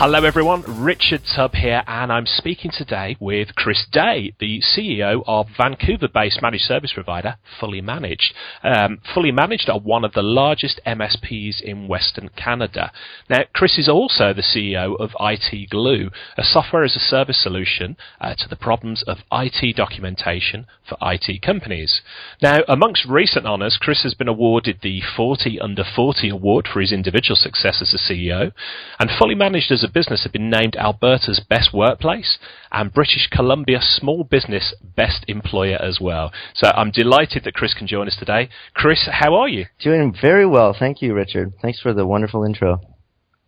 Hello, 0.00 0.22
everyone. 0.22 0.62
Richard 0.80 1.22
Tubb 1.34 1.54
here, 1.54 1.82
and 1.88 2.12
I'm 2.12 2.24
speaking 2.24 2.70
today 2.70 3.16
with 3.18 3.56
Chris 3.56 3.84
Day, 3.90 4.32
the 4.38 4.60
CEO 4.60 5.24
of 5.26 5.48
Vancouver 5.56 6.06
based 6.06 6.40
managed 6.40 6.66
service 6.66 6.92
provider 6.92 7.34
Fully 7.58 7.80
Managed. 7.80 8.32
Um, 8.62 9.00
Fully 9.12 9.32
Managed 9.32 9.68
are 9.68 9.80
one 9.80 10.04
of 10.04 10.12
the 10.12 10.22
largest 10.22 10.80
MSPs 10.86 11.60
in 11.60 11.88
Western 11.88 12.28
Canada. 12.28 12.92
Now, 13.28 13.40
Chris 13.52 13.76
is 13.76 13.88
also 13.88 14.32
the 14.32 14.40
CEO 14.40 14.94
of 15.00 15.16
IT 15.18 15.68
Glue, 15.68 16.10
a 16.36 16.44
software 16.44 16.84
as 16.84 16.94
a 16.94 17.00
service 17.00 17.42
solution 17.42 17.96
uh, 18.20 18.36
to 18.38 18.48
the 18.48 18.54
problems 18.54 19.02
of 19.02 19.18
IT 19.32 19.74
documentation 19.74 20.66
for 20.88 20.96
IT 21.02 21.42
companies. 21.42 22.02
Now, 22.40 22.60
amongst 22.68 23.04
recent 23.04 23.46
honours, 23.46 23.76
Chris 23.80 24.04
has 24.04 24.14
been 24.14 24.28
awarded 24.28 24.78
the 24.80 25.02
40 25.16 25.58
Under 25.58 25.82
40 25.82 26.28
Award 26.28 26.68
for 26.72 26.80
his 26.80 26.92
individual 26.92 27.34
success 27.34 27.82
as 27.82 27.92
a 27.92 28.12
CEO, 28.12 28.52
and 29.00 29.10
Fully 29.10 29.34
Managed 29.34 29.72
as 29.72 29.82
a 29.82 29.87
business 29.88 30.22
have 30.24 30.32
been 30.32 30.50
named 30.50 30.76
Alberta's 30.76 31.40
Best 31.48 31.72
Workplace 31.72 32.38
and 32.70 32.92
British 32.92 33.28
Columbia 33.30 33.78
Small 33.80 34.24
Business 34.24 34.74
Best 34.96 35.24
Employer 35.28 35.76
as 35.80 35.98
well. 36.00 36.32
So 36.54 36.70
I'm 36.74 36.90
delighted 36.90 37.44
that 37.44 37.54
Chris 37.54 37.74
can 37.74 37.86
join 37.86 38.06
us 38.06 38.16
today. 38.18 38.48
Chris, 38.74 39.08
how 39.10 39.34
are 39.34 39.48
you? 39.48 39.66
Doing 39.80 40.14
very 40.20 40.46
well. 40.46 40.74
Thank 40.78 41.02
you, 41.02 41.14
Richard. 41.14 41.52
Thanks 41.62 41.80
for 41.80 41.92
the 41.92 42.06
wonderful 42.06 42.44
intro. 42.44 42.80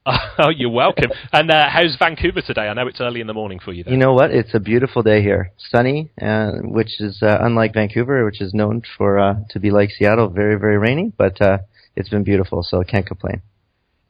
Oh, 0.38 0.48
you're 0.48 0.70
welcome. 0.70 1.10
and 1.32 1.50
uh, 1.50 1.68
how's 1.68 1.94
Vancouver 1.98 2.40
today? 2.40 2.62
I 2.62 2.72
know 2.72 2.88
it's 2.88 3.00
early 3.00 3.20
in 3.20 3.26
the 3.26 3.34
morning 3.34 3.60
for 3.62 3.72
you. 3.72 3.84
There. 3.84 3.92
You 3.92 3.98
know 3.98 4.14
what? 4.14 4.30
It's 4.30 4.54
a 4.54 4.58
beautiful 4.58 5.02
day 5.02 5.20
here, 5.22 5.52
sunny, 5.58 6.10
uh, 6.20 6.52
which 6.62 7.00
is 7.00 7.22
uh, 7.22 7.36
unlike 7.42 7.74
Vancouver, 7.74 8.24
which 8.24 8.40
is 8.40 8.54
known 8.54 8.82
for 8.96 9.18
uh, 9.18 9.34
to 9.50 9.60
be 9.60 9.70
like 9.70 9.90
Seattle, 9.90 10.28
very 10.30 10.58
very 10.58 10.78
rainy. 10.78 11.12
But 11.16 11.40
uh, 11.42 11.58
it's 11.96 12.08
been 12.08 12.24
beautiful, 12.24 12.62
so 12.62 12.80
I 12.80 12.84
can't 12.84 13.06
complain. 13.06 13.42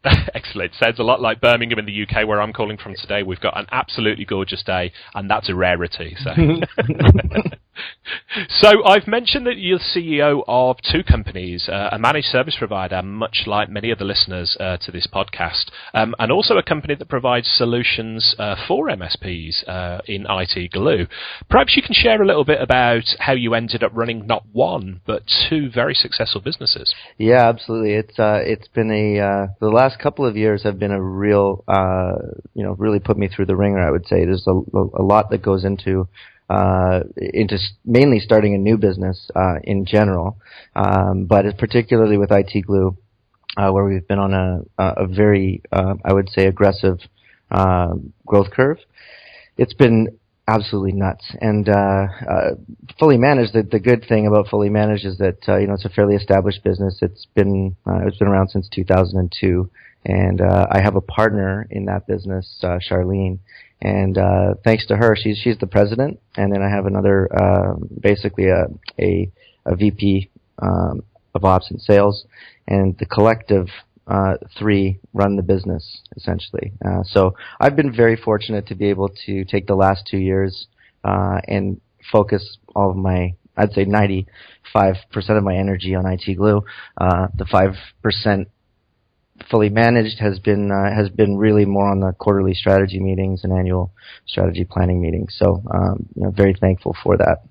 Excellent. 0.35 0.75
Sounds 0.75 0.99
a 0.99 1.03
lot 1.03 1.21
like 1.21 1.41
Birmingham 1.41 1.79
in 1.79 1.87
the 1.87 2.03
UK, 2.03 2.27
where 2.27 2.41
I'm 2.41 2.53
calling 2.53 2.79
from 2.79 2.95
today. 2.95 3.23
We've 3.23 3.41
got 3.41 3.59
an 3.59 3.67
absolutely 3.71 4.25
gorgeous 4.25 4.63
day, 4.63 4.93
and 5.15 5.31
that's 5.31 5.49
a 5.49 5.55
rarity. 5.55 6.17
So. 6.23 6.31
so 8.49 8.85
I've 8.85 9.07
mentioned 9.07 9.47
that 9.47 9.59
you're 9.59 9.79
CEO 9.79 10.43
of 10.47 10.77
two 10.83 11.03
companies, 11.03 11.69
uh, 11.69 11.91
a 11.93 11.99
managed 11.99 12.27
service 12.27 12.57
provider, 12.59 13.03
much 13.03 13.45
like 13.47 13.69
many 13.69 13.91
of 13.91 13.99
the 13.99 14.05
listeners 14.05 14.57
uh, 14.61 14.77
to 14.79 14.93
this 14.93 15.07
podcast, 15.13 15.71
um, 15.95 16.15
and 16.19 16.31
also 16.31 16.57
a 16.57 16.63
company 16.63 16.95
that 16.95 17.09
provides 17.09 17.49
solutions 17.49 18.35
uh, 18.39 18.55
for 18.69 18.89
MSPs 18.89 19.69
uh, 19.69 20.01
in 20.07 20.27
IT 20.29 20.73
Glue. 20.73 21.07
Perhaps 21.49 21.77
you 21.77 21.83
can 21.83 21.95
share 21.95 22.23
a 22.23 22.27
little 22.27 22.45
bit 22.45 22.61
about 22.61 23.05
how 23.19 23.33
you 23.33 23.55
ended 23.55 23.83
up 23.83 23.93
running 23.95 24.27
not 24.27 24.45
one 24.53 25.01
but 25.07 25.23
two 25.49 25.71
very 25.71 25.95
successful 25.95 26.41
businesses. 26.41 26.95
Yeah, 27.19 27.49
absolutely. 27.49 27.95
It's 27.95 28.19
uh, 28.19 28.41
it's 28.43 28.69
been 28.69 28.91
a 28.91 29.21
uh, 29.21 29.47
the 29.61 29.71
last 29.71 29.99
couple 29.99 30.27
of 30.27 30.37
years 30.37 30.63
have 30.63 30.79
been 30.79 30.93
a 30.93 31.03
real 31.03 31.65
you 32.55 32.65
know 32.65 32.75
really 32.79 33.01
put 33.01 33.19
me 33.19 33.29
through 33.29 33.47
the 33.47 33.57
ringer. 33.57 33.81
I 33.81 33.91
would 33.91 34.07
say 34.07 34.25
there's 34.25 34.47
a, 34.47 34.53
a 34.53 35.03
lot 35.03 35.31
that 35.31 35.43
goes 35.43 35.65
into 35.65 36.09
uh, 36.51 37.01
into 37.17 37.57
mainly 37.85 38.19
starting 38.19 38.55
a 38.55 38.59
new 38.59 38.77
business 38.77 39.31
uh, 39.37 39.55
in 39.63 39.87
general, 39.87 40.37
um, 40.75 41.27
but 41.27 41.45
particularly 41.59 42.19
with 42.19 42.33
IT 42.33 42.67
Glue, 42.67 42.97
uh, 43.57 43.71
where 43.71 43.85
we've 43.85 44.07
been 44.09 44.19
on 44.19 44.35
a, 44.35 44.63
a 44.79 45.07
very, 45.07 45.63
uh, 45.71 45.95
I 46.05 46.13
would 46.13 46.29
say, 46.31 46.47
aggressive 46.47 46.99
uh, 47.53 47.95
growth 48.27 48.51
curve. 48.51 48.79
It's 49.57 49.75
been 49.75 50.19
absolutely 50.49 50.93
nuts 50.93 51.25
and 51.41 51.69
uh, 51.69 52.07
fully 52.99 53.17
managed. 53.17 53.53
The, 53.53 53.63
the, 53.63 53.79
good 53.79 54.05
thing 54.09 54.27
about 54.27 54.49
fully 54.49 54.71
managed 54.71 55.05
is 55.05 55.19
that 55.19 55.39
you 55.47 55.69
know 55.69 55.75
it's 55.75 55.85
a 55.85 55.91
fairly 55.91 56.17
established 56.17 56.65
business. 56.65 56.99
It's 57.01 57.27
been 57.35 57.77
it's 57.87 58.19
been 58.19 58.29
around 58.29 58.49
since 58.49 58.69
2002 58.69 59.71
and 60.05 60.41
uh, 60.41 60.67
I 60.71 60.81
have 60.81 60.97
a 60.97 61.01
partner 61.01 61.67
in 61.71 61.85
that 61.87 62.07
business, 62.07 62.59
uh, 62.63 62.79
Charlene, 62.79 63.39
and 63.83 64.19
uh, 64.19 64.55
thanks 64.65 64.87
to 64.87 64.97
her, 64.97 65.17
she's 65.17 65.39
she's 65.39 65.59
the 65.59 65.67
president, 65.67 66.21
and 66.37 66.53
then 66.53 66.63
I 66.63 66.69
have 66.69 66.87
another, 66.87 67.29
uh, 67.35 67.75
basically 68.01 68.49
a 68.49 68.67
a, 68.99 69.31
a 69.67 69.77
VP 69.77 70.31
um, 70.59 71.03
of 71.35 71.45
ops 71.45 71.71
and 71.71 71.81
sales, 71.81 72.27
and 72.69 72.97
the 72.99 73.07
collective 73.07 73.69
uh, 74.07 74.35
three 74.59 74.99
run 75.15 75.37
the 75.37 75.43
business 75.43 76.03
essentially. 76.17 76.73
Uh, 76.85 77.03
so 77.05 77.35
I've 77.61 77.77
been 77.77 77.95
very 77.95 78.17
fortunate 78.17 78.67
to 78.67 78.75
be 78.75 78.91
able 78.91 79.09
to 79.27 79.45
take 79.45 79.67
the 79.67 79.77
last 79.77 80.07
two 80.11 80.19
years 80.19 80.67
uh, 81.05 81.41
and 81.47 81.81
focus 82.11 82.59
all 82.75 82.91
of 82.91 82.97
my 82.97 83.35
I'd 83.57 83.73
say 83.73 83.85
95% 83.85 84.27
of 85.29 85.45
my 85.45 85.57
energy 85.57 85.95
on 85.95 86.07
IT 86.07 86.35
Glue. 86.37 86.63
Uh, 86.97 87.29
the 87.35 87.45
5% 87.45 88.47
fully 89.49 89.69
managed 89.69 90.19
has 90.19 90.39
been 90.39 90.71
uh, 90.71 90.95
has 90.95 91.09
been 91.09 91.37
really 91.37 91.65
more 91.65 91.89
on 91.89 92.01
the 92.01 92.13
quarterly 92.13 92.55
strategy 92.55 93.01
meetings 93.01 93.45
and 93.45 93.53
annual 93.53 93.93
strategy 94.27 94.65
planning 94.65 95.01
meetings. 95.01 95.35
So, 95.39 95.63
um, 95.73 96.07
you 96.15 96.25
know, 96.25 96.31
very 96.31 96.55
thankful 96.61 96.97
for 97.03 97.17
that. 97.17 97.43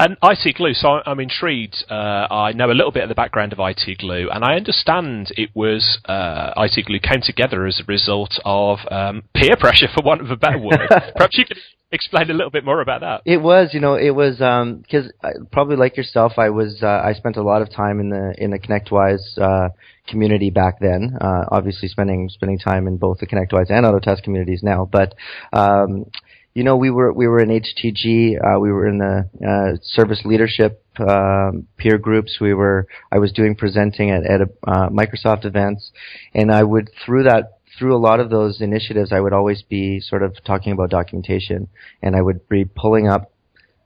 And 0.00 0.16
IT 0.22 0.54
Glue, 0.54 0.74
so 0.74 1.00
I'm 1.04 1.18
intrigued. 1.18 1.84
Uh, 1.90 2.28
I 2.30 2.52
know 2.52 2.70
a 2.70 2.72
little 2.72 2.92
bit 2.92 3.02
of 3.02 3.08
the 3.08 3.16
background 3.16 3.52
of 3.52 3.58
IT 3.58 3.98
Glue, 3.98 4.30
and 4.30 4.44
I 4.44 4.54
understand 4.54 5.32
it 5.36 5.50
was 5.54 5.98
uh, 6.04 6.52
IT 6.56 6.86
Glue 6.86 7.00
came 7.00 7.20
together 7.20 7.66
as 7.66 7.80
a 7.80 7.84
result 7.84 8.38
of 8.44 8.78
um, 8.92 9.24
peer 9.34 9.56
pressure, 9.60 9.88
for 9.92 10.04
want 10.04 10.20
of 10.20 10.30
a 10.30 10.36
better 10.36 10.58
word. 10.58 10.88
Perhaps 11.16 11.36
you 11.36 11.46
could 11.46 11.58
explain 11.90 12.30
a 12.30 12.34
little 12.34 12.50
bit 12.50 12.64
more 12.64 12.80
about 12.80 13.00
that. 13.00 13.22
It 13.24 13.38
was, 13.38 13.70
you 13.72 13.80
know, 13.80 13.94
it 13.94 14.10
was 14.10 14.36
because 14.36 15.10
um, 15.24 15.48
probably 15.50 15.74
like 15.74 15.96
yourself, 15.96 16.34
I 16.38 16.50
was 16.50 16.80
uh, 16.80 17.02
I 17.04 17.14
spent 17.14 17.36
a 17.36 17.42
lot 17.42 17.62
of 17.62 17.72
time 17.72 17.98
in 17.98 18.10
the 18.10 18.34
in 18.38 18.52
the 18.52 18.60
ConnectWise 18.60 19.36
uh, 19.36 19.70
community 20.06 20.50
back 20.50 20.78
then. 20.78 21.16
Uh, 21.20 21.46
obviously, 21.50 21.88
spending 21.88 22.28
spending 22.28 22.60
time 22.60 22.86
in 22.86 22.98
both 22.98 23.18
the 23.18 23.26
ConnectWise 23.26 23.70
and 23.70 23.84
Autotask 23.84 24.22
communities 24.22 24.62
now, 24.62 24.88
but. 24.90 25.14
Um, 25.52 26.06
you 26.54 26.64
know, 26.64 26.76
we 26.76 26.90
were 26.90 27.12
we 27.12 27.28
were 27.28 27.40
in 27.40 27.50
HTG, 27.50 28.36
uh, 28.36 28.58
we 28.58 28.72
were 28.72 28.88
in 28.88 28.98
the 28.98 29.28
uh, 29.46 29.78
service 29.82 30.22
leadership 30.24 30.82
um, 30.98 31.68
peer 31.76 31.98
groups. 31.98 32.38
We 32.40 32.54
were 32.54 32.86
I 33.12 33.18
was 33.18 33.32
doing 33.32 33.54
presenting 33.54 34.10
at, 34.10 34.24
at 34.24 34.40
uh, 34.66 34.88
Microsoft 34.88 35.44
events, 35.44 35.92
and 36.34 36.50
I 36.50 36.62
would 36.62 36.90
through 37.04 37.24
that 37.24 37.58
through 37.78 37.94
a 37.94 37.98
lot 37.98 38.20
of 38.20 38.30
those 38.30 38.60
initiatives, 38.60 39.12
I 39.12 39.20
would 39.20 39.32
always 39.32 39.62
be 39.62 40.00
sort 40.00 40.22
of 40.22 40.36
talking 40.44 40.72
about 40.72 40.90
documentation, 40.90 41.68
and 42.02 42.16
I 42.16 42.20
would 42.20 42.48
be 42.48 42.64
pulling 42.64 43.06
up, 43.06 43.30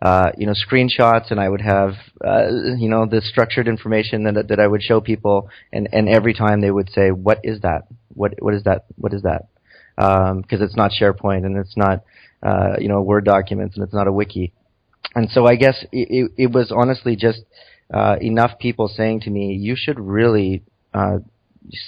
uh, 0.00 0.30
you 0.38 0.46
know, 0.46 0.54
screenshots, 0.54 1.30
and 1.30 1.38
I 1.38 1.48
would 1.48 1.60
have, 1.60 1.92
uh, 2.24 2.46
you 2.78 2.88
know, 2.88 3.06
the 3.06 3.20
structured 3.20 3.68
information 3.68 4.24
that 4.24 4.48
that 4.48 4.60
I 4.60 4.66
would 4.66 4.82
show 4.82 5.00
people, 5.00 5.50
and 5.72 5.88
and 5.92 6.08
every 6.08 6.34
time 6.34 6.60
they 6.60 6.70
would 6.70 6.90
say, 6.90 7.10
"What 7.10 7.40
is 7.44 7.60
that? 7.60 7.82
What 8.14 8.34
what 8.40 8.54
is 8.54 8.64
that? 8.64 8.86
What 8.96 9.12
is 9.12 9.22
that?" 9.22 9.48
Because 9.96 10.30
um, 10.32 10.44
it's 10.62 10.76
not 10.76 10.90
SharePoint, 10.98 11.44
and 11.44 11.56
it's 11.58 11.76
not, 11.76 12.02
uh, 12.42 12.76
you 12.78 12.88
know, 12.88 13.00
Word 13.02 13.24
documents, 13.24 13.76
and 13.76 13.84
it's 13.84 13.94
not 13.94 14.08
a 14.08 14.12
wiki, 14.12 14.52
and 15.14 15.30
so 15.30 15.46
I 15.46 15.56
guess 15.56 15.84
it 15.92 16.08
it, 16.10 16.32
it 16.44 16.52
was 16.52 16.72
honestly 16.72 17.16
just 17.16 17.40
uh, 17.92 18.16
enough 18.20 18.58
people 18.58 18.88
saying 18.88 19.20
to 19.22 19.30
me, 19.30 19.54
"You 19.54 19.74
should 19.76 19.98
really." 19.98 20.62
Uh, 20.94 21.18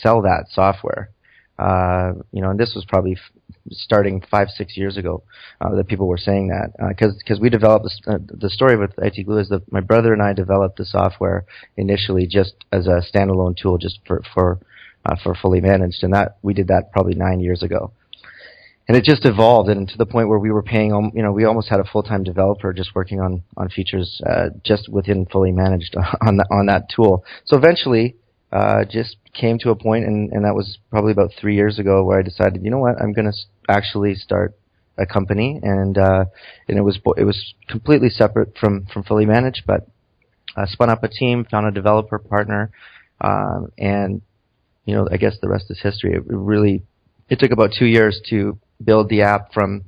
sell 0.01 0.23
that 0.23 0.47
software 0.51 1.11
uh, 1.59 2.13
you 2.33 2.43
know, 2.43 2.51
and 2.51 2.59
this 2.59 2.73
was 2.75 2.85
probably 2.85 3.13
f- 3.13 3.53
starting 3.71 4.23
five, 4.29 4.49
six 4.49 4.77
years 4.77 4.97
ago 4.97 5.23
uh, 5.61 5.75
that 5.77 5.87
people 5.87 6.09
were 6.09 6.19
saying 6.19 6.49
that 6.49 6.73
because 6.89 7.15
uh, 7.15 7.19
because 7.19 7.41
we 7.41 7.49
developed 7.49 7.85
this, 7.85 8.01
uh, 8.09 8.19
the 8.27 8.51
story 8.51 8.77
with 8.77 8.91
IT 8.99 9.25
Glue 9.25 9.39
is 9.39 9.49
that 9.51 9.71
my 9.73 9.81
brother 9.81 10.13
and 10.13 10.21
I 10.21 10.33
developed 10.33 10.79
the 10.79 10.85
software 10.85 11.45
initially 11.77 12.27
just 12.27 12.55
as 12.73 12.89
a 12.89 13.03
standalone 13.03 13.57
tool, 13.57 13.79
just 13.79 14.01
for 14.05 14.21
for 14.35 14.59
uh, 15.07 15.15
for 15.23 15.35
fully 15.35 15.61
managed, 15.61 16.03
and 16.03 16.13
that 16.13 16.39
we 16.43 16.55
did 16.55 16.69
that 16.69 16.91
probably 16.93 17.15
nine 17.15 17.39
years 17.39 17.63
ago. 17.63 17.93
And 18.87 18.97
it 18.99 19.05
just 19.05 19.25
evolved, 19.25 19.71
and 19.71 19.89
to 19.89 19.97
the 19.97 20.05
point 20.05 20.29
where 20.29 20.39
we 20.39 20.51
were 20.51 20.63
paying, 20.63 20.91
you 21.15 21.23
know, 21.23 21.33
we 21.33 21.45
almost 21.45 21.71
had 21.71 21.81
a 21.81 21.85
full-time 21.85 22.23
developer 22.23 22.73
just 22.75 22.95
working 22.95 23.19
on 23.19 23.43
on 23.57 23.71
features 23.71 24.21
uh, 24.27 24.51
just 24.63 24.91
within 24.91 25.25
fully 25.25 25.53
managed 25.53 25.97
on 26.21 26.37
the, 26.37 26.47
on 26.51 26.67
that 26.67 26.91
tool. 26.95 27.25
So 27.47 27.57
eventually, 27.57 28.17
uh, 28.53 28.85
just 28.85 29.17
came 29.33 29.59
to 29.61 29.71
a 29.71 29.75
point, 29.75 30.05
and, 30.05 30.31
and 30.33 30.45
that 30.45 30.55
was 30.55 30.79
probably 30.91 31.13
about 31.13 31.31
three 31.41 31.57
years 31.57 31.79
ago, 31.79 32.05
where 32.05 32.19
I 32.19 32.23
decided, 32.23 32.63
you 32.63 32.71
know 32.71 32.79
what, 32.79 33.01
I'm 33.01 33.15
to 33.15 33.33
actually 33.69 34.17
start 34.17 34.55
a 34.99 35.07
company, 35.07 35.59
and 35.63 35.97
uh, 35.97 36.27
and 36.69 36.79
it 36.79 36.83
was 36.83 36.99
it 37.17 37.25
was 37.25 37.55
completely 37.69 38.11
separate 38.11 38.57
from 38.59 38.87
from 38.93 39.03
fully 39.03 39.25
managed, 39.25 39.63
but 39.67 39.89
I 40.57 40.67
spun 40.67 40.91
up 40.91 41.03
a 41.03 41.09
team, 41.09 41.47
found 41.51 41.67
a 41.67 41.71
developer 41.71 42.19
partner, 42.19 42.71
um, 43.21 43.73
and 43.79 44.23
you 44.85 44.95
know, 44.95 45.09
I 45.11 45.17
guess 45.17 45.37
the 45.41 45.49
rest 45.49 45.71
is 45.71 45.81
history. 45.81 46.15
It 46.15 46.23
really 46.27 46.83
it 47.29 47.39
took 47.39 47.51
about 47.51 47.71
two 47.77 47.87
years 47.87 48.21
to 48.31 48.59
build 48.83 49.09
the 49.09 49.23
app 49.23 49.53
from 49.53 49.85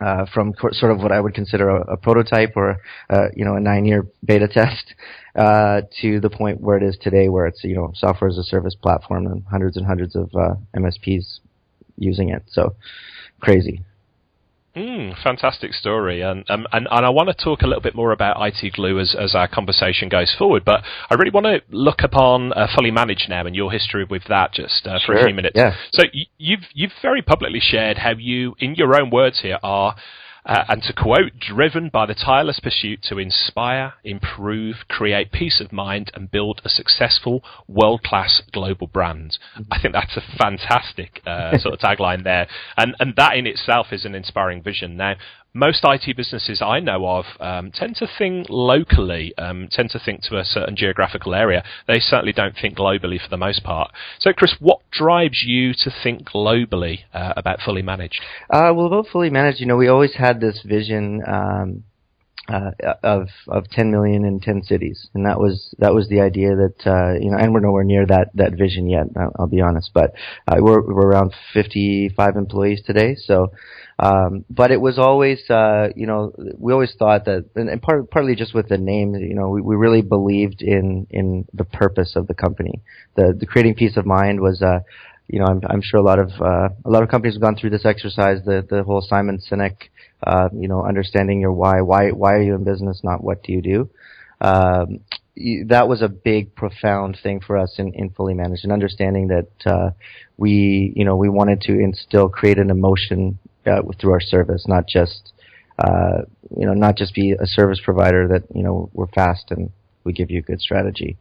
uh, 0.00 0.26
from 0.32 0.52
co- 0.52 0.72
sort 0.72 0.90
of 0.90 0.98
what 0.98 1.12
I 1.12 1.20
would 1.20 1.34
consider 1.34 1.68
a, 1.68 1.92
a 1.92 1.96
prototype 1.96 2.52
or 2.56 2.78
uh, 3.10 3.28
you 3.34 3.44
know 3.44 3.54
a 3.54 3.60
nine-year 3.60 4.06
beta 4.24 4.48
test 4.52 4.94
uh, 5.36 5.82
to 6.00 6.20
the 6.20 6.30
point 6.30 6.60
where 6.60 6.76
it 6.76 6.82
is 6.82 6.96
today, 7.00 7.28
where 7.28 7.46
it's 7.46 7.62
you 7.64 7.74
know 7.74 7.92
software 7.94 8.28
as 8.28 8.38
a 8.38 8.42
service 8.42 8.74
platform 8.74 9.26
and 9.26 9.44
hundreds 9.50 9.76
and 9.76 9.86
hundreds 9.86 10.16
of 10.16 10.30
uh, 10.34 10.54
MSPs 10.76 11.40
using 11.98 12.30
it. 12.30 12.42
So 12.48 12.74
crazy. 13.40 13.82
Mm, 14.74 15.22
fantastic 15.22 15.74
story, 15.74 16.22
and, 16.22 16.48
um, 16.48 16.66
and 16.72 16.88
and 16.90 17.04
I 17.04 17.10
want 17.10 17.28
to 17.28 17.34
talk 17.34 17.60
a 17.60 17.66
little 17.66 17.82
bit 17.82 17.94
more 17.94 18.10
about 18.10 18.36
IT 18.40 18.72
Glue 18.72 18.98
as, 19.00 19.14
as 19.14 19.34
our 19.34 19.46
conversation 19.46 20.08
goes 20.08 20.34
forward. 20.38 20.64
But 20.64 20.82
I 21.10 21.14
really 21.14 21.30
want 21.30 21.44
to 21.44 21.60
look 21.70 22.00
upon 22.02 22.54
uh, 22.54 22.68
fully 22.74 22.90
managed 22.90 23.28
now 23.28 23.44
and 23.44 23.54
your 23.54 23.70
history 23.70 24.04
with 24.04 24.22
that 24.28 24.54
just 24.54 24.86
uh, 24.86 24.98
for 25.04 25.12
sure. 25.12 25.18
a 25.18 25.24
few 25.26 25.34
minutes. 25.34 25.56
Yeah. 25.56 25.74
So 25.92 26.04
y- 26.14 26.24
you've 26.38 26.64
you've 26.72 26.92
very 27.02 27.20
publicly 27.20 27.60
shared 27.60 27.98
how 27.98 28.12
you, 28.18 28.54
in 28.60 28.74
your 28.74 28.98
own 28.98 29.10
words 29.10 29.40
here, 29.42 29.58
are 29.62 29.94
uh, 30.44 30.64
and 30.68 30.82
to 30.82 30.92
quote, 30.92 31.38
driven 31.38 31.88
by 31.88 32.06
the 32.06 32.14
tireless 32.14 32.58
pursuit 32.60 33.00
to 33.02 33.18
inspire, 33.18 33.94
improve, 34.02 34.76
create 34.88 35.30
peace 35.30 35.60
of 35.60 35.72
mind, 35.72 36.10
and 36.14 36.30
build 36.30 36.60
a 36.64 36.68
successful, 36.68 37.44
world 37.68 38.02
class 38.02 38.42
global 38.52 38.86
brand. 38.88 39.38
I 39.70 39.80
think 39.80 39.94
that's 39.94 40.16
a 40.16 40.36
fantastic 40.38 41.20
uh, 41.26 41.58
sort 41.58 41.74
of 41.74 41.80
tagline 41.80 42.24
there. 42.24 42.48
And, 42.76 42.96
and 42.98 43.14
that 43.16 43.36
in 43.36 43.46
itself 43.46 43.88
is 43.92 44.04
an 44.04 44.14
inspiring 44.14 44.62
vision. 44.62 44.96
Now, 44.96 45.14
most 45.54 45.84
IT 45.84 46.16
businesses 46.16 46.62
I 46.62 46.80
know 46.80 47.06
of 47.06 47.24
um, 47.38 47.70
tend 47.72 47.96
to 47.96 48.08
think 48.18 48.46
locally, 48.48 49.36
um, 49.36 49.68
tend 49.70 49.90
to 49.90 49.98
think 49.98 50.22
to 50.24 50.38
a 50.38 50.44
certain 50.44 50.76
geographical 50.76 51.34
area. 51.34 51.62
They 51.86 51.98
certainly 51.98 52.32
don't 52.32 52.54
think 52.60 52.76
globally 52.76 53.20
for 53.20 53.28
the 53.28 53.36
most 53.36 53.62
part. 53.62 53.92
So, 54.18 54.32
Chris, 54.32 54.54
what 54.60 54.80
drives 54.90 55.42
you 55.44 55.74
to 55.74 55.92
think 56.02 56.28
globally 56.28 57.00
uh, 57.12 57.34
about 57.36 57.60
fully 57.60 57.82
managed? 57.82 58.20
Uh, 58.50 58.72
well, 58.74 58.86
about 58.86 59.08
fully 59.08 59.30
managed, 59.30 59.60
you 59.60 59.66
know, 59.66 59.76
we 59.76 59.88
always 59.88 60.14
had 60.14 60.40
this 60.40 60.62
vision 60.64 61.22
um, 61.26 61.84
uh, 62.48 62.70
of 63.02 63.28
of 63.48 63.68
10 63.70 63.90
million 63.90 64.24
in 64.24 64.40
10 64.40 64.62
cities, 64.62 65.08
and 65.14 65.26
that 65.26 65.38
was 65.38 65.74
that 65.78 65.94
was 65.94 66.08
the 66.08 66.20
idea 66.20 66.56
that 66.56 66.86
uh, 66.86 67.12
you 67.20 67.30
know, 67.30 67.36
and 67.36 67.52
we're 67.52 67.60
nowhere 67.60 67.84
near 67.84 68.06
that 68.06 68.30
that 68.34 68.52
vision 68.52 68.88
yet. 68.88 69.04
I'll, 69.16 69.32
I'll 69.38 69.46
be 69.46 69.60
honest, 69.60 69.90
but 69.92 70.14
uh, 70.48 70.56
we're 70.58 70.80
we're 70.82 71.08
around 71.08 71.34
55 71.52 72.36
employees 72.36 72.82
today, 72.86 73.16
so. 73.16 73.52
Um, 74.02 74.44
but 74.50 74.72
it 74.72 74.80
was 74.80 74.98
always, 74.98 75.48
uh, 75.48 75.90
you 75.94 76.08
know, 76.08 76.32
we 76.58 76.72
always 76.72 76.92
thought 76.98 77.24
that, 77.26 77.50
and, 77.54 77.68
and 77.68 77.80
part, 77.80 78.10
partly 78.10 78.34
just 78.34 78.52
with 78.52 78.68
the 78.68 78.76
name, 78.76 79.14
you 79.14 79.34
know, 79.34 79.48
we, 79.50 79.60
we 79.62 79.76
really 79.76 80.02
believed 80.02 80.60
in 80.60 81.06
in 81.10 81.46
the 81.54 81.64
purpose 81.64 82.16
of 82.16 82.26
the 82.26 82.34
company. 82.34 82.80
The 83.14 83.32
the 83.38 83.46
creating 83.46 83.76
peace 83.76 83.96
of 83.96 84.04
mind 84.04 84.40
was, 84.40 84.60
uh, 84.60 84.80
you 85.28 85.38
know, 85.38 85.46
I'm, 85.46 85.60
I'm 85.70 85.82
sure 85.82 86.00
a 86.00 86.02
lot 86.02 86.18
of 86.18 86.30
uh, 86.40 86.70
a 86.84 86.90
lot 86.94 87.04
of 87.04 87.10
companies 87.10 87.36
have 87.36 87.42
gone 87.42 87.54
through 87.54 87.70
this 87.70 87.86
exercise. 87.86 88.38
The 88.44 88.66
the 88.68 88.82
whole 88.82 89.02
Simon 89.02 89.38
Sinek, 89.38 89.76
uh, 90.26 90.48
you 90.52 90.66
know, 90.66 90.84
understanding 90.84 91.40
your 91.40 91.52
why. 91.52 91.82
Why 91.82 92.10
why 92.10 92.32
are 92.32 92.42
you 92.42 92.56
in 92.56 92.64
business? 92.64 93.02
Not 93.04 93.22
what 93.22 93.44
do 93.44 93.52
you 93.52 93.62
do. 93.62 93.90
Um, 94.40 94.88
that 95.66 95.88
was 95.88 96.02
a 96.02 96.08
big, 96.08 96.56
profound 96.56 97.18
thing 97.22 97.40
for 97.40 97.56
us 97.56 97.76
in, 97.78 97.94
in 97.94 98.10
fully 98.10 98.34
managed, 98.34 98.64
and 98.64 98.72
understanding 98.72 99.28
that 99.28 99.50
uh, 99.64 99.90
we, 100.36 100.92
you 100.96 101.04
know, 101.04 101.16
we 101.16 101.28
wanted 101.28 101.60
to 101.62 101.72
instill, 101.72 102.28
create 102.28 102.58
an 102.58 102.70
emotion 102.70 103.38
uh, 103.66 103.82
through 104.00 104.12
our 104.12 104.20
service, 104.20 104.64
not 104.66 104.86
just, 104.86 105.32
uh, 105.78 106.22
you 106.56 106.66
know, 106.66 106.74
not 106.74 106.96
just 106.96 107.14
be 107.14 107.32
a 107.32 107.46
service 107.46 107.80
provider 107.84 108.28
that 108.28 108.44
you 108.54 108.62
know 108.62 108.90
we're 108.92 109.06
fast 109.08 109.50
and 109.50 109.70
we 110.04 110.12
give 110.12 110.30
you 110.30 110.40
a 110.40 110.42
good 110.42 110.60
strategy. 110.60 111.16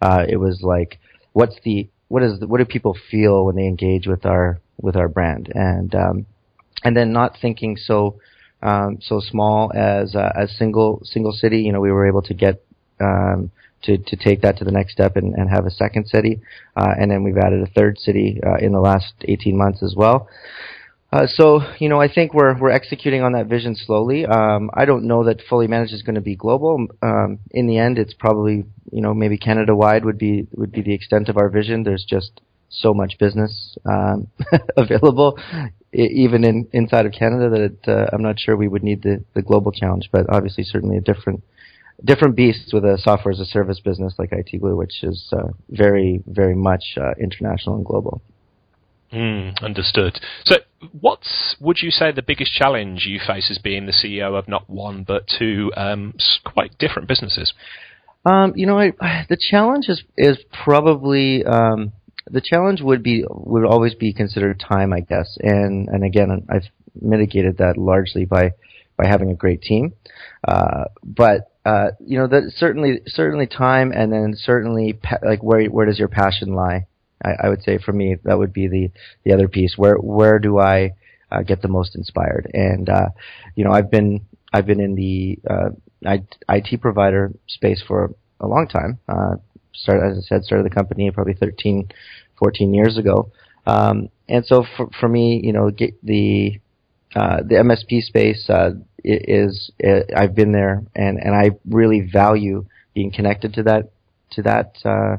Uh, 0.00 0.24
it 0.28 0.36
was 0.36 0.60
like, 0.62 0.98
what's 1.32 1.56
the 1.64 1.88
what 2.08 2.22
is 2.22 2.38
the, 2.40 2.46
what 2.46 2.58
do 2.58 2.64
people 2.64 2.96
feel 3.10 3.44
when 3.44 3.56
they 3.56 3.66
engage 3.66 4.06
with 4.06 4.24
our 4.26 4.60
with 4.80 4.96
our 4.96 5.08
brand, 5.08 5.50
and 5.54 5.94
um, 5.94 6.26
and 6.84 6.96
then 6.96 7.12
not 7.12 7.36
thinking 7.40 7.76
so 7.76 8.20
um, 8.62 8.98
so 9.00 9.20
small 9.20 9.72
as 9.74 10.14
uh, 10.14 10.32
as 10.36 10.56
single 10.56 11.00
single 11.04 11.32
city. 11.32 11.58
You 11.62 11.72
know, 11.72 11.80
we 11.80 11.92
were 11.92 12.06
able 12.06 12.22
to 12.22 12.34
get 12.34 12.62
um, 13.00 13.50
to 13.82 13.98
to 13.98 14.16
take 14.16 14.42
that 14.42 14.58
to 14.58 14.64
the 14.64 14.72
next 14.72 14.92
step 14.92 15.16
and, 15.16 15.34
and 15.34 15.50
have 15.50 15.66
a 15.66 15.70
second 15.70 16.06
city, 16.06 16.40
uh, 16.76 16.94
and 16.98 17.10
then 17.10 17.22
we've 17.22 17.38
added 17.38 17.62
a 17.62 17.70
third 17.72 17.98
city 17.98 18.40
uh, 18.46 18.56
in 18.56 18.72
the 18.72 18.80
last 18.80 19.14
18 19.24 19.56
months 19.56 19.82
as 19.82 19.94
well. 19.96 20.28
Uh, 21.12 21.26
so 21.26 21.60
you 21.78 21.88
know, 21.88 22.00
I 22.00 22.12
think 22.12 22.34
we're 22.34 22.58
we're 22.58 22.70
executing 22.70 23.22
on 23.22 23.32
that 23.32 23.46
vision 23.46 23.76
slowly. 23.76 24.26
Um, 24.26 24.70
I 24.74 24.84
don't 24.84 25.04
know 25.04 25.24
that 25.24 25.40
fully 25.48 25.68
managed 25.68 25.92
is 25.92 26.02
going 26.02 26.16
to 26.16 26.20
be 26.20 26.34
global. 26.34 26.86
Um, 27.00 27.38
in 27.52 27.66
the 27.66 27.78
end, 27.78 27.98
it's 27.98 28.12
probably 28.12 28.64
you 28.90 29.00
know 29.00 29.14
maybe 29.14 29.38
Canada 29.38 29.74
wide 29.74 30.04
would 30.04 30.18
be 30.18 30.46
would 30.52 30.72
be 30.72 30.82
the 30.82 30.94
extent 30.94 31.28
of 31.28 31.36
our 31.36 31.48
vision. 31.48 31.84
There's 31.84 32.04
just 32.04 32.40
so 32.68 32.92
much 32.92 33.18
business 33.18 33.78
um, 33.86 34.28
available, 34.76 35.38
even 35.92 36.44
in 36.44 36.68
inside 36.72 37.06
of 37.06 37.12
Canada, 37.12 37.50
that 37.50 37.60
it, 37.60 37.78
uh, 37.88 38.06
I'm 38.12 38.22
not 38.22 38.40
sure 38.40 38.56
we 38.56 38.68
would 38.68 38.82
need 38.82 39.02
the 39.02 39.24
the 39.34 39.42
global 39.42 39.70
challenge. 39.70 40.08
But 40.10 40.26
obviously, 40.28 40.64
certainly 40.64 40.96
a 40.96 41.00
different 41.00 41.44
different 42.04 42.34
beast 42.34 42.70
with 42.72 42.84
a 42.84 42.98
software 42.98 43.32
as 43.32 43.38
a 43.38 43.46
service 43.46 43.78
business 43.78 44.14
like 44.18 44.32
IT 44.32 44.60
Glue, 44.60 44.76
which 44.76 45.04
is 45.04 45.32
uh, 45.32 45.52
very 45.70 46.20
very 46.26 46.56
much 46.56 46.96
uh, 47.00 47.12
international 47.20 47.76
and 47.76 47.84
global. 47.86 48.22
Mm, 49.12 49.62
understood. 49.62 50.18
So, 50.44 50.56
what's 51.00 51.56
would 51.60 51.78
you 51.80 51.90
say 51.90 52.12
the 52.12 52.22
biggest 52.22 52.52
challenge 52.52 53.06
you 53.06 53.20
face 53.24 53.50
as 53.50 53.58
being 53.58 53.86
the 53.86 53.92
CEO 53.92 54.36
of 54.36 54.48
not 54.48 54.68
one 54.68 55.04
but 55.06 55.26
two 55.38 55.70
um, 55.76 56.14
quite 56.44 56.76
different 56.78 57.08
businesses? 57.08 57.52
Um, 58.24 58.52
you 58.56 58.66
know, 58.66 58.78
I, 58.78 58.92
the 59.28 59.38
challenge 59.38 59.86
is 59.88 60.02
is 60.16 60.38
probably 60.64 61.44
um, 61.44 61.92
the 62.30 62.40
challenge 62.40 62.80
would 62.82 63.02
be 63.02 63.24
would 63.28 63.64
always 63.64 63.94
be 63.94 64.12
considered 64.12 64.60
time, 64.60 64.92
I 64.92 65.00
guess. 65.00 65.38
And 65.40 65.88
and 65.88 66.04
again, 66.04 66.44
I've 66.48 66.68
mitigated 67.00 67.58
that 67.58 67.78
largely 67.78 68.24
by 68.24 68.52
by 68.96 69.06
having 69.06 69.30
a 69.30 69.34
great 69.34 69.62
team. 69.62 69.94
Uh, 70.46 70.84
but 71.04 71.52
uh, 71.64 71.90
you 72.00 72.18
know, 72.18 72.26
that 72.26 72.52
certainly 72.56 73.02
certainly 73.06 73.46
time, 73.46 73.92
and 73.92 74.12
then 74.12 74.34
certainly 74.36 74.94
pa- 74.94 75.18
like 75.24 75.42
where 75.42 75.64
where 75.66 75.86
does 75.86 75.98
your 75.98 76.08
passion 76.08 76.54
lie? 76.54 76.86
I, 77.24 77.46
I 77.46 77.48
would 77.48 77.62
say 77.62 77.78
for 77.78 77.92
me 77.92 78.16
that 78.24 78.38
would 78.38 78.52
be 78.52 78.68
the 78.68 78.90
the 79.24 79.32
other 79.32 79.48
piece. 79.48 79.74
Where 79.76 79.96
where 79.96 80.38
do 80.38 80.58
I 80.58 80.92
uh, 81.30 81.42
get 81.42 81.62
the 81.62 81.68
most 81.68 81.96
inspired? 81.96 82.50
And 82.54 82.88
uh, 82.88 83.08
you 83.54 83.64
know, 83.64 83.72
I've 83.72 83.90
been 83.90 84.26
I've 84.52 84.66
been 84.66 84.80
in 84.80 84.94
the 84.94 85.38
uh, 85.48 85.70
IT 86.48 86.80
provider 86.80 87.32
space 87.46 87.82
for 87.86 88.14
a 88.40 88.46
long 88.46 88.68
time. 88.68 88.98
Uh, 89.08 89.36
started 89.72 90.10
as 90.10 90.18
I 90.18 90.20
said, 90.26 90.44
started 90.44 90.66
the 90.66 90.74
company 90.74 91.10
probably 91.10 91.34
13, 91.34 91.90
14 92.38 92.74
years 92.74 92.96
ago. 92.96 93.30
Um, 93.66 94.08
and 94.28 94.44
so 94.46 94.64
for 94.76 94.88
for 95.00 95.08
me, 95.08 95.40
you 95.42 95.52
know, 95.52 95.70
the 95.70 96.60
uh, 97.14 97.38
the 97.38 97.56
MSP 97.56 98.02
space 98.02 98.48
uh, 98.50 98.70
is, 99.02 99.70
is 99.78 100.04
I've 100.14 100.34
been 100.34 100.52
there, 100.52 100.82
and 100.94 101.18
and 101.18 101.34
I 101.34 101.50
really 101.68 102.00
value 102.00 102.66
being 102.94 103.10
connected 103.10 103.54
to 103.54 103.62
that 103.64 103.90
to 104.32 104.42
that 104.42 104.76
uh, 104.84 105.16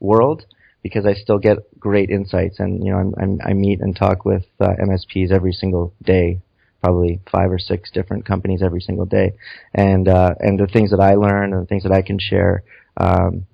world 0.00 0.44
because 0.82 1.06
I 1.06 1.14
still 1.14 1.38
get 1.38 1.58
great 1.78 2.10
insights, 2.10 2.58
and 2.58 2.84
you 2.84 2.92
know 2.92 2.98
I'm, 2.98 3.14
I'm, 3.20 3.38
i 3.44 3.52
meet 3.52 3.80
and 3.80 3.94
talk 3.94 4.24
with 4.24 4.44
uh, 4.60 4.68
MSPs 4.82 5.30
every 5.30 5.52
single 5.52 5.94
day, 6.02 6.40
probably 6.82 7.20
five 7.30 7.50
or 7.50 7.58
six 7.58 7.90
different 7.90 8.24
companies 8.24 8.62
every 8.62 8.80
single 8.80 9.06
day, 9.06 9.34
and 9.74 10.08
uh, 10.08 10.34
and 10.40 10.58
the 10.58 10.66
things 10.66 10.90
that 10.90 11.00
I 11.00 11.14
learn 11.14 11.52
and 11.52 11.62
the 11.62 11.66
things 11.66 11.82
that 11.82 11.92
I 11.92 12.02
can 12.02 12.18
share, 12.18 12.62
um, 12.96 13.46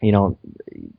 you 0.00 0.12
know, 0.12 0.38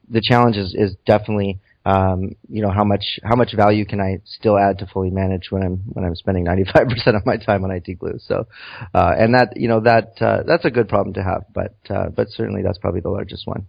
the 0.10 0.22
challenge 0.22 0.58
is, 0.58 0.74
is 0.74 0.96
definitely 1.06 1.60
um, 1.86 2.36
you 2.50 2.62
know 2.62 2.72
how 2.72 2.84
much 2.84 3.20
how 3.24 3.36
much 3.36 3.54
value 3.56 3.86
can 3.86 4.00
I 4.00 4.20
still 4.26 4.58
add 4.58 4.80
to 4.80 4.88
fully 4.88 5.10
manage 5.10 5.52
when 5.52 5.64
I'm 5.64 5.78
when 5.92 6.06
I'm 6.06 6.16
spending 6.16 6.46
95% 6.46 7.16
of 7.16 7.26
my 7.26 7.38
time 7.38 7.64
on 7.64 7.72
IT 7.72 8.00
glue. 8.00 8.20
So, 8.20 8.48
uh, 8.94 9.16
and 9.18 9.36
that 9.36 9.58
you 9.58 9.68
know 9.68 9.82
that 9.82 10.22
uh, 10.22 10.44
that's 10.48 10.66
a 10.66 10.72
good 10.72 10.88
problem 10.88 11.14
to 11.16 11.24
have, 11.24 11.46
but 11.54 11.76
uh, 11.90 12.10
but 12.10 12.30
certainly 12.30 12.62
that's 12.64 12.78
probably 12.78 13.02
the 13.02 13.10
largest 13.10 13.46
one. 13.46 13.68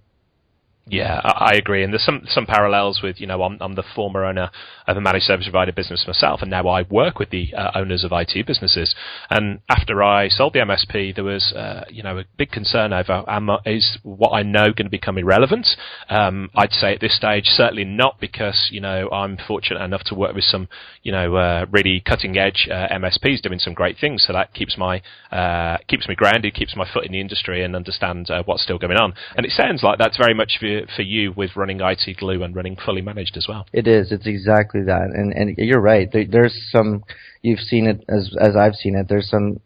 Yeah, 0.87 1.19
I, 1.25 1.55
agree, 1.55 1.83
and 1.83 1.95
there's 1.95 2.05
some 2.05 2.25
some 2.29 2.45
parallels 2.45 3.00
with 3.03 3.19
you 3.19 3.26
know 3.26 3.43
I'm, 3.43 3.57
I'm 3.62 3.75
the 3.75 3.85
former 3.95 4.26
owner 4.26 4.50
of 4.87 4.99
a 4.99 5.00
managed 5.00 5.25
service 5.25 5.47
provider 5.47 5.73
business 5.73 6.05
myself, 6.07 6.43
and 6.43 6.50
now 6.50 6.69
I 6.69 6.83
work 6.83 7.19
with 7.19 7.31
the 7.31 7.55
uh, 7.55 7.71
owners 7.75 8.05
of 8.05 8.12
IT 8.12 8.47
businesses. 8.47 8.95
And 9.31 9.61
after 9.71 10.03
I 10.03 10.29
sold 10.29 10.53
the 10.53 10.59
MSP, 10.59 11.14
there 11.14 11.25
was 11.25 11.55
uh, 11.57 11.85
you 11.88 12.03
know 12.03 12.19
a 12.19 12.25
big 12.37 12.50
concern 12.50 12.93
over 12.93 13.25
am, 13.26 13.49
is 13.64 13.97
what 14.03 14.33
I 14.33 14.43
know 14.43 14.75
going 14.75 14.85
to 14.85 14.91
become 14.91 15.17
irrelevant. 15.17 15.69
Um, 16.11 16.50
I'd 16.55 16.73
say 16.73 16.93
at 16.93 17.00
this 17.00 17.17
stage 17.17 17.47
certainly 17.47 17.85
not 17.85 18.21
because 18.21 18.69
you 18.71 18.83
know 18.83 19.09
I'm 19.11 19.38
fortunate 19.38 19.83
enough 19.83 20.05
to 20.05 20.14
work 20.14 20.35
with 20.35 20.45
some 20.45 20.69
you 21.03 21.12
know 21.12 21.35
uh, 21.37 21.64
really 21.71 22.00
cutting 22.00 22.37
edge 22.37 22.69
uh, 22.71 22.88
MSPs 22.93 23.41
doing 23.41 23.59
some 23.59 23.73
great 23.73 23.97
things, 23.99 24.25
so 24.26 24.35
that 24.35 24.53
keeps 24.53 24.76
my 24.76 25.00
uh, 25.33 25.79
keeps 25.88 26.07
me 26.09 26.14
grounded, 26.14 26.53
keeps 26.53 26.76
my 26.76 26.87
foot 26.93 27.07
in 27.07 27.12
the 27.12 27.23
industry, 27.23 27.64
and 27.64 27.75
understand 27.75 28.29
uh, 28.29 28.43
what's 28.45 28.62
still 28.62 28.79
going 28.79 28.99
on. 28.99 29.14
And 29.35 29.47
it 29.47 29.53
sounds 29.53 29.83
like 29.83 29.99
that's 29.99 30.19
very 30.19 30.35
much 30.35 30.59
for 30.61 30.74
for 30.95 31.02
you 31.02 31.33
with 31.33 31.57
running 31.57 31.81
IT 31.81 32.16
Glue 32.19 32.43
and 32.43 32.54
running 32.54 32.76
fully 32.85 33.02
managed 33.02 33.37
as 33.37 33.47
well. 33.49 33.66
It 33.73 33.87
is. 33.87 34.12
It's 34.12 34.26
exactly 34.26 34.83
that, 34.83 35.11
and 35.14 35.33
and 35.33 35.57
you're 35.59 35.81
right. 35.81 36.11
There, 36.12 36.26
there's 36.26 36.69
some. 36.71 37.04
You've 37.43 37.61
seen 37.61 37.87
it 37.87 38.04
as 38.09 38.35
as 38.40 38.57
I've 38.57 38.75
seen 38.75 38.97
it. 38.97 39.09
There's 39.09 39.28
some, 39.28 39.61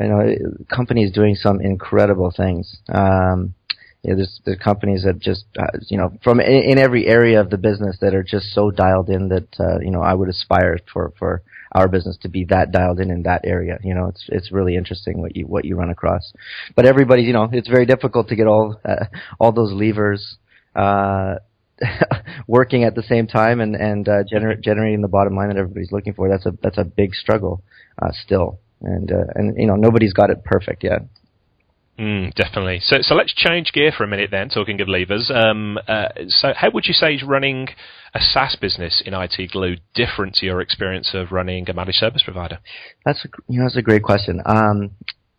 you 0.00 0.08
know, 0.08 0.34
companies 0.74 1.12
doing 1.12 1.34
some 1.34 1.60
incredible 1.60 2.32
things. 2.36 2.76
Um, 2.88 3.54
there's 4.04 4.40
companies 4.62 5.04
that 5.04 5.20
just, 5.20 5.44
uh, 5.58 5.78
you 5.88 5.96
know, 5.96 6.12
from 6.24 6.40
in, 6.40 6.70
in, 6.70 6.78
every 6.78 7.06
area 7.06 7.40
of 7.40 7.50
the 7.50 7.56
business 7.56 7.98
that 8.00 8.14
are 8.14 8.24
just 8.24 8.46
so 8.52 8.70
dialed 8.70 9.08
in 9.08 9.28
that, 9.28 9.48
uh, 9.60 9.78
you 9.78 9.92
know, 9.92 10.02
I 10.02 10.12
would 10.12 10.28
aspire 10.28 10.78
for, 10.92 11.12
for 11.18 11.42
our 11.72 11.86
business 11.86 12.18
to 12.22 12.28
be 12.28 12.44
that 12.46 12.72
dialed 12.72 12.98
in 12.98 13.10
in 13.10 13.22
that 13.22 13.42
area. 13.44 13.78
You 13.82 13.94
know, 13.94 14.08
it's, 14.08 14.24
it's 14.28 14.50
really 14.50 14.76
interesting 14.76 15.20
what 15.20 15.36
you, 15.36 15.46
what 15.46 15.64
you 15.64 15.76
run 15.76 15.90
across. 15.90 16.32
But 16.74 16.84
everybody, 16.84 17.22
you 17.22 17.32
know, 17.32 17.48
it's 17.52 17.68
very 17.68 17.86
difficult 17.86 18.28
to 18.28 18.36
get 18.36 18.48
all, 18.48 18.80
uh, 18.84 19.04
all 19.38 19.52
those 19.52 19.72
levers, 19.72 20.36
uh, 20.74 21.36
working 22.46 22.84
at 22.84 22.94
the 22.94 23.02
same 23.02 23.26
time 23.26 23.60
and 23.60 23.74
and 23.74 24.08
uh, 24.08 24.24
gener- 24.24 24.60
generating 24.60 25.02
the 25.02 25.08
bottom 25.08 25.34
line 25.34 25.48
that 25.48 25.56
everybody's 25.56 25.92
looking 25.92 26.14
for. 26.14 26.28
That's 26.28 26.46
a 26.46 26.52
that's 26.62 26.78
a 26.78 26.84
big 26.84 27.14
struggle 27.14 27.62
uh, 28.00 28.12
still, 28.12 28.58
and 28.80 29.10
uh, 29.10 29.24
and 29.34 29.56
you 29.58 29.66
know 29.66 29.76
nobody's 29.76 30.12
got 30.12 30.30
it 30.30 30.44
perfect 30.44 30.84
yet. 30.84 31.02
Mm, 31.98 32.32
definitely. 32.34 32.80
So, 32.82 32.96
so 33.02 33.14
let's 33.14 33.34
change 33.34 33.70
gear 33.72 33.92
for 33.96 34.04
a 34.04 34.08
minute 34.08 34.30
then. 34.30 34.48
Talking 34.48 34.80
of 34.80 34.88
levers, 34.88 35.30
um, 35.32 35.78
uh, 35.86 36.08
so 36.26 36.52
how 36.56 36.70
would 36.70 36.86
you 36.86 36.94
say 36.94 37.14
is 37.14 37.22
running 37.22 37.68
a 38.14 38.20
SaaS 38.20 38.56
business 38.56 39.02
in 39.04 39.12
IT 39.12 39.52
Glue 39.52 39.76
different 39.94 40.34
to 40.36 40.46
your 40.46 40.60
experience 40.62 41.10
of 41.12 41.32
running 41.32 41.68
a 41.68 41.74
managed 41.74 41.98
service 41.98 42.22
provider? 42.22 42.60
That's 43.04 43.24
a, 43.24 43.28
you 43.46 43.58
know 43.58 43.66
that's 43.66 43.76
a 43.76 43.82
great 43.82 44.02
question. 44.02 44.40
Um, 44.44 44.92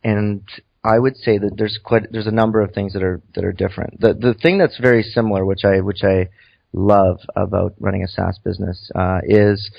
and 0.03 0.43
I 0.83 0.99
would 0.99 1.15
say 1.15 1.37
that 1.37 1.55
there's 1.57 1.79
quite 1.83 2.11
there's 2.11 2.27
a 2.27 2.31
number 2.31 2.61
of 2.61 2.73
things 2.73 2.93
that 2.93 3.03
are 3.03 3.21
that 3.35 3.45
are 3.45 3.53
different. 3.53 4.01
The 4.01 4.13
the 4.13 4.33
thing 4.33 4.57
that's 4.57 4.77
very 4.77 5.03
similar, 5.03 5.45
which 5.45 5.63
I 5.63 5.79
which 5.79 6.03
I 6.03 6.29
love 6.73 7.19
about 7.35 7.75
running 7.79 8.03
a 8.03 8.07
SaaS 8.07 8.37
business, 8.43 8.91
uh, 8.95 9.19
is 9.23 9.71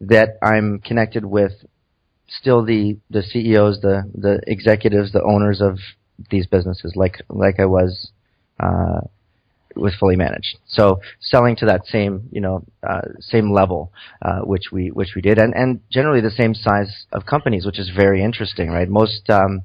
that 0.00 0.38
I'm 0.42 0.78
connected 0.80 1.24
with 1.24 1.52
still 2.28 2.64
the 2.64 2.98
the 3.10 3.22
CEOs, 3.22 3.80
the 3.80 4.10
the 4.14 4.40
executives, 4.46 5.12
the 5.12 5.22
owners 5.22 5.60
of 5.60 5.78
these 6.30 6.46
businesses 6.46 6.92
like 6.94 7.22
like 7.28 7.58
I 7.58 7.66
was 7.66 8.10
uh, 8.60 9.00
was 9.74 9.94
fully 9.96 10.14
managed. 10.14 10.58
So 10.68 11.00
selling 11.20 11.56
to 11.56 11.66
that 11.66 11.86
same 11.86 12.28
you 12.30 12.40
know 12.40 12.64
uh, 12.88 13.00
same 13.18 13.52
level 13.52 13.92
uh, 14.22 14.40
which 14.40 14.70
we 14.70 14.92
which 14.92 15.14
we 15.16 15.22
did, 15.22 15.38
and 15.38 15.52
and 15.54 15.80
generally 15.90 16.20
the 16.20 16.30
same 16.30 16.54
size 16.54 17.06
of 17.12 17.26
companies, 17.26 17.66
which 17.66 17.80
is 17.80 17.90
very 17.90 18.22
interesting, 18.22 18.70
right? 18.70 18.88
Most 18.88 19.28
um, 19.30 19.62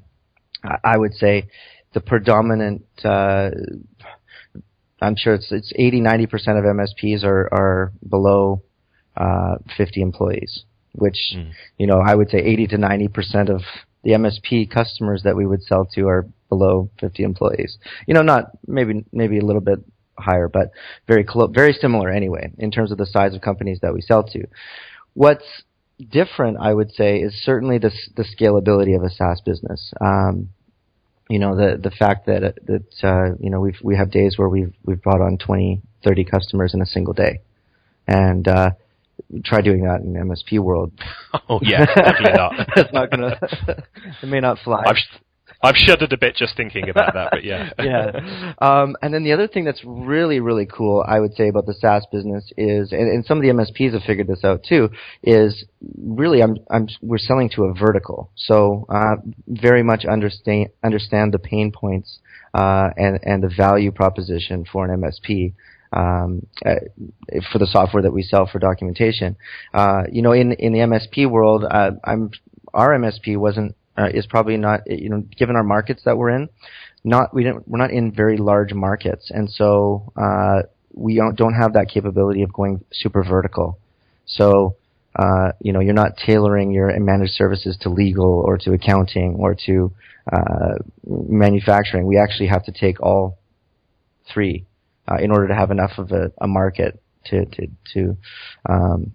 I 0.62 0.96
would 0.96 1.14
say 1.14 1.48
the 1.92 2.00
predominant. 2.00 2.84
Uh, 3.04 3.50
I'm 5.00 5.16
sure 5.16 5.34
it's 5.34 5.50
it's 5.50 5.72
80 5.74 6.00
90 6.00 6.26
percent 6.26 6.58
of 6.58 6.64
MSPs 6.64 7.24
are 7.24 7.48
are 7.52 7.92
below 8.06 8.62
uh, 9.16 9.56
50 9.76 10.02
employees, 10.02 10.64
which 10.92 11.18
mm. 11.34 11.50
you 11.78 11.86
know 11.86 12.00
I 12.04 12.14
would 12.14 12.30
say 12.30 12.38
80 12.38 12.68
to 12.68 12.78
90 12.78 13.08
percent 13.08 13.48
of 13.48 13.62
the 14.02 14.12
MSP 14.12 14.70
customers 14.70 15.22
that 15.24 15.36
we 15.36 15.46
would 15.46 15.62
sell 15.62 15.86
to 15.94 16.08
are 16.08 16.26
below 16.48 16.90
50 17.00 17.22
employees. 17.22 17.78
You 18.06 18.14
know, 18.14 18.22
not 18.22 18.50
maybe 18.66 19.04
maybe 19.12 19.38
a 19.38 19.44
little 19.44 19.60
bit 19.60 19.80
higher, 20.18 20.48
but 20.48 20.70
very 21.06 21.24
close, 21.24 21.50
very 21.52 21.72
similar 21.72 22.10
anyway 22.10 22.52
in 22.58 22.70
terms 22.70 22.92
of 22.92 22.98
the 22.98 23.06
size 23.06 23.34
of 23.34 23.40
companies 23.40 23.80
that 23.82 23.94
we 23.94 24.00
sell 24.00 24.22
to. 24.24 24.46
What's 25.14 25.44
different, 26.10 26.58
I 26.60 26.72
would 26.72 26.92
say, 26.92 27.18
is 27.18 27.34
certainly 27.42 27.78
the 27.78 27.92
the 28.16 28.24
scalability 28.24 28.96
of 28.96 29.02
a 29.02 29.10
SaaS 29.10 29.40
business. 29.40 29.92
Um, 30.00 30.50
you 31.28 31.38
know, 31.38 31.56
the 31.56 31.78
the 31.80 31.90
fact 31.90 32.26
that 32.26 32.56
that 32.66 33.04
uh, 33.04 33.36
you 33.38 33.50
know 33.50 33.60
we 33.60 33.74
we 33.82 33.96
have 33.96 34.10
days 34.10 34.36
where 34.36 34.48
we've 34.48 34.74
we've 34.84 35.00
brought 35.00 35.20
on 35.20 35.38
20, 35.38 35.80
30 36.04 36.24
customers 36.24 36.74
in 36.74 36.82
a 36.82 36.86
single 36.86 37.14
day, 37.14 37.40
and 38.06 38.48
uh, 38.48 38.70
try 39.44 39.60
doing 39.60 39.82
that 39.82 40.00
in 40.00 40.14
MSP 40.14 40.58
world. 40.58 40.92
Oh 41.48 41.60
yeah, 41.62 41.84
definitely 41.86 42.32
not. 42.32 42.52
That's 42.76 42.92
not 42.92 43.10
gonna. 43.10 43.38
it 44.22 44.26
may 44.26 44.40
not 44.40 44.58
fly. 44.64 44.82
I've, 44.86 44.96
I've 45.62 45.76
shuddered 45.76 46.12
a 46.12 46.16
bit 46.16 46.36
just 46.36 46.56
thinking 46.56 46.88
about 46.88 47.12
that, 47.14 47.28
but 47.32 47.44
yeah. 47.44 47.70
yeah. 47.78 48.54
Um, 48.58 48.96
and 49.02 49.12
then 49.12 49.24
the 49.24 49.32
other 49.32 49.46
thing 49.46 49.64
that's 49.64 49.82
really, 49.84 50.40
really 50.40 50.66
cool, 50.66 51.04
I 51.06 51.20
would 51.20 51.34
say, 51.34 51.48
about 51.48 51.66
the 51.66 51.74
SaaS 51.74 52.06
business 52.10 52.50
is, 52.56 52.92
and, 52.92 53.02
and 53.02 53.24
some 53.26 53.38
of 53.38 53.42
the 53.42 53.50
MSPs 53.50 53.92
have 53.92 54.02
figured 54.02 54.26
this 54.26 54.42
out 54.42 54.64
too, 54.66 54.88
is 55.22 55.64
really 55.98 56.42
I'm, 56.42 56.56
I'm, 56.70 56.88
we're 57.02 57.18
selling 57.18 57.50
to 57.56 57.64
a 57.64 57.74
vertical. 57.74 58.30
So, 58.36 58.86
uh, 58.88 59.16
very 59.48 59.82
much 59.82 60.06
understand, 60.06 60.70
understand 60.82 61.34
the 61.34 61.38
pain 61.38 61.72
points, 61.72 62.20
uh, 62.54 62.88
and, 62.96 63.20
and 63.22 63.42
the 63.42 63.52
value 63.54 63.92
proposition 63.92 64.64
for 64.70 64.86
an 64.86 65.00
MSP. 65.00 65.52
Um, 65.92 66.46
uh, 66.64 66.76
for 67.50 67.58
the 67.58 67.66
software 67.66 68.04
that 68.04 68.12
we 68.12 68.22
sell 68.22 68.46
for 68.46 68.60
documentation, 68.60 69.36
uh, 69.74 70.02
you 70.12 70.22
know, 70.22 70.30
in 70.30 70.52
in 70.52 70.72
the 70.72 70.78
MSP 70.78 71.28
world, 71.28 71.64
uh, 71.68 71.90
I'm 72.04 72.30
our 72.72 72.90
MSP 72.90 73.36
wasn't 73.36 73.74
uh, 74.00 74.08
is 74.12 74.26
probably 74.26 74.56
not 74.56 74.80
you 74.86 75.08
know 75.08 75.20
given 75.36 75.56
our 75.56 75.62
markets 75.62 76.02
that 76.04 76.16
we're 76.16 76.30
in, 76.30 76.48
not 77.04 77.34
we 77.34 77.44
don't 77.44 77.66
we're 77.68 77.78
not 77.78 77.90
in 77.90 78.12
very 78.12 78.36
large 78.36 78.72
markets, 78.72 79.30
and 79.30 79.50
so 79.50 80.12
uh, 80.16 80.62
we 80.94 81.16
don't 81.16 81.36
don't 81.36 81.54
have 81.54 81.74
that 81.74 81.88
capability 81.88 82.42
of 82.42 82.52
going 82.52 82.84
super 82.92 83.22
vertical. 83.22 83.78
So 84.26 84.76
uh, 85.16 85.52
you 85.60 85.72
know 85.72 85.80
you're 85.80 85.94
not 85.94 86.16
tailoring 86.16 86.70
your 86.70 86.98
managed 87.00 87.32
services 87.32 87.76
to 87.82 87.90
legal 87.90 88.42
or 88.46 88.58
to 88.58 88.72
accounting 88.72 89.36
or 89.38 89.56
to 89.66 89.92
uh, 90.32 90.74
manufacturing. 91.06 92.06
We 92.06 92.18
actually 92.18 92.48
have 92.48 92.64
to 92.64 92.72
take 92.72 93.00
all 93.02 93.38
three 94.32 94.66
uh, 95.10 95.16
in 95.20 95.30
order 95.30 95.48
to 95.48 95.54
have 95.54 95.70
enough 95.70 95.92
of 95.98 96.12
a, 96.12 96.32
a 96.40 96.46
market 96.46 97.00
to 97.26 97.44
to 97.46 97.66
to 97.94 98.16
um, 98.68 99.12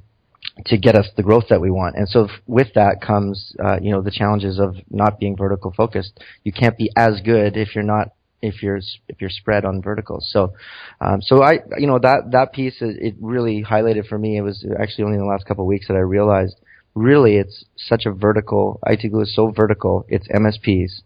to 0.65 0.77
get 0.77 0.95
us 0.95 1.07
the 1.17 1.23
growth 1.23 1.45
that 1.49 1.59
we 1.59 1.69
want. 1.69 1.95
And 1.97 2.07
so 2.07 2.29
with 2.47 2.73
that 2.75 3.01
comes, 3.01 3.53
uh, 3.63 3.77
you 3.81 3.91
know, 3.91 4.01
the 4.01 4.11
challenges 4.11 4.59
of 4.59 4.75
not 4.89 5.19
being 5.19 5.35
vertical 5.35 5.73
focused. 5.75 6.19
You 6.43 6.53
can't 6.53 6.77
be 6.77 6.89
as 6.95 7.21
good 7.21 7.57
if 7.57 7.75
you're 7.75 7.83
not 7.83 8.09
if 8.41 8.61
you're 8.61 8.79
if 9.07 9.19
you're 9.19 9.29
spread 9.29 9.65
on 9.65 9.81
verticals. 9.81 10.29
So, 10.31 10.53
um, 11.01 11.21
so 11.21 11.43
I 11.43 11.59
you 11.77 11.87
know 11.87 11.99
that 11.99 12.31
that 12.31 12.53
piece 12.53 12.77
it 12.79 13.15
really 13.19 13.63
highlighted 13.63 14.07
for 14.07 14.17
me. 14.17 14.37
It 14.37 14.41
was 14.41 14.65
actually 14.79 15.05
only 15.05 15.17
in 15.17 15.23
the 15.23 15.29
last 15.29 15.45
couple 15.45 15.63
of 15.63 15.67
weeks 15.67 15.87
that 15.87 15.95
I 15.95 16.01
realized 16.01 16.55
really 16.93 17.35
it's 17.35 17.65
such 17.75 18.05
a 18.05 18.11
vertical. 18.11 18.79
IT 18.85 19.09
Glue 19.09 19.21
is 19.21 19.35
so 19.35 19.51
vertical. 19.51 20.05
It's 20.07 20.27
MSPs 20.29 21.01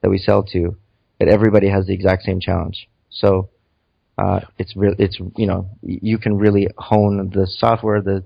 that 0.00 0.10
we 0.10 0.18
sell 0.18 0.42
to 0.52 0.76
that 1.18 1.28
everybody 1.28 1.68
has 1.68 1.86
the 1.86 1.94
exact 1.94 2.22
same 2.22 2.40
challenge. 2.40 2.88
So. 3.10 3.50
Uh, 4.18 4.40
it's 4.56 4.74
real. 4.74 4.94
It's 4.98 5.20
you 5.36 5.46
know 5.46 5.68
you 5.82 6.16
can 6.16 6.38
really 6.38 6.68
hone 6.78 7.30
the 7.34 7.46
software, 7.46 8.00
the 8.00 8.24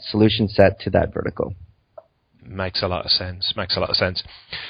solution 0.00 0.48
set 0.48 0.80
to 0.80 0.90
that 0.90 1.12
vertical. 1.12 1.54
Makes 2.50 2.82
a 2.82 2.88
lot 2.88 3.04
of 3.04 3.10
sense. 3.10 3.52
Makes 3.56 3.76
a 3.76 3.80
lot 3.80 3.90
of 3.90 3.96
sense. 3.96 4.22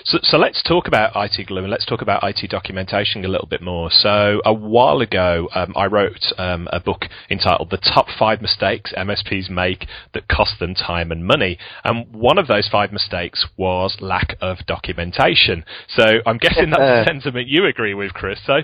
So, 0.04 0.18
so 0.23 0.37
let's 0.37 0.62
talk 0.62 0.88
about 0.88 1.12
IT 1.14 1.47
Glue 1.47 1.62
and 1.62 1.70
let's 1.70 1.87
talk 1.87 2.02
about 2.02 2.25
IT 2.25 2.50
documentation 2.50 3.25
a 3.25 3.28
little 3.28 3.47
bit 3.47 3.62
more. 3.62 3.88
So 3.92 4.40
a 4.44 4.52
while 4.52 5.00
ago, 5.00 5.49
um, 5.54 5.73
I 5.76 5.87
wrote 5.87 6.32
um, 6.38 6.68
a 6.73 6.80
book 6.80 7.04
entitled 7.30 7.70
"The 7.70 7.76
Top 7.76 8.06
Five 8.18 8.42
Mistakes 8.42 8.92
MSPs 8.97 9.49
Make 9.49 9.87
That 10.12 10.26
Cost 10.28 10.58
Them 10.58 10.75
Time 10.75 11.12
and 11.12 11.25
Money," 11.25 11.56
and 11.85 12.12
one 12.12 12.38
of 12.38 12.49
those 12.49 12.68
five 12.68 12.90
mistakes 12.90 13.47
was 13.56 13.99
lack 14.00 14.37
of 14.40 14.58
documentation. 14.66 15.64
So 15.88 16.04
I'm 16.26 16.38
guessing 16.38 16.70
that's 16.70 16.80
a 17.08 17.11
sentiment 17.11 17.47
you 17.47 17.64
agree 17.66 17.94
with, 17.94 18.12
Chris. 18.12 18.40
So 18.44 18.62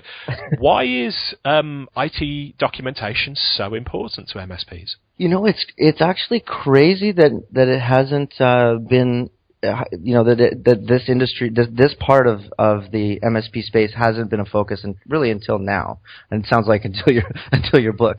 why 0.59 0.83
is 0.83 1.35
um, 1.45 1.87
IT 1.95 2.57
documentation 2.57 3.35
so 3.35 3.73
important 3.73 4.27
to 4.29 4.39
MSPs? 4.39 4.95
You 5.17 5.29
know, 5.29 5.45
it's 5.45 5.65
it's 5.77 6.01
actually 6.01 6.41
crazy 6.41 7.11
that 7.13 7.31
that 7.51 7.67
it 7.67 7.81
hasn't 7.81 8.33
uh, 8.39 8.75
been 8.75 9.29
uh, 9.63 9.83
you 9.91 10.13
know 10.13 10.23
that 10.25 10.39
it, 10.39 10.63
that 10.65 10.85
this 10.87 11.03
industry 11.07 11.49
this, 11.49 11.67
this 11.71 11.95
part 11.99 12.27
of 12.27 12.41
of 12.57 12.91
the 12.91 13.19
MSP 13.21 13.63
space 13.63 13.91
hasn't 13.95 14.29
been 14.29 14.39
a 14.39 14.45
focus 14.45 14.83
and 14.83 14.95
really 15.07 15.31
until 15.31 15.59
now. 15.59 15.99
And 16.29 16.43
it 16.43 16.49
sounds 16.49 16.67
like 16.67 16.85
until 16.85 17.13
your 17.13 17.23
until 17.51 17.79
your 17.79 17.93
book. 17.93 18.17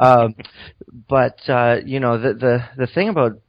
Um, 0.00 0.34
but 1.08 1.38
uh, 1.48 1.76
you 1.84 2.00
know 2.00 2.18
the 2.18 2.34
the 2.34 2.64
the 2.76 2.86
thing 2.86 3.08
about 3.08 3.40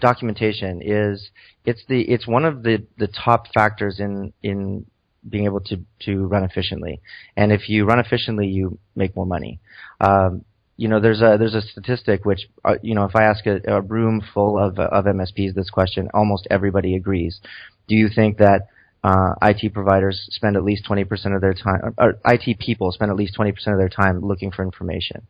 documentation 0.00 0.82
is 0.82 1.30
it's 1.64 1.82
the 1.88 2.02
it's 2.02 2.26
one 2.26 2.44
of 2.44 2.62
the 2.62 2.84
the 2.98 3.08
top 3.08 3.46
factors 3.54 4.00
in 4.00 4.32
in 4.42 4.86
being 5.28 5.44
able 5.44 5.60
to 5.60 5.80
to 6.00 6.26
run 6.26 6.44
efficiently. 6.44 7.00
And 7.36 7.52
if 7.52 7.68
you 7.68 7.84
run 7.84 7.98
efficiently 7.98 8.48
you 8.48 8.78
make 8.94 9.16
more 9.16 9.26
money. 9.26 9.60
Um, 10.00 10.44
you 10.76 10.88
know, 10.88 11.00
there's 11.00 11.20
a 11.20 11.36
there's 11.38 11.54
a 11.54 11.62
statistic 11.62 12.24
which 12.24 12.48
uh, 12.64 12.74
you 12.82 12.94
know, 12.94 13.04
if 13.04 13.14
I 13.14 13.24
ask 13.24 13.46
a, 13.46 13.60
a 13.66 13.80
room 13.80 14.22
full 14.34 14.58
of 14.58 14.78
of 14.78 15.04
MSPs 15.04 15.54
this 15.54 15.70
question, 15.70 16.08
almost 16.12 16.46
everybody 16.50 16.96
agrees. 16.96 17.40
Do 17.86 17.94
you 17.94 18.08
think 18.08 18.38
that 18.38 18.68
uh, 19.04 19.34
IT 19.42 19.72
providers 19.74 20.26
spend 20.30 20.56
at 20.56 20.64
least 20.64 20.86
20% 20.88 21.34
of 21.34 21.42
their 21.42 21.52
time, 21.52 21.94
or 21.98 22.18
IT 22.24 22.58
people 22.58 22.90
spend 22.90 23.10
at 23.10 23.16
least 23.16 23.36
20% 23.38 23.50
of 23.50 23.78
their 23.78 23.90
time 23.90 24.20
looking 24.20 24.50
for 24.50 24.64
information? 24.64 25.26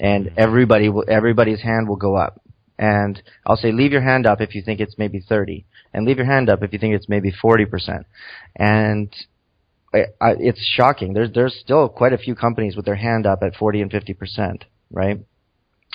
And 0.00 0.32
everybody 0.38 0.88
will, 0.88 1.04
everybody's 1.06 1.60
hand 1.60 1.86
will 1.86 1.96
go 1.96 2.16
up. 2.16 2.40
And 2.78 3.22
I'll 3.46 3.56
say, 3.56 3.70
leave 3.70 3.92
your 3.92 4.00
hand 4.00 4.26
up 4.26 4.40
if 4.40 4.54
you 4.54 4.62
think 4.62 4.80
it's 4.80 4.98
maybe 4.98 5.20
30, 5.20 5.64
and 5.92 6.06
leave 6.06 6.16
your 6.16 6.26
hand 6.26 6.48
up 6.48 6.62
if 6.62 6.72
you 6.72 6.78
think 6.78 6.94
it's 6.94 7.08
maybe 7.08 7.30
40%. 7.30 8.04
And 8.56 9.14
I, 9.94 9.98
I, 10.20 10.34
it's 10.38 10.64
shocking. 10.76 11.12
There's 11.12 11.32
there's 11.32 11.56
still 11.60 11.88
quite 11.88 12.12
a 12.12 12.18
few 12.18 12.34
companies 12.34 12.76
with 12.76 12.84
their 12.84 12.96
hand 12.96 13.26
up 13.26 13.42
at 13.42 13.54
40 13.54 13.82
and 13.82 13.90
50 13.90 14.14
percent, 14.14 14.64
right? 14.90 15.18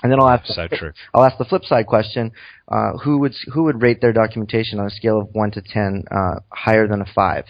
And 0.02 0.12
then 0.12 0.20
I'll 0.22 0.30
ask 0.30 0.46
so 0.46 0.68
the, 0.70 0.78
true. 0.78 0.92
I'll 1.14 1.26
ask 1.26 1.38
the 1.38 1.46
flip 1.46 1.66
side 1.66 1.86
question: 1.86 2.32
uh, 2.70 2.94
Who 3.04 3.20
would 3.20 3.36
who 3.54 3.64
would 3.64 3.82
rate 3.82 4.00
their 4.00 4.14
documentation 4.14 4.80
on 4.80 4.88
a 4.88 4.90
scale 4.90 5.20
of 5.20 5.28
one 5.34 5.52
to 5.52 5.62
ten 5.62 6.06
uh, 6.10 6.40
higher 6.50 6.88
than 6.88 7.02
a 7.02 7.06
five? 7.14 7.46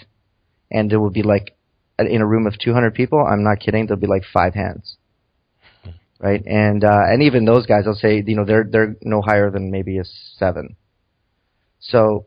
And 0.72 0.91
it 0.91 0.98
would 0.98 1.13
be 1.13 1.24
like 1.24 1.56
in 2.00 2.22
a 2.22 2.25
room 2.25 2.48
of 2.48 2.58
200 2.58 2.94
people. 2.94 3.25
I'm 3.25 3.44
not 3.44 3.60
kidding. 3.60 3.88
There'll 3.88 4.00
be 4.00 4.08
like 4.08 4.24
five 4.32 4.53
hands, 4.53 4.98
right? 6.20 6.41
And 6.46 6.84
uh, 6.84 7.03
and 7.08 7.24
even 7.24 7.46
those 7.46 7.65
guys, 7.65 7.84
I'll 7.86 7.94
say, 7.94 8.24
you 8.25 8.36
know, 8.36 8.46
they're 8.46 8.65
they're 8.70 8.96
no 9.01 9.22
higher 9.22 9.51
than 9.51 9.70
maybe 9.70 10.00
a 10.00 10.03
seven. 10.38 10.75
So 11.79 12.25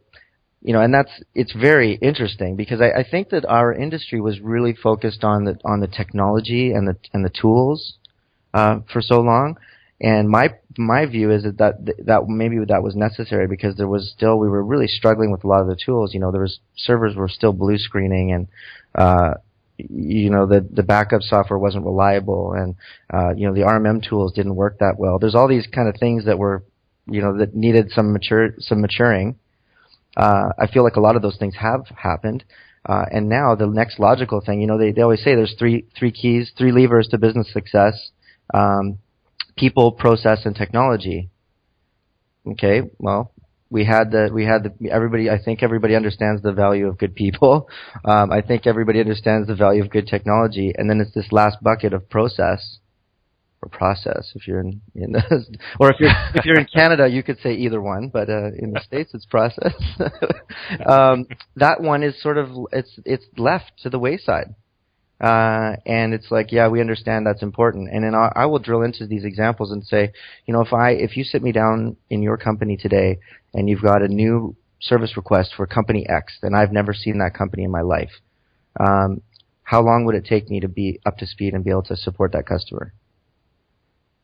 you 0.63 0.73
know, 0.73 0.81
and 0.81 0.95
that's 0.95 1.11
it's 1.35 1.53
very 1.53 1.95
interesting 1.95 2.57
because 2.57 2.81
I, 2.81 3.01
I 3.01 3.05
think 3.09 3.31
that 3.31 3.45
our 3.47 3.73
industry 3.73 4.21
was 4.21 4.41
really 4.41 4.75
focused 4.75 5.25
on 5.25 5.45
the 5.45 5.59
on 5.65 5.81
the 5.81 5.89
technology 5.89 6.73
and 6.73 6.87
the 6.87 6.97
and 7.13 7.25
the 7.25 7.31
tools, 7.31 7.95
uh, 8.55 8.81
for 8.93 9.03
so 9.03 9.21
long. 9.21 9.57
And 10.01 10.29
my 10.29 10.51
my 10.77 11.07
view 11.07 11.31
is 11.31 11.45
that, 11.45 11.59
that 11.59 12.07
that 12.07 12.29
maybe 12.29 12.59
that 12.65 12.83
was 12.83 12.97
necessary 12.97 13.47
because 13.47 13.77
there 13.77 13.89
was 13.89 14.13
still 14.17 14.39
we 14.39 14.49
were 14.49 14.63
really 14.63 14.89
struggling 14.89 15.31
with 15.31 15.45
a 15.45 15.47
lot 15.49 15.61
of 15.61 15.69
the 15.69 15.77
tools. 15.77 16.15
You 16.15 16.21
know, 16.21 16.33
there 16.33 16.41
was 16.41 16.61
servers 16.77 17.15
were 17.15 17.29
still 17.29 17.53
blue 17.53 17.79
screening 17.79 18.33
and 18.33 18.49
uh, 18.95 19.35
you 19.79 20.31
know 20.31 20.47
the 20.47 20.67
the 20.73 20.83
backup 20.83 21.23
software 21.23 21.59
wasn't 21.59 21.85
reliable 21.85 22.53
and 22.53 22.75
uh, 23.13 23.33
you 23.37 23.47
know 23.47 23.55
the 23.55 23.61
RMM 23.61 24.07
tools 24.09 24.33
didn't 24.33 24.57
work 24.57 24.79
that 24.79 24.95
well. 24.99 25.19
There's 25.19 25.35
all 25.35 25.49
these 25.49 25.67
kind 25.67 25.89
of 25.89 25.97
things 25.99 26.25
that 26.25 26.39
were 26.39 26.65
you 27.07 27.21
know 27.21 27.39
that 27.39 27.55
needed 27.55 27.91
some 27.93 28.13
mature 28.13 28.55
some 28.59 28.81
maturing. 28.81 29.37
Uh, 30.17 30.51
I 30.59 30.67
feel 30.67 30.85
like 30.85 30.97
a 30.97 31.01
lot 31.01 31.17
of 31.17 31.23
those 31.23 31.37
things 31.37 31.55
have 31.57 31.87
happened. 31.97 32.45
Uh, 32.85 33.05
and 33.11 33.29
now 33.29 33.55
the 33.55 33.67
next 33.67 33.99
logical 33.99 34.41
thing, 34.41 34.61
you 34.61 34.67
know, 34.67 34.79
they, 34.79 34.93
they 34.93 35.03
always 35.03 35.23
say 35.23 35.35
there's 35.35 35.55
three 35.59 35.87
three 35.97 36.11
keys, 36.11 36.53
three 36.59 36.73
levers 36.73 37.09
to 37.09 37.19
business 37.19 37.53
success: 37.53 38.11
um, 38.53 38.99
people, 39.57 39.93
process, 39.93 40.45
and 40.45 40.57
technology. 40.57 41.31
Okay, 42.45 42.83
well, 42.99 43.33
we 43.71 43.85
had 43.85 44.11
the 44.11 44.31
we 44.35 44.45
had 44.45 44.65
the 44.65 44.91
everybody. 44.91 45.31
I 45.31 45.39
think 45.41 45.63
everybody 45.63 45.95
understands 45.95 46.43
the 46.43 46.53
value 46.53 46.89
of 46.89 46.99
good 46.99 47.15
people. 47.15 47.69
Um, 48.05 48.33
I 48.33 48.41
think 48.43 48.67
everybody 48.67 48.99
understands 48.99 49.47
the 49.47 49.55
value 49.55 49.81
of 49.83 49.89
good 49.91 50.09
technology, 50.09 50.73
and 50.77 50.91
then 50.91 51.01
it's 51.01 51.15
this 51.15 51.31
last 51.31 51.63
bucket 51.63 51.93
of 51.93 52.11
process 52.11 52.79
or 53.63 53.69
process. 53.69 54.33
If 54.35 54.49
you're 54.49 54.61
in, 54.61 54.81
in 54.95 55.13
the, 55.13 55.23
or 55.81 55.91
if 55.91 56.01
you're 56.01 56.11
if 56.35 56.45
you're 56.45 56.59
in 56.59 56.67
Canada, 56.75 57.09
you 57.09 57.23
could 57.23 57.39
say 57.41 57.55
either 57.55 57.81
one, 57.81 58.09
but 58.09 58.29
uh, 58.29 58.51
in 58.59 58.73
the 58.73 58.81
states, 58.85 59.13
it's 59.15 59.27
process. 59.27 59.75
um, 60.87 61.27
that 61.57 61.81
one 61.81 62.03
is 62.03 62.21
sort 62.21 62.39
of 62.39 62.49
it's 62.73 62.99
it's 63.05 63.25
left 63.37 63.73
to 63.83 63.91
the 63.91 63.99
wayside. 63.99 64.55
Uh, 65.21 65.77
and 65.87 66.13
it's 66.13 66.33
like, 66.33 66.51
yeah, 66.51 66.67
we 66.67 66.81
understand 66.81 67.25
that's 67.25 67.45
important. 67.45 67.89
And 67.93 68.03
then 68.03 68.13
I, 68.13 68.33
I 68.35 68.47
will 68.47 68.59
drill 68.59 68.83
into 68.83 69.07
these 69.07 69.25
examples 69.25 69.71
and 69.71 69.85
say, 69.85 70.13
you 70.47 70.53
know, 70.53 70.63
if 70.63 70.73
I, 70.73 70.91
if 70.91 71.17
you 71.17 71.23
sit 71.23 71.45
me 71.45 71.53
down 71.53 71.97
in 72.11 72.23
your 72.25 72.37
company 72.37 72.77
today 72.77 73.21
and 73.55 73.69
you've 73.69 73.83
got 73.83 74.03
a 74.03 74.09
new 74.09 74.57
service 74.81 75.17
request 75.17 75.53
for 75.57 75.65
company 75.65 76.05
X, 76.09 76.39
and 76.43 76.57
I've 76.57 76.73
never 76.73 76.93
seen 76.93 77.19
that 77.19 77.35
company 77.39 77.63
in 77.63 77.71
my 77.71 77.83
life, 77.83 78.11
um, 78.81 79.23
how 79.63 79.81
long 79.81 80.05
would 80.07 80.17
it 80.17 80.25
take 80.25 80.51
me 80.51 80.59
to 80.59 80.69
be 80.69 80.99
up 81.07 81.19
to 81.19 81.27
speed 81.27 81.55
and 81.55 81.63
be 81.63 81.71
able 81.71 81.85
to 81.85 81.97
support 81.97 82.33
that 82.33 82.45
customer? 82.45 82.93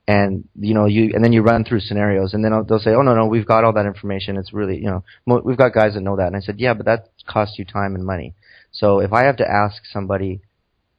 And 0.09 0.49
you 0.59 0.73
know, 0.73 0.87
you 0.87 1.12
and 1.15 1.23
then 1.23 1.35
you 1.35 1.43
run 1.43 1.65
through 1.65 1.81
scenarios, 1.81 2.33
and 2.33 2.43
then 2.43 2.53
they'll 2.67 2.79
say, 2.79 2.95
"Oh 2.95 3.03
no, 3.03 3.15
no, 3.15 3.27
we've 3.27 3.47
got 3.47 3.62
all 3.62 3.75
that 3.75 3.85
information. 3.85 4.38
It's 4.38 4.55
really, 4.55 4.79
you 4.79 4.91
know, 4.91 5.05
we've 5.45 5.59
got 5.59 5.75
guys 5.75 5.95
that 5.95 6.00
know 6.00 6.17
that." 6.17 6.29
And 6.29 6.35
I 6.37 6.41
said, 6.41 6.59
"Yeah, 6.59 6.73
but 6.73 6.87
that 6.87 7.11
costs 7.27 7.59
you 7.59 7.67
time 7.67 7.95
and 7.95 8.07
money. 8.07 8.35
So 8.73 9.00
if 9.00 9.12
I 9.12 9.25
have 9.25 9.37
to 9.37 9.49
ask 9.49 9.83
somebody 9.85 10.41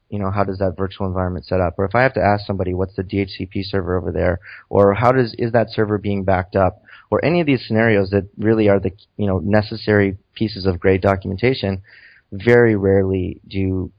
you 0.10 0.18
know, 0.18 0.32
how 0.32 0.44
does 0.44 0.58
that 0.58 0.76
virtual 0.76 1.08
environment 1.08 1.46
set 1.46 1.62
up? 1.62 1.76
Or 1.78 1.86
if 1.86 1.96
I 1.96 2.02
have 2.02 2.14
to 2.16 2.22
ask 2.22 2.46
somebody 2.46 2.74
what's 2.74 2.96
the 2.96 3.04
DHCP 3.04 3.64
server 3.64 3.98
over 3.98 4.12
there, 4.12 4.40
or 4.70 4.94
how 4.94 5.12
does 5.12 5.36
is 5.38 5.52
that 5.52 5.70
server 5.70 5.98
being 5.98 6.24
backed 6.24 6.56
up, 6.56 6.82
or 7.12 7.24
any 7.24 7.42
of 7.42 7.48
these 7.48 7.66
scenarios 7.66 8.10
that 8.10 8.28
really 8.38 8.70
are 8.70 8.80
the 8.80 8.92
you 9.18 9.28
know 9.28 9.40
necessary 9.40 10.18
pieces 10.34 10.66
of 10.66 10.80
great 10.80 11.02
documentation, 11.02 11.82
very 12.32 12.76
rarely 12.76 13.40
do 13.48 13.92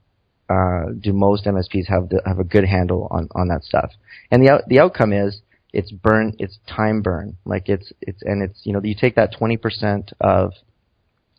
uh, 0.51 0.93
do 0.99 1.13
most 1.13 1.45
MSPs 1.45 1.87
have 1.89 2.09
the, 2.09 2.21
have 2.27 2.41
a 2.41 2.45
good 2.45 2.65
handle 2.65 3.09
on, 3.11 3.29
on 3.35 3.49
that 3.49 3.63
stuff. 3.63 3.93
And 4.31 4.43
the 4.43 4.63
the 4.67 4.81
outcome 4.81 5.13
is 5.13 5.41
it's 5.73 5.93
burn, 5.93 6.35
it's 6.39 6.59
time 6.67 7.01
burn. 7.01 7.37
Like 7.45 7.69
it's 7.69 7.93
it's 8.01 8.23
and 8.23 8.43
it's 8.43 8.61
you 8.65 8.73
know 8.73 8.81
you 8.83 8.97
take 9.01 9.15
that 9.15 9.35
twenty 9.37 9.57
percent 9.57 10.13
of 10.21 10.53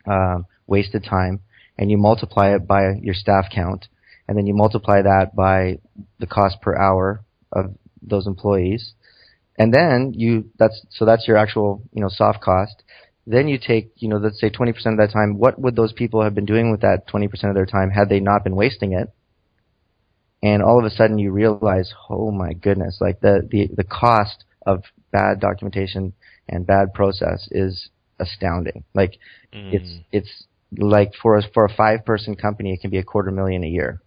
um, 0.08 0.46
wasted 0.66 1.04
time 1.04 1.42
and 1.78 1.92
you 1.92 1.98
multiply 1.98 2.56
it 2.56 2.66
by 2.66 2.94
your 3.02 3.14
staff 3.14 3.46
count 3.54 3.88
and 4.32 4.38
then 4.38 4.48
you 4.48 4.54
multiply 4.54 5.02
that 5.02 5.36
by 5.36 5.78
the 6.20 6.26
cost 6.26 6.62
per 6.62 6.74
hour 6.74 7.22
of 7.52 7.76
those 8.02 8.28
employees, 8.28 8.94
and 9.58 9.74
then 9.74 10.14
you 10.16 10.50
that's 10.58 10.86
so 10.90 11.04
that's 11.04 11.28
your 11.28 11.36
actual 11.36 11.84
you 11.92 12.02
know 12.02 12.08
soft 12.08 12.40
cost. 12.40 12.82
Then 13.28 13.48
you 13.48 13.60
take 13.60 13.92
you 13.98 14.10
know 14.10 14.18
let's 14.18 14.40
say 14.40 14.50
20% 14.50 14.70
of 14.70 14.98
that 14.98 15.12
time. 15.14 15.38
What 15.38 15.60
would 15.60 15.76
those 15.76 15.94
people 15.94 16.24
have 16.24 16.36
been 16.36 16.46
doing 16.46 16.72
with 16.72 16.82
that 16.82 17.08
20% 17.08 17.32
of 17.44 17.56
their 17.56 17.66
time 17.66 17.90
had 17.92 18.10
they 18.10 18.20
not 18.20 18.44
been 18.44 18.56
wasting 18.56 18.94
it? 18.94 19.10
And 20.44 20.64
all 20.64 20.80
of 20.80 20.86
a 20.86 20.90
sudden 20.90 21.20
you 21.20 21.32
realize, 21.32 21.94
oh 22.10 22.32
my 22.32 22.54
goodness, 22.54 22.98
like 23.00 23.22
the 23.22 23.48
the 23.50 23.70
the 23.76 23.84
cost 23.84 24.44
of 24.66 24.84
bad 25.12 25.40
documentation 25.40 26.14
and 26.50 26.66
bad 26.66 26.94
process 26.94 27.48
is 27.52 27.90
astounding. 28.20 28.84
Like 28.94 29.18
mm. 29.54 29.74
it's 29.74 30.00
it's 30.12 30.44
like 30.78 31.14
for 31.22 31.38
a 31.38 31.44
for 31.54 31.66
a 31.66 31.74
five 31.74 32.06
person 32.06 32.36
company, 32.36 32.74
it 32.74 32.82
can 32.82 32.90
be 32.90 32.98
a 32.98 33.04
quarter 33.04 33.32
million 33.32 33.64
a 33.64 33.68
year. 33.68 34.02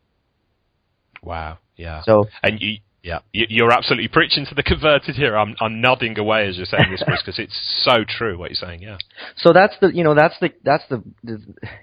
Wow. 1.23 1.59
Yeah. 1.77 2.03
So 2.05 2.29
and 2.43 2.61
you. 2.61 2.79
Yeah, 3.05 3.19
you're 3.33 3.71
absolutely 3.71 4.09
preaching 4.09 4.47
to 4.47 4.55
the 4.55 4.63
converted 4.73 5.15
here. 5.15 5.37
I'm, 5.37 5.55
I'm 5.61 5.83
nodding 5.83 6.19
away 6.19 6.49
as 6.49 6.57
you're 6.57 6.65
saying 6.65 6.91
this, 6.91 7.03
Chris, 7.05 7.21
because 7.21 7.39
it's 7.39 7.85
so 7.85 8.03
true 8.09 8.39
what 8.39 8.49
you're 8.49 8.55
saying. 8.55 8.81
Yeah. 8.81 8.97
So 9.37 9.53
that's 9.53 9.75
the, 9.79 9.95
you 9.95 10.03
know, 10.03 10.15
that's 10.15 10.35
the, 10.41 10.55
that's 10.65 10.85
the, 10.89 11.03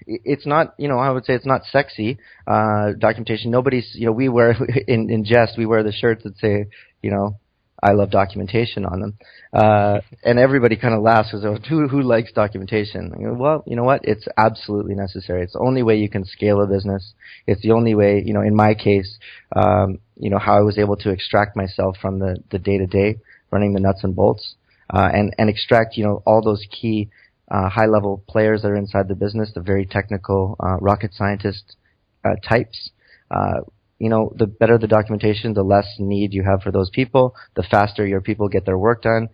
it's 0.08 0.46
not, 0.46 0.74
you 0.78 0.88
know, 0.88 0.98
I 0.98 1.10
would 1.10 1.24
say 1.24 1.34
it's 1.34 1.46
not 1.46 1.62
sexy 1.70 2.18
uh, 2.48 2.94
documentation. 2.98 3.52
Nobody's, 3.52 3.88
you 3.94 4.06
know, 4.06 4.12
we 4.12 4.28
wear 4.28 4.56
in 4.88 5.10
in 5.10 5.24
jest, 5.24 5.56
we 5.56 5.64
wear 5.64 5.84
the 5.84 5.92
shirts 5.92 6.24
that 6.24 6.36
say, 6.38 6.66
you 7.02 7.12
know, 7.12 7.38
I 7.82 7.92
love 7.92 8.10
documentation 8.10 8.84
on 8.86 9.00
them. 9.00 9.18
Uh, 9.52 10.00
and 10.22 10.38
everybody 10.38 10.76
kind 10.76 10.94
of 10.94 11.02
laughs 11.02 11.30
because 11.32 11.58
who, 11.68 11.88
who 11.88 12.02
likes 12.02 12.32
documentation? 12.32 13.10
Go, 13.10 13.34
well, 13.34 13.64
you 13.66 13.76
know 13.76 13.84
what? 13.84 14.02
It's 14.04 14.26
absolutely 14.36 14.94
necessary. 14.94 15.42
It's 15.42 15.54
the 15.54 15.58
only 15.58 15.82
way 15.82 15.96
you 15.96 16.08
can 16.08 16.24
scale 16.24 16.62
a 16.62 16.66
business. 16.66 17.12
It's 17.46 17.62
the 17.62 17.72
only 17.72 17.94
way, 17.94 18.22
you 18.24 18.34
know, 18.34 18.42
in 18.42 18.54
my 18.54 18.74
case, 18.74 19.18
um, 19.56 19.98
you 20.16 20.30
know, 20.30 20.38
how 20.38 20.56
I 20.56 20.60
was 20.60 20.78
able 20.78 20.96
to 20.98 21.10
extract 21.10 21.56
myself 21.56 21.96
from 22.00 22.20
the, 22.20 22.36
the 22.50 22.58
day 22.58 22.78
to 22.78 22.86
day 22.86 23.16
running 23.52 23.74
the 23.74 23.80
nuts 23.80 24.02
and 24.02 24.16
bolts, 24.16 24.54
uh, 24.90 25.10
and, 25.12 25.34
and 25.38 25.48
extract, 25.48 25.96
you 25.96 26.04
know, 26.04 26.22
all 26.26 26.42
those 26.42 26.66
key, 26.70 27.10
uh, 27.50 27.68
high 27.68 27.86
level 27.86 28.24
players 28.28 28.62
that 28.62 28.68
are 28.68 28.76
inside 28.76 29.08
the 29.08 29.14
business, 29.14 29.52
the 29.54 29.60
very 29.60 29.84
technical, 29.84 30.56
uh, 30.58 30.76
rocket 30.80 31.12
scientist, 31.12 31.76
uh, 32.24 32.34
types, 32.48 32.90
uh, 33.30 33.60
you 34.02 34.08
know, 34.08 34.32
the 34.34 34.48
better 34.48 34.78
the 34.78 34.88
documentation, 34.88 35.54
the 35.54 35.62
less 35.62 35.86
need 36.00 36.34
you 36.34 36.42
have 36.42 36.60
for 36.60 36.72
those 36.72 36.90
people, 36.90 37.36
the 37.54 37.62
faster 37.62 38.04
your 38.04 38.20
people 38.20 38.48
get 38.48 38.66
their 38.66 38.76
work 38.76 39.02
done. 39.02 39.28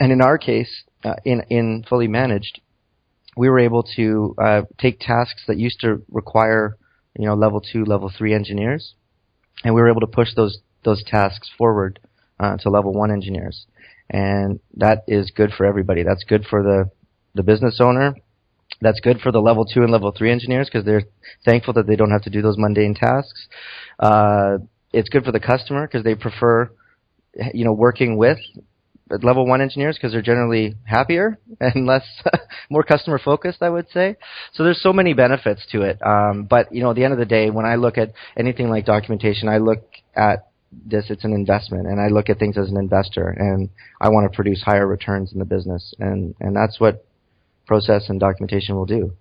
And 0.00 0.10
in 0.10 0.22
our 0.22 0.38
case, 0.38 0.84
uh, 1.04 1.16
in 1.26 1.42
in 1.50 1.84
fully 1.86 2.08
managed, 2.08 2.62
we 3.36 3.50
were 3.50 3.58
able 3.58 3.82
to 3.96 4.34
uh, 4.42 4.62
take 4.78 5.00
tasks 5.00 5.42
that 5.48 5.58
used 5.58 5.80
to 5.80 6.02
require, 6.10 6.78
you 7.18 7.26
know, 7.26 7.34
level 7.34 7.60
two, 7.60 7.84
level 7.84 8.10
three 8.16 8.32
engineers, 8.32 8.94
and 9.62 9.74
we 9.74 9.82
were 9.82 9.90
able 9.90 10.00
to 10.00 10.06
push 10.06 10.28
those 10.34 10.60
those 10.82 11.04
tasks 11.04 11.50
forward 11.58 12.00
uh, 12.40 12.56
to 12.56 12.70
level 12.70 12.94
one 12.94 13.10
engineers, 13.10 13.66
and 14.08 14.60
that 14.78 15.04
is 15.06 15.30
good 15.30 15.50
for 15.52 15.66
everybody. 15.66 16.04
That's 16.04 16.24
good 16.24 16.46
for 16.48 16.62
the 16.62 16.90
the 17.34 17.42
business 17.42 17.80
owner 17.82 18.14
that's 18.80 19.00
good 19.00 19.20
for 19.20 19.32
the 19.32 19.40
level 19.40 19.64
two 19.64 19.82
and 19.82 19.90
level 19.90 20.12
three 20.16 20.30
engineers 20.30 20.68
because 20.70 20.84
they're 20.84 21.04
thankful 21.44 21.74
that 21.74 21.86
they 21.86 21.96
don't 21.96 22.10
have 22.10 22.22
to 22.22 22.30
do 22.30 22.42
those 22.42 22.56
mundane 22.58 22.94
tasks. 22.94 23.48
Uh, 23.98 24.58
it's 24.92 25.08
good 25.08 25.24
for 25.24 25.32
the 25.32 25.40
customer 25.40 25.86
because 25.86 26.04
they 26.04 26.14
prefer, 26.14 26.70
you 27.52 27.64
know, 27.64 27.72
working 27.72 28.16
with 28.16 28.38
level 29.22 29.46
one 29.46 29.60
engineers 29.60 29.96
because 29.96 30.12
they're 30.12 30.22
generally 30.22 30.76
happier 30.84 31.38
and 31.60 31.86
less, 31.86 32.04
more 32.70 32.82
customer 32.82 33.18
focused, 33.18 33.62
I 33.62 33.70
would 33.70 33.88
say. 33.90 34.16
So 34.52 34.64
there's 34.64 34.82
so 34.82 34.92
many 34.92 35.14
benefits 35.14 35.66
to 35.72 35.82
it. 35.82 35.98
Um, 36.04 36.46
but 36.48 36.72
you 36.72 36.82
know, 36.82 36.90
at 36.90 36.96
the 36.96 37.04
end 37.04 37.12
of 37.12 37.18
the 37.18 37.26
day, 37.26 37.50
when 37.50 37.66
I 37.66 37.76
look 37.76 37.98
at 37.98 38.12
anything 38.36 38.68
like 38.68 38.86
documentation, 38.86 39.48
I 39.48 39.58
look 39.58 39.84
at 40.14 40.48
this 40.70 41.06
it's 41.08 41.24
an 41.24 41.32
investment 41.32 41.86
and 41.86 41.98
I 41.98 42.08
look 42.08 42.28
at 42.28 42.38
things 42.38 42.58
as 42.58 42.68
an 42.68 42.76
investor 42.76 43.28
and 43.28 43.70
I 44.02 44.10
want 44.10 44.30
to 44.30 44.36
produce 44.36 44.62
higher 44.62 44.86
returns 44.86 45.32
in 45.32 45.38
the 45.38 45.46
business 45.46 45.94
and 45.98 46.34
and 46.40 46.54
that's 46.54 46.78
what 46.78 47.06
process 47.68 48.08
and 48.08 48.18
documentation 48.18 48.74
will 48.74 48.86
do. 48.86 49.12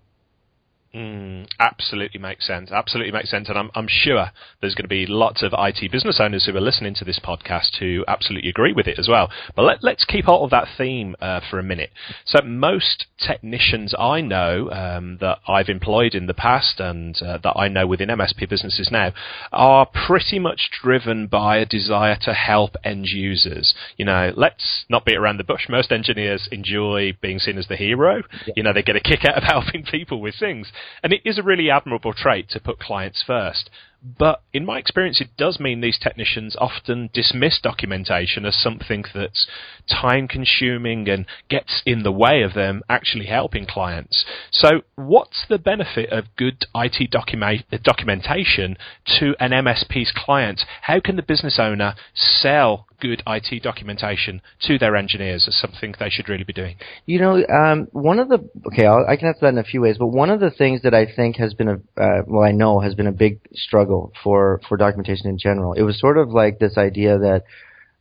Mm, 0.98 1.48
absolutely 1.60 2.20
makes 2.20 2.48
sense. 2.48 2.72
Absolutely 2.72 3.12
makes 3.12 3.30
sense. 3.30 3.50
And 3.50 3.58
I'm, 3.58 3.70
I'm, 3.76 3.88
sure 3.88 4.32
there's 4.62 4.74
going 4.74 4.86
to 4.86 4.90
be 4.90 5.06
lots 5.06 5.44
of 5.44 5.54
IT 5.56 5.92
business 5.92 6.20
owners 6.20 6.46
who 6.46 6.58
are 6.58 6.62
listening 6.62 6.96
to 6.96 7.06
this 7.06 7.20
podcast 7.24 7.78
who 7.80 8.04
absolutely 8.08 8.50
agree 8.50 8.74
with 8.74 8.88
it 8.88 8.98
as 8.98 9.08
well. 9.08 9.30
But 9.56 9.62
let, 9.84 9.84
us 9.84 10.06
keep 10.08 10.26
hold 10.26 10.46
of 10.46 10.50
that 10.50 10.68
theme 10.76 11.16
uh, 11.22 11.42
for 11.52 11.60
a 11.60 11.64
minute. 11.64 11.92
So 12.26 12.40
most 12.44 13.06
technicians 13.20 13.94
I 14.00 14.22
know 14.22 14.72
um, 14.72 15.20
that 15.22 15.38
I've 15.48 15.70
employed 15.70 16.16
in 16.16 16.26
the 16.26 16.34
past 16.34 16.80
and 16.80 17.16
uh, 17.22 17.38
that 17.44 17.56
I 17.56 17.68
know 17.68 17.86
within 17.86 18.10
MSP 18.10 18.50
businesses 18.50 18.90
now 18.92 19.14
are 19.52 19.86
pretty 20.08 20.40
much 20.40 20.72
driven 20.82 21.28
by 21.28 21.58
a 21.58 21.66
desire 21.68 22.18
to 22.22 22.34
help 22.34 22.76
end 22.84 23.06
users. 23.06 23.76
You 23.98 24.06
know, 24.06 24.34
let's 24.36 24.86
not 24.90 25.06
beat 25.06 25.18
around 25.18 25.38
the 25.38 25.44
bush. 25.44 25.68
Most 25.70 25.92
engineers 25.92 26.50
enjoy 26.52 27.16
being 27.22 27.38
seen 27.38 27.60
as 27.60 27.68
the 27.68 27.76
hero. 27.76 28.24
Yeah. 28.48 28.54
You 28.56 28.64
know, 28.64 28.74
they 28.74 28.82
get 28.82 28.96
a 28.96 29.00
kick 29.00 29.26
out 29.26 29.38
of 29.38 29.44
helping 29.48 29.84
people 29.84 30.22
with 30.22 30.34
things. 30.40 30.72
And 31.04 31.14
it 31.14 31.22
is 31.26 31.38
a 31.38 31.44
really 31.44 31.70
admirable 31.70 32.14
trait 32.14 32.50
to 32.50 32.60
put 32.60 32.80
clients 32.80 33.24
first. 33.26 33.70
But 34.04 34.44
in 34.54 34.64
my 34.64 34.78
experience, 34.78 35.20
it 35.20 35.36
does 35.38 35.60
mean 35.60 35.82
these 35.82 35.98
technicians 35.98 36.56
often 36.56 37.10
dismiss 37.14 37.60
documentation 37.60 38.46
as 38.46 38.56
something 38.56 39.04
that's 39.14 39.48
time 39.90 40.28
consuming 40.28 41.10
and 41.10 41.26
gets 41.50 41.82
in 41.86 42.04
the 42.04 42.12
way 42.12 42.44
of 42.44 42.54
them 42.54 42.84
actually 42.90 43.26
helping 43.26 43.66
clients. 43.66 44.24
So, 44.52 44.84
what's 44.96 45.46
the 45.48 45.58
benefit 45.58 46.12
of 46.12 46.36
good 46.36 46.66
IT 46.76 47.10
document- 47.10 47.66
documentation 47.84 48.78
to 49.20 49.36
an 49.40 49.52
MSP's 49.52 50.12
client? 50.12 50.64
How 50.84 51.00
can 51.00 51.16
the 51.16 51.24
business 51.24 51.58
owner 51.60 51.96
sell 52.14 52.88
good 53.00 53.22
IT 53.28 53.64
documentation 53.64 54.42
to 54.62 54.78
their 54.78 54.96
engineers 54.96 55.48
is 55.48 55.60
something 55.60 55.94
they 56.00 56.10
should 56.10 56.30
really 56.30 56.44
be 56.44 56.54
doing? 56.54 56.78
You 57.06 57.20
know, 57.20 57.46
um, 57.48 57.88
one 57.92 58.20
of 58.20 58.30
the 58.30 58.50
okay, 58.68 58.86
I'll, 58.86 59.06
i 59.08 59.16
can 59.16 59.28
answer 59.28 59.42
that 59.42 59.50
in 59.50 59.58
a 59.58 59.64
few 59.64 59.82
ways, 59.82 59.98
but 59.98 60.08
one 60.08 60.30
of 60.30 60.40
the 60.40 60.52
things 60.52 60.82
that 60.84 60.94
I 60.94 61.06
think 61.14 61.38
has 61.38 61.54
been 61.54 61.68
a 61.68 62.02
uh, 62.02 62.24
well, 62.26 62.44
I 62.44 62.52
know 62.52 62.80
has 62.80 62.96
been 62.96 63.08
a 63.08 63.12
big 63.12 63.40
struggle 63.54 64.12
for 64.24 64.62
for 64.68 64.78
documentation 64.78 65.28
in 65.28 65.38
general. 65.38 65.74
It 65.74 65.84
was 65.84 66.00
sort 66.00 66.18
of 66.18 66.30
like 66.30 66.60
this 66.60 66.78
idea 66.78 67.18
that 67.20 67.44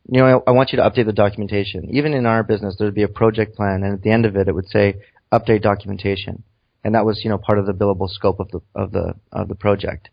you 0.09 0.21
know, 0.21 0.43
I, 0.47 0.51
I 0.51 0.53
want 0.53 0.71
you 0.71 0.77
to 0.77 0.89
update 0.89 1.05
the 1.05 1.13
documentation. 1.13 1.89
Even 1.91 2.13
in 2.13 2.25
our 2.25 2.43
business, 2.43 2.75
there 2.77 2.87
would 2.87 2.95
be 2.95 3.03
a 3.03 3.09
project 3.09 3.55
plan, 3.55 3.83
and 3.83 3.93
at 3.93 4.01
the 4.01 4.11
end 4.11 4.25
of 4.25 4.35
it, 4.35 4.47
it 4.47 4.55
would 4.55 4.69
say 4.69 4.95
update 5.31 5.61
documentation, 5.61 6.43
and 6.83 6.95
that 6.95 7.05
was 7.05 7.21
you 7.23 7.29
know 7.29 7.37
part 7.37 7.59
of 7.59 7.65
the 7.65 7.73
billable 7.73 8.09
scope 8.09 8.39
of 8.39 8.49
the 8.51 8.61
of 8.75 8.91
the 8.91 9.13
of 9.31 9.47
the 9.47 9.55
project. 9.55 10.09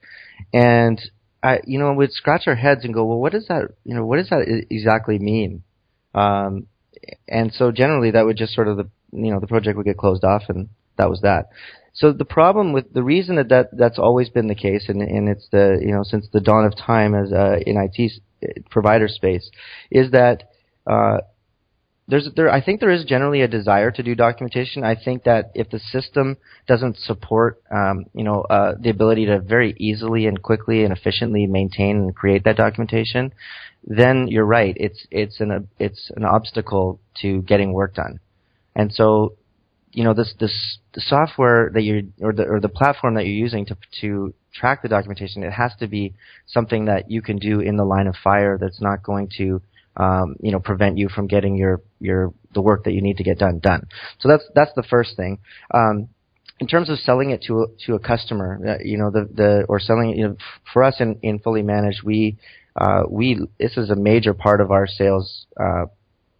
And 0.52 1.00
I, 1.44 1.60
you 1.66 1.78
know, 1.78 1.92
we'd 1.92 2.12
scratch 2.12 2.44
our 2.46 2.54
heads 2.54 2.84
and 2.84 2.94
go, 2.94 3.04
well, 3.04 3.18
what 3.18 3.32
does 3.32 3.46
that, 3.48 3.68
you 3.84 3.94
know, 3.94 4.06
what 4.06 4.16
does 4.16 4.30
that 4.30 4.64
exactly 4.70 5.18
mean? 5.18 5.62
Um, 6.14 6.66
and 7.28 7.52
so 7.52 7.70
generally 7.70 8.12
that 8.12 8.24
would 8.24 8.38
just 8.38 8.54
sort 8.54 8.68
of 8.68 8.78
the, 8.78 8.88
you 9.12 9.30
know, 9.30 9.40
the 9.40 9.46
project 9.46 9.76
would 9.76 9.86
get 9.86 9.98
closed 9.98 10.24
off 10.24 10.44
and 10.48 10.68
that 10.96 11.10
was 11.10 11.20
that. 11.20 11.48
So 11.92 12.12
the 12.12 12.24
problem 12.24 12.72
with 12.72 12.92
the 12.92 13.04
reason 13.04 13.36
that, 13.36 13.48
that 13.50 13.68
that's 13.76 14.00
always 14.00 14.28
been 14.28 14.48
the 14.48 14.56
case, 14.56 14.86
and, 14.88 15.00
and 15.00 15.28
it's 15.28 15.46
the 15.52 15.78
you 15.80 15.92
know 15.92 16.02
since 16.02 16.26
the 16.32 16.40
dawn 16.40 16.64
of 16.64 16.76
time 16.76 17.14
as 17.14 17.32
uh, 17.32 17.58
in 17.64 17.76
IT 17.76 18.20
provider 18.68 19.06
space, 19.06 19.48
is 19.92 20.10
that 20.10 20.50
uh, 20.88 21.18
there's 22.06 22.28
there 22.36 22.50
I 22.50 22.62
think 22.62 22.80
there 22.80 22.90
is 22.90 23.04
generally 23.04 23.40
a 23.40 23.48
desire 23.48 23.90
to 23.90 24.02
do 24.02 24.14
documentation. 24.14 24.84
I 24.84 24.94
think 24.94 25.24
that 25.24 25.52
if 25.54 25.70
the 25.70 25.78
system 25.78 26.36
doesn't 26.66 26.98
support 26.98 27.62
um, 27.70 28.04
you 28.12 28.24
know 28.24 28.42
uh, 28.42 28.74
the 28.78 28.90
ability 28.90 29.26
to 29.26 29.40
very 29.40 29.74
easily 29.78 30.26
and 30.26 30.42
quickly 30.42 30.84
and 30.84 30.92
efficiently 30.92 31.46
maintain 31.46 31.96
and 31.96 32.14
create 32.14 32.44
that 32.44 32.56
documentation, 32.56 33.32
then 33.86 34.28
you're 34.28 34.44
right. 34.44 34.76
It's 34.78 35.06
it's 35.10 35.40
an 35.40 35.68
it's 35.78 36.10
an 36.16 36.24
obstacle 36.24 37.00
to 37.22 37.40
getting 37.42 37.72
work 37.72 37.94
done. 37.94 38.20
And 38.76 38.92
so, 38.92 39.34
you 39.92 40.04
know, 40.04 40.12
this 40.12 40.34
this 40.38 40.78
the 40.92 41.00
software 41.00 41.70
that 41.72 41.82
you 41.82 42.12
or 42.20 42.34
the 42.34 42.44
or 42.44 42.60
the 42.60 42.68
platform 42.68 43.14
that 43.14 43.24
you're 43.24 43.34
using 43.34 43.64
to 43.66 43.76
to 44.02 44.34
track 44.52 44.82
the 44.82 44.88
documentation, 44.88 45.42
it 45.42 45.52
has 45.52 45.72
to 45.80 45.86
be 45.86 46.14
something 46.46 46.84
that 46.84 47.10
you 47.10 47.22
can 47.22 47.38
do 47.38 47.60
in 47.60 47.76
the 47.76 47.84
line 47.84 48.08
of 48.08 48.14
fire. 48.22 48.58
That's 48.58 48.80
not 48.80 49.02
going 49.02 49.30
to 49.38 49.62
um, 49.96 50.36
you 50.40 50.52
know, 50.52 50.60
prevent 50.60 50.98
you 50.98 51.08
from 51.08 51.26
getting 51.26 51.56
your 51.56 51.82
your 52.00 52.32
the 52.52 52.60
work 52.60 52.84
that 52.84 52.92
you 52.92 53.02
need 53.02 53.16
to 53.18 53.24
get 53.24 53.38
done 53.38 53.58
done. 53.58 53.86
So 54.18 54.28
that's 54.28 54.44
that's 54.54 54.72
the 54.74 54.82
first 54.82 55.16
thing. 55.16 55.38
Um, 55.72 56.08
in 56.60 56.66
terms 56.68 56.88
of 56.88 56.98
selling 56.98 57.30
it 57.30 57.42
to 57.42 57.62
a, 57.62 57.66
to 57.86 57.94
a 57.94 57.98
customer, 57.98 58.60
uh, 58.66 58.82
you 58.82 58.96
know, 58.96 59.10
the 59.10 59.28
the 59.32 59.66
or 59.68 59.80
selling 59.80 60.10
it, 60.10 60.16
you 60.16 60.28
know, 60.28 60.36
for 60.72 60.82
us 60.82 60.96
in, 61.00 61.18
in 61.22 61.38
fully 61.38 61.62
managed, 61.62 62.02
we 62.04 62.38
uh, 62.76 63.02
we 63.08 63.40
this 63.58 63.76
is 63.76 63.90
a 63.90 63.96
major 63.96 64.34
part 64.34 64.60
of 64.60 64.70
our 64.70 64.86
sales 64.86 65.46
uh, 65.60 65.86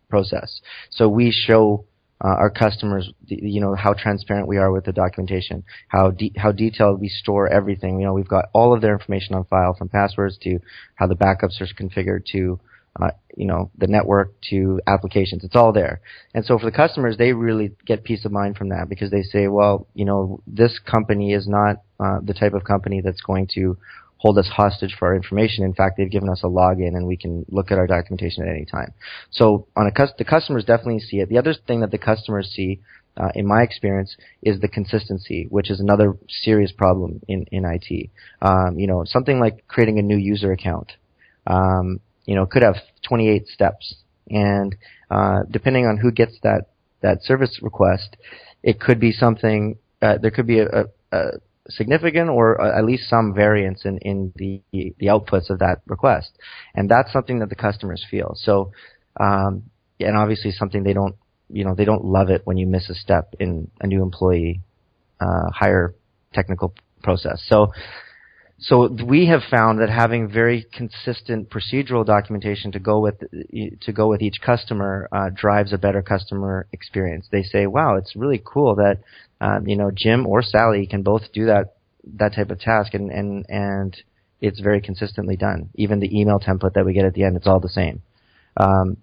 process. 0.08 0.60
So 0.90 1.08
we 1.08 1.32
show 1.32 1.84
uh, 2.24 2.28
our 2.28 2.50
customers, 2.50 3.10
you 3.26 3.60
know, 3.60 3.74
how 3.74 3.92
transparent 3.92 4.46
we 4.46 4.56
are 4.56 4.70
with 4.70 4.84
the 4.84 4.92
documentation, 4.92 5.64
how 5.88 6.10
de- 6.10 6.32
how 6.36 6.52
detailed 6.52 7.00
we 7.00 7.08
store 7.08 7.48
everything. 7.48 7.98
You 7.98 8.06
know, 8.06 8.14
we've 8.14 8.28
got 8.28 8.46
all 8.52 8.72
of 8.72 8.80
their 8.80 8.92
information 8.92 9.34
on 9.34 9.44
file, 9.44 9.74
from 9.74 9.88
passwords 9.88 10.38
to 10.42 10.60
how 10.94 11.06
the 11.06 11.16
backups 11.16 11.60
are 11.60 11.66
configured 11.66 12.24
to 12.32 12.60
uh, 13.00 13.10
you 13.36 13.46
know, 13.46 13.70
the 13.76 13.86
network 13.86 14.32
to 14.50 14.80
applications. 14.86 15.44
It's 15.44 15.56
all 15.56 15.72
there. 15.72 16.00
And 16.34 16.44
so 16.44 16.58
for 16.58 16.66
the 16.66 16.76
customers, 16.76 17.16
they 17.16 17.32
really 17.32 17.72
get 17.86 18.04
peace 18.04 18.24
of 18.24 18.32
mind 18.32 18.56
from 18.56 18.68
that 18.68 18.88
because 18.88 19.10
they 19.10 19.22
say, 19.22 19.48
well, 19.48 19.86
you 19.94 20.04
know, 20.04 20.40
this 20.46 20.78
company 20.78 21.32
is 21.32 21.48
not 21.48 21.82
uh, 21.98 22.20
the 22.22 22.34
type 22.34 22.54
of 22.54 22.64
company 22.64 23.00
that's 23.00 23.20
going 23.20 23.48
to 23.54 23.76
hold 24.18 24.38
us 24.38 24.48
hostage 24.48 24.94
for 24.98 25.08
our 25.08 25.16
information. 25.16 25.64
In 25.64 25.74
fact, 25.74 25.96
they've 25.96 26.10
given 26.10 26.30
us 26.30 26.42
a 26.44 26.46
login 26.46 26.96
and 26.96 27.06
we 27.06 27.16
can 27.16 27.44
look 27.48 27.70
at 27.70 27.78
our 27.78 27.86
documentation 27.86 28.42
at 28.42 28.48
any 28.48 28.64
time. 28.64 28.94
So 29.30 29.66
on 29.76 29.86
a 29.86 29.90
cus- 29.90 30.14
the 30.16 30.24
customers 30.24 30.64
definitely 30.64 31.00
see 31.00 31.18
it. 31.18 31.28
The 31.28 31.38
other 31.38 31.54
thing 31.66 31.80
that 31.80 31.90
the 31.90 31.98
customers 31.98 32.50
see 32.54 32.80
uh, 33.16 33.28
in 33.34 33.46
my 33.46 33.62
experience, 33.62 34.16
is 34.42 34.60
the 34.60 34.68
consistency, 34.68 35.46
which 35.50 35.70
is 35.70 35.80
another 35.80 36.16
serious 36.28 36.72
problem 36.72 37.20
in, 37.28 37.44
in 37.52 37.64
IT. 37.64 38.10
Um, 38.42 38.78
you 38.78 38.86
know, 38.86 39.04
something 39.04 39.38
like 39.38 39.66
creating 39.68 39.98
a 39.98 40.02
new 40.02 40.16
user 40.16 40.52
account. 40.52 40.92
Um, 41.46 42.00
you 42.24 42.34
know, 42.34 42.46
could 42.46 42.62
have 42.62 42.76
28 43.06 43.46
steps. 43.46 43.96
And 44.28 44.74
uh, 45.10 45.40
depending 45.50 45.86
on 45.86 45.98
who 45.98 46.10
gets 46.10 46.38
that 46.42 46.66
that 47.02 47.22
service 47.22 47.58
request, 47.60 48.16
it 48.62 48.80
could 48.80 48.98
be 48.98 49.12
something. 49.12 49.78
Uh, 50.00 50.18
there 50.20 50.30
could 50.30 50.46
be 50.46 50.60
a, 50.60 50.66
a, 50.66 50.84
a 51.12 51.22
significant 51.68 52.30
or 52.30 52.60
at 52.60 52.84
least 52.84 53.08
some 53.08 53.34
variance 53.34 53.84
in, 53.84 53.98
in 53.98 54.32
the 54.36 54.62
the 54.72 55.06
outputs 55.06 55.50
of 55.50 55.58
that 55.58 55.82
request, 55.86 56.30
and 56.74 56.90
that's 56.90 57.12
something 57.12 57.40
that 57.40 57.50
the 57.50 57.54
customers 57.54 58.04
feel. 58.10 58.32
So, 58.36 58.72
um, 59.20 59.64
and 60.00 60.16
obviously 60.16 60.50
something 60.50 60.82
they 60.82 60.94
don't 60.94 61.16
you 61.50 61.64
know 61.64 61.74
they 61.74 61.84
don't 61.84 62.04
love 62.04 62.30
it 62.30 62.42
when 62.44 62.56
you 62.56 62.66
miss 62.66 62.88
a 62.88 62.94
step 62.94 63.34
in 63.38 63.70
a 63.80 63.86
new 63.86 64.02
employee 64.02 64.60
uh, 65.20 65.50
hire 65.50 65.94
technical 66.32 66.74
process. 67.02 67.42
So 67.46 67.72
so 68.66 68.88
we 68.88 69.26
have 69.26 69.42
found 69.50 69.80
that 69.80 69.90
having 69.90 70.30
very 70.30 70.66
consistent 70.72 71.50
procedural 71.50 72.04
documentation 72.04 72.72
to 72.72 72.78
go 72.78 72.98
with 72.98 73.20
to 73.20 73.92
go 73.92 74.08
with 74.08 74.22
each 74.22 74.40
customer 74.40 75.06
uh, 75.12 75.28
drives 75.34 75.74
a 75.74 75.78
better 75.78 76.00
customer 76.00 76.66
experience. 76.72 77.28
They 77.30 77.42
say, 77.42 77.66
"Wow, 77.66 77.96
it's 77.96 78.16
really 78.16 78.42
cool 78.42 78.76
that 78.76 79.00
um, 79.42 79.68
you 79.68 79.76
know 79.76 79.90
Jim 79.94 80.26
or 80.26 80.42
Sally 80.42 80.86
can 80.86 81.02
both 81.02 81.30
do 81.34 81.44
that 81.46 81.74
that 82.14 82.34
type 82.34 82.50
of 82.50 82.58
task, 82.58 82.94
and 82.94 83.10
and 83.10 83.44
and 83.50 83.96
it's 84.40 84.60
very 84.60 84.80
consistently 84.80 85.36
done. 85.36 85.68
Even 85.74 86.00
the 86.00 86.18
email 86.18 86.40
template 86.40 86.72
that 86.72 86.86
we 86.86 86.94
get 86.94 87.04
at 87.04 87.12
the 87.12 87.24
end, 87.24 87.36
it's 87.36 87.46
all 87.46 87.60
the 87.60 87.68
same." 87.68 88.00
Um, 88.56 88.96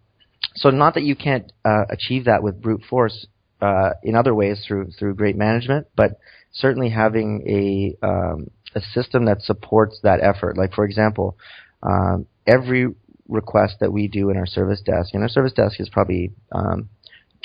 so 0.56 0.72
not 0.72 0.96
that 0.96 1.04
you 1.04 1.16
can't 1.16 1.52
uh, 1.64 1.86
achieve 1.88 2.26
that 2.26 2.42
with 2.42 2.60
brute 2.60 2.82
force 2.90 3.28
uh, 3.62 3.92
in 4.02 4.16
other 4.16 4.34
ways 4.34 4.64
through 4.68 4.90
through 4.98 5.14
great 5.14 5.36
management, 5.38 5.86
but 5.96 6.18
certainly 6.52 6.90
having 6.90 7.44
a 7.48 8.06
um, 8.06 8.50
a 8.76 8.82
system 8.82 9.26
that 9.26 9.42
supports 9.42 10.00
that 10.04 10.20
effort. 10.22 10.58
Like 10.58 10.74
for 10.74 10.86
example, 10.86 11.38
um, 11.84 12.28
every 12.46 12.94
request 13.28 13.78
that 13.80 13.92
we 13.92 14.08
do 14.08 14.30
in 14.30 14.38
our 14.38 14.46
service 14.46 14.82
desk, 14.82 15.14
and 15.14 15.24
our 15.24 15.30
service 15.30 15.54
desk 15.54 15.80
is 15.80 15.90
probably 15.90 16.32
um, 16.52 16.90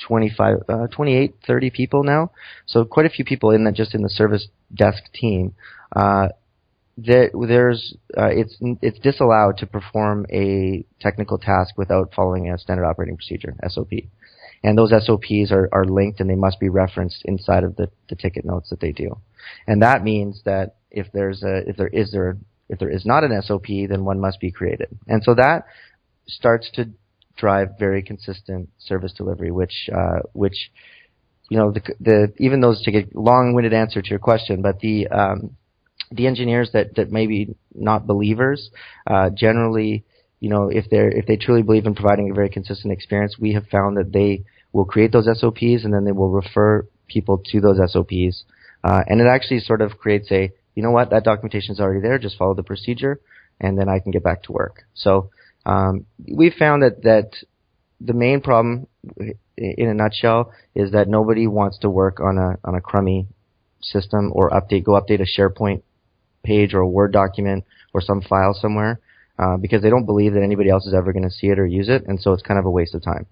25, 0.06 0.56
uh, 0.68 0.86
28, 0.88 1.34
30 1.46 1.70
people 1.70 2.02
now. 2.02 2.30
So 2.66 2.84
quite 2.84 3.06
a 3.06 3.10
few 3.10 3.24
people 3.24 3.50
in 3.50 3.64
that 3.64 3.74
just 3.74 3.94
in 3.94 4.02
the 4.02 4.10
service 4.10 4.48
desk 4.74 5.02
team. 5.14 5.54
Uh, 5.94 6.28
there, 6.98 7.30
there's 7.46 7.94
uh, 8.16 8.30
it's 8.30 8.56
it's 8.80 8.98
disallowed 9.00 9.58
to 9.58 9.66
perform 9.66 10.26
a 10.32 10.84
technical 10.98 11.36
task 11.36 11.76
without 11.76 12.14
following 12.14 12.50
a 12.50 12.58
standard 12.58 12.86
operating 12.86 13.16
procedure 13.16 13.54
SOP, 13.68 13.90
and 14.62 14.76
those 14.76 14.90
SOPs 14.90 15.50
are, 15.50 15.68
are 15.72 15.84
linked 15.84 16.20
and 16.20 16.28
they 16.28 16.34
must 16.34 16.58
be 16.60 16.68
referenced 16.68 17.22
inside 17.24 17.64
of 17.64 17.76
the, 17.76 17.88
the 18.08 18.16
ticket 18.16 18.44
notes 18.44 18.70
that 18.70 18.80
they 18.80 18.92
do, 18.92 19.18
and 19.66 19.82
that 19.82 20.02
means 20.02 20.42
that 20.44 20.76
if 20.90 21.06
there's 21.12 21.42
a 21.42 21.68
if 21.68 21.76
there 21.76 21.88
is 21.88 22.12
there 22.12 22.36
if 22.68 22.78
there 22.78 22.90
is 22.90 23.06
not 23.06 23.24
an 23.24 23.40
SOP, 23.42 23.66
then 23.88 24.04
one 24.04 24.20
must 24.20 24.40
be 24.40 24.50
created. 24.50 24.88
And 25.06 25.22
so 25.22 25.34
that 25.34 25.66
starts 26.26 26.70
to 26.74 26.90
drive 27.36 27.78
very 27.78 28.02
consistent 28.02 28.68
service 28.78 29.12
delivery, 29.12 29.50
which 29.50 29.88
uh, 29.94 30.20
which 30.32 30.70
you 31.50 31.58
know 31.58 31.70
the, 31.70 31.80
the 32.00 32.32
even 32.38 32.60
those 32.60 32.82
to 32.82 32.90
get 32.90 33.14
long-winded 33.14 33.72
answer 33.72 34.02
to 34.02 34.10
your 34.10 34.18
question, 34.18 34.62
but 34.62 34.80
the 34.80 35.06
um, 35.08 35.56
the 36.10 36.26
engineers 36.26 36.70
that 36.72 36.94
that 36.96 37.10
maybe 37.10 37.54
not 37.74 38.06
believers 38.06 38.70
uh, 39.06 39.30
generally 39.30 40.04
you 40.40 40.50
know 40.50 40.68
if 40.68 40.88
they're 40.90 41.08
if 41.08 41.26
they 41.26 41.36
truly 41.36 41.62
believe 41.62 41.86
in 41.86 41.94
providing 41.94 42.30
a 42.30 42.34
very 42.34 42.50
consistent 42.50 42.92
experience, 42.92 43.36
we 43.38 43.52
have 43.54 43.66
found 43.68 43.96
that 43.96 44.12
they 44.12 44.44
will 44.72 44.84
create 44.84 45.12
those 45.12 45.28
SOPs 45.38 45.84
and 45.84 45.92
then 45.92 46.04
they 46.04 46.12
will 46.12 46.30
refer 46.30 46.86
people 47.08 47.42
to 47.52 47.60
those 47.60 47.78
SOPs, 47.90 48.44
uh, 48.84 49.02
and 49.06 49.20
it 49.20 49.26
actually 49.26 49.60
sort 49.60 49.80
of 49.80 49.98
creates 49.98 50.30
a 50.30 50.52
you 50.74 50.82
know 50.82 50.90
what, 50.90 51.10
that 51.10 51.24
documentation 51.24 51.72
is 51.72 51.80
already 51.80 52.00
there. 52.00 52.18
Just 52.18 52.36
follow 52.36 52.54
the 52.54 52.62
procedure, 52.62 53.18
and 53.60 53.78
then 53.78 53.88
I 53.88 53.98
can 53.98 54.12
get 54.12 54.22
back 54.22 54.42
to 54.44 54.52
work. 54.52 54.84
So 54.94 55.30
um, 55.64 56.06
we 56.30 56.50
found 56.56 56.82
that 56.82 57.02
that 57.02 57.30
the 58.00 58.12
main 58.12 58.42
problem, 58.42 58.86
in 59.56 59.88
a 59.88 59.94
nutshell, 59.94 60.52
is 60.74 60.92
that 60.92 61.08
nobody 61.08 61.46
wants 61.46 61.78
to 61.78 61.90
work 61.90 62.20
on 62.20 62.36
a 62.36 62.58
on 62.62 62.74
a 62.74 62.80
crummy 62.80 63.26
system 63.82 64.32
or 64.34 64.50
update 64.50 64.84
go 64.84 64.92
update 64.92 65.20
a 65.20 65.40
SharePoint 65.40 65.82
page 66.42 66.74
or 66.74 66.80
a 66.80 66.88
Word 66.88 67.12
document 67.12 67.64
or 67.94 68.00
some 68.00 68.20
file 68.20 68.54
somewhere 68.54 69.00
uh, 69.38 69.56
because 69.56 69.82
they 69.82 69.90
don't 69.90 70.06
believe 70.06 70.34
that 70.34 70.42
anybody 70.42 70.70
else 70.70 70.86
is 70.86 70.94
ever 70.94 71.12
going 71.12 71.22
to 71.24 71.30
see 71.30 71.48
it 71.48 71.58
or 71.58 71.66
use 71.66 71.88
it, 71.88 72.04
and 72.06 72.20
so 72.20 72.32
it's 72.32 72.42
kind 72.42 72.58
of 72.58 72.66
a 72.66 72.70
waste 72.70 72.94
of 72.94 73.02
time. 73.02 73.26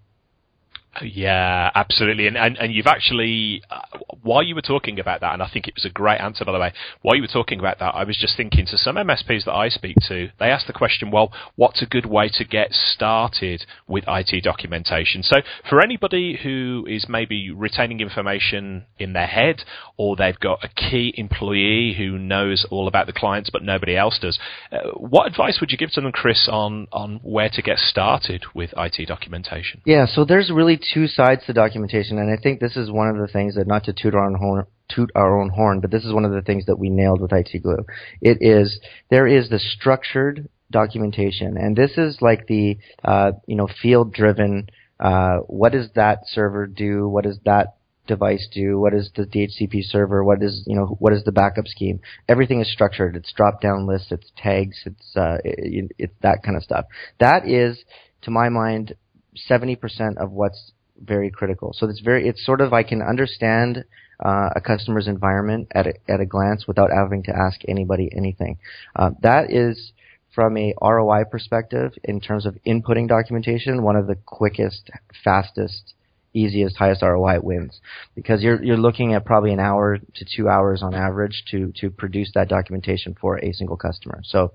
Yeah, 1.03 1.71
absolutely. 1.75 2.27
And, 2.27 2.37
and, 2.37 2.57
and 2.59 2.73
you've 2.73 2.87
actually, 2.87 3.63
uh, 3.71 3.81
while 4.23 4.43
you 4.43 4.55
were 4.55 4.63
talking 4.63 5.01
about 5.01 5.21
that, 5.21 5.33
and 5.33 5.43
I 5.43 5.49
think 5.53 5.67
it 5.67 5.75
was 5.75 5.85
a 5.85 5.91
great 5.91 6.21
answer, 6.21 6.45
by 6.45 6.53
the 6.53 6.59
way, 6.59 6.73
while 7.03 7.17
you 7.17 7.23
were 7.23 7.29
talking 7.29 7.59
about 7.59 7.79
that, 7.81 7.95
I 7.95 8.05
was 8.05 8.17
just 8.17 8.37
thinking 8.37 8.67
to 8.67 8.79
some 8.79 8.97
MSPs 8.97 9.45
that 9.45 9.53
I 9.53 9.69
speak 9.69 9.97
to, 10.09 10.31
they 10.39 10.47
ask 10.47 10.67
the 10.67 10.73
question, 10.73 11.11
well, 11.11 11.33
what's 11.57 11.83
a 11.83 11.87
good 11.87 12.07
way 12.07 12.29
to 12.35 12.45
get 12.45 12.73
started 12.73 13.67
with 13.87 14.05
IT 14.07 14.43
documentation? 14.45 15.23
So 15.23 15.39
for 15.69 15.83
anybody 15.83 16.39
who 16.43 16.87
is 16.89 17.07
maybe 17.09 17.51
retaining 17.51 18.01
information 18.01 18.85
in 18.99 19.13
their 19.13 19.27
head, 19.27 19.63
or 19.97 20.17
they've 20.17 20.39
got 20.39 20.65
a 20.65 20.69
key 20.69 21.15
employee 21.17 21.95
who 21.97 22.19
knows 22.19 22.67
all 22.71 22.89
about 22.89 23.07
the 23.07 23.13
clients 23.13 23.51
but 23.51 23.63
nobody 23.63 23.97
else 23.97 24.19
does, 24.21 24.39
uh, 24.71 24.91
what 24.93 25.27
advice 25.27 25.59
would 25.61 25.71
you 25.71 25.79
give 25.79 25.91
to 25.93 26.01
them, 26.01 26.13
Chris, 26.13 26.49
on, 26.51 26.87
on 26.93 27.21
where 27.23 27.51
to 27.53 27.63
get 27.63 27.79
started 27.79 28.45
with 28.55 28.73
IT 28.77 29.07
documentation? 29.07 29.81
Yeah, 29.85 30.07
so 30.07 30.25
there's 30.25 30.51
really 30.51 30.77
two 30.93 31.07
sides 31.07 31.43
to 31.47 31.53
documentation, 31.53 32.19
and 32.19 32.31
I 32.31 32.41
think 32.41 32.61
this 32.61 32.77
is 32.77 32.91
one 32.91 33.09
of 33.09 33.17
the 33.17 33.33
things 33.33 33.55
that 33.55 33.67
not 33.67 33.85
to 33.85 33.93
toot 33.93 34.15
our 34.15 34.27
own 34.27 34.35
horn, 34.35 34.67
toot 34.89 35.11
our 35.15 35.41
own 35.41 35.51
horn, 35.51 35.81
but 35.81 35.91
this 35.91 36.05
is 36.05 36.13
one 36.13 36.25
of 36.25 36.33
the 36.33 36.43
things 36.43 36.67
that 36.67 36.79
we 36.79 36.91
nailed 36.91 37.21
with 37.21 37.33
IT 37.33 37.63
Glue. 37.63 37.85
It 38.21 38.39
is 38.41 38.79
there 39.11 39.27
is 39.27 39.49
the 39.49 39.59
structured 39.59 40.49
documentation, 40.71 41.57
and 41.57 41.77
this 41.77 41.97
is 41.97 42.19
like 42.21 42.47
the 42.47 42.79
uh, 43.05 43.33
you 43.47 43.57
know 43.57 43.69
field 43.83 44.13
driven. 44.13 44.69
Uh, 45.01 45.39
what 45.47 45.73
does 45.73 45.89
that 45.95 46.21
server 46.27 46.67
do? 46.67 47.09
What 47.09 47.25
does 47.25 47.39
that 47.45 47.77
device 48.07 48.47
do? 48.53 48.79
What 48.79 48.95
is 48.95 49.11
the 49.15 49.25
DHCP 49.25 49.85
server? 49.85 50.23
What 50.23 50.43
is 50.43 50.65
you 50.67 50.77
know 50.77 50.87
what 50.99 51.13
is 51.13 51.25
the 51.25 51.33
backup 51.33 51.67
scheme? 51.67 52.01
Everything 52.29 52.61
is 52.61 52.71
structured. 52.71 53.17
It's 53.17 53.33
drop 53.33 53.61
down 53.61 53.87
lists. 53.87 54.09
It's 54.11 54.31
tags. 54.37 54.77
It's 54.85 55.17
uh, 55.17 55.39
it, 55.45 55.93
it's 55.99 56.15
that 56.23 56.43
kind 56.45 56.57
of 56.57 56.63
stuff. 56.63 56.87
That 57.21 57.49
is, 57.49 57.83
to 58.23 58.31
my 58.31 58.49
mind, 58.49 58.95
seventy 59.37 59.77
percent 59.77 60.19
of 60.19 60.31
what's 60.31 60.73
very 61.03 61.31
critical. 61.31 61.73
So 61.73 61.89
it's 61.89 62.01
very, 62.01 62.29
it's 62.29 62.45
sort 62.45 62.61
of, 62.61 62.73
I 62.73 62.83
can 62.83 63.03
understand 63.03 63.85
uh, 64.25 64.51
a 64.55 64.61
customer's 64.61 65.09
environment 65.09 65.69
at 65.75 65.87
a, 65.87 65.95
at 66.09 66.21
a 66.21 66.27
glance 66.27 66.67
without 66.67 66.91
having 66.91 67.23
to 67.25 67.37
ask 67.37 67.61
anybody 67.69 68.11
anything. 68.17 68.59
Uh, 68.95 69.11
that 69.23 69.53
is, 69.53 69.93
from 70.35 70.57
a 70.57 70.75
ROI 70.83 71.25
perspective, 71.31 71.93
in 72.03 72.21
terms 72.21 72.45
of 72.47 72.57
inputting 72.67 73.09
documentation, 73.09 73.83
one 73.83 73.97
of 73.97 74.07
the 74.07 74.17
quickest, 74.27 74.91
fastest, 75.23 75.95
easiest, 76.35 76.77
highest 76.77 77.03
ROI 77.03 77.41
wins 77.41 77.81
because 78.15 78.43
you're 78.43 78.63
you're 78.63 78.77
looking 78.77 79.15
at 79.15 79.25
probably 79.25 79.53
an 79.53 79.61
hour 79.61 79.99
to 79.99 80.25
two 80.37 80.49
hours 80.49 80.83
on 80.83 80.93
average 80.93 81.45
to 81.53 81.73
to 81.77 81.91
produce 81.91 82.33
that 82.35 82.49
documentation 82.49 83.15
for 83.21 83.39
a 83.39 83.53
single 83.53 83.77
customer. 83.77 84.21
So 84.25 84.53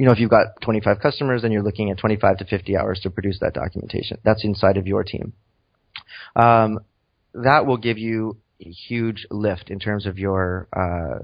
you 0.00 0.06
know, 0.06 0.12
if 0.12 0.18
you've 0.18 0.30
got 0.30 0.58
25 0.62 0.98
customers, 0.98 1.42
then 1.42 1.52
you're 1.52 1.62
looking 1.62 1.90
at 1.90 1.98
25 1.98 2.38
to 2.38 2.46
50 2.46 2.74
hours 2.74 3.00
to 3.00 3.10
produce 3.10 3.38
that 3.40 3.52
documentation. 3.52 4.16
That's 4.24 4.42
inside 4.46 4.78
of 4.78 4.86
your 4.86 5.04
team. 5.04 5.34
Um, 6.34 6.78
that 7.34 7.66
will 7.66 7.76
give 7.76 7.98
you 7.98 8.38
a 8.62 8.70
huge 8.70 9.26
lift 9.30 9.68
in 9.68 9.78
terms 9.78 10.06
of 10.06 10.16
your 10.16 10.68
uh, 10.74 11.18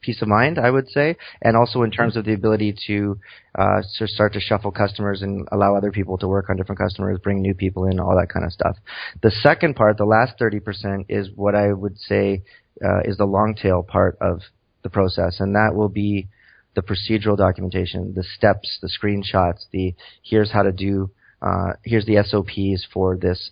peace 0.00 0.20
of 0.22 0.26
mind, 0.26 0.58
I 0.58 0.68
would 0.68 0.88
say, 0.88 1.18
and 1.40 1.56
also 1.56 1.82
in 1.82 1.92
terms 1.92 2.16
of 2.16 2.24
the 2.24 2.32
ability 2.32 2.74
to, 2.88 3.20
uh, 3.56 3.80
start 3.82 4.32
to 4.32 4.40
shuffle 4.40 4.72
customers 4.72 5.22
and 5.22 5.46
allow 5.52 5.76
other 5.76 5.92
people 5.92 6.18
to 6.18 6.26
work 6.26 6.50
on 6.50 6.56
different 6.56 6.80
customers, 6.80 7.20
bring 7.22 7.42
new 7.42 7.54
people 7.54 7.84
in, 7.84 8.00
all 8.00 8.16
that 8.18 8.28
kind 8.28 8.44
of 8.44 8.50
stuff. 8.50 8.76
The 9.22 9.30
second 9.30 9.76
part, 9.76 9.98
the 9.98 10.04
last 10.04 10.36
30%, 10.40 11.06
is 11.08 11.30
what 11.32 11.54
I 11.54 11.72
would 11.72 11.96
say 11.96 12.42
uh, 12.84 13.02
is 13.04 13.18
the 13.18 13.24
long 13.24 13.54
tail 13.54 13.84
part 13.84 14.18
of 14.20 14.40
the 14.82 14.90
process, 14.90 15.38
and 15.38 15.54
that 15.54 15.76
will 15.76 15.88
be 15.88 16.26
the 16.76 16.82
procedural 16.82 17.36
documentation, 17.36 18.12
the 18.14 18.22
steps, 18.22 18.78
the 18.82 18.88
screenshots, 18.88 19.64
the 19.72 19.94
here's 20.22 20.52
how 20.52 20.62
to 20.62 20.70
do, 20.70 21.10
uh, 21.42 21.72
here's 21.84 22.04
the 22.04 22.22
SOPs 22.22 22.86
for 22.92 23.16
this 23.16 23.50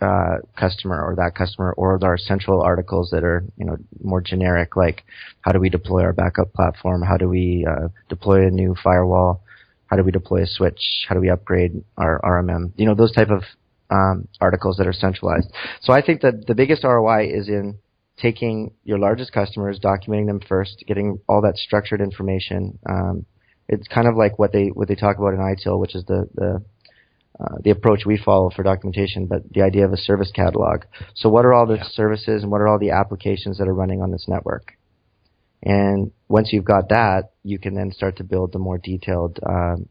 uh, 0.00 0.36
customer 0.58 1.02
or 1.02 1.16
that 1.16 1.34
customer, 1.34 1.72
or 1.78 1.98
our 2.04 2.18
central 2.18 2.60
articles 2.60 3.08
that 3.10 3.24
are 3.24 3.44
you 3.56 3.64
know 3.64 3.76
more 4.02 4.20
generic, 4.20 4.76
like 4.76 5.04
how 5.40 5.52
do 5.52 5.58
we 5.58 5.70
deploy 5.70 6.02
our 6.02 6.12
backup 6.12 6.52
platform, 6.52 7.02
how 7.02 7.16
do 7.16 7.28
we 7.28 7.66
uh, 7.68 7.88
deploy 8.10 8.46
a 8.46 8.50
new 8.50 8.76
firewall, 8.84 9.42
how 9.86 9.96
do 9.96 10.04
we 10.04 10.12
deploy 10.12 10.42
a 10.42 10.46
switch, 10.46 11.06
how 11.08 11.14
do 11.14 11.20
we 11.20 11.30
upgrade 11.30 11.82
our 11.96 12.20
RMM, 12.22 12.72
you 12.76 12.84
know 12.84 12.94
those 12.94 13.12
type 13.12 13.30
of 13.30 13.42
um, 13.90 14.28
articles 14.38 14.76
that 14.76 14.86
are 14.86 14.92
centralized. 14.92 15.50
So 15.80 15.94
I 15.94 16.02
think 16.02 16.20
that 16.20 16.46
the 16.46 16.54
biggest 16.54 16.84
ROI 16.84 17.28
is 17.32 17.48
in 17.48 17.78
taking 18.20 18.72
your 18.84 18.98
largest 18.98 19.32
customers, 19.32 19.78
documenting 19.78 20.26
them 20.26 20.40
first, 20.48 20.84
getting 20.86 21.20
all 21.28 21.42
that 21.42 21.56
structured 21.56 22.00
information. 22.00 22.78
Um, 22.88 23.26
it's 23.68 23.88
kind 23.88 24.06
of 24.06 24.16
like 24.16 24.38
what 24.38 24.52
they 24.52 24.66
what 24.68 24.88
they 24.88 24.94
talk 24.94 25.18
about 25.18 25.34
in 25.34 25.40
ITIL, 25.40 25.80
which 25.80 25.94
is 25.94 26.04
the 26.04 26.28
the 26.34 26.64
uh, 27.38 27.56
the 27.62 27.70
approach 27.70 28.06
we 28.06 28.16
follow 28.16 28.50
for 28.54 28.62
documentation, 28.62 29.26
but 29.26 29.42
the 29.52 29.60
idea 29.60 29.84
of 29.84 29.92
a 29.92 29.96
service 29.96 30.32
catalog. 30.34 30.84
So, 31.14 31.28
what 31.28 31.44
are 31.44 31.52
all 31.52 31.66
the 31.66 31.76
yeah. 31.76 31.88
services 31.92 32.42
and 32.42 32.50
what 32.50 32.62
are 32.62 32.68
all 32.68 32.78
the 32.78 32.92
applications 32.92 33.58
that 33.58 33.68
are 33.68 33.74
running 33.74 34.00
on 34.00 34.10
this 34.10 34.24
network? 34.26 34.72
And 35.62 36.12
once 36.28 36.52
you've 36.52 36.64
got 36.64 36.88
that, 36.90 37.32
you 37.42 37.58
can 37.58 37.74
then 37.74 37.92
start 37.92 38.16
to 38.18 38.24
build 38.24 38.52
the 38.52 38.58
more 38.58 38.78
detailed, 38.78 39.38
um, 39.46 39.88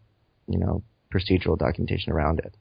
you 0.47 0.57
know, 0.57 0.83
procedural 1.13 1.57
documentation 1.57 2.13
around 2.13 2.39
it. 2.39 2.55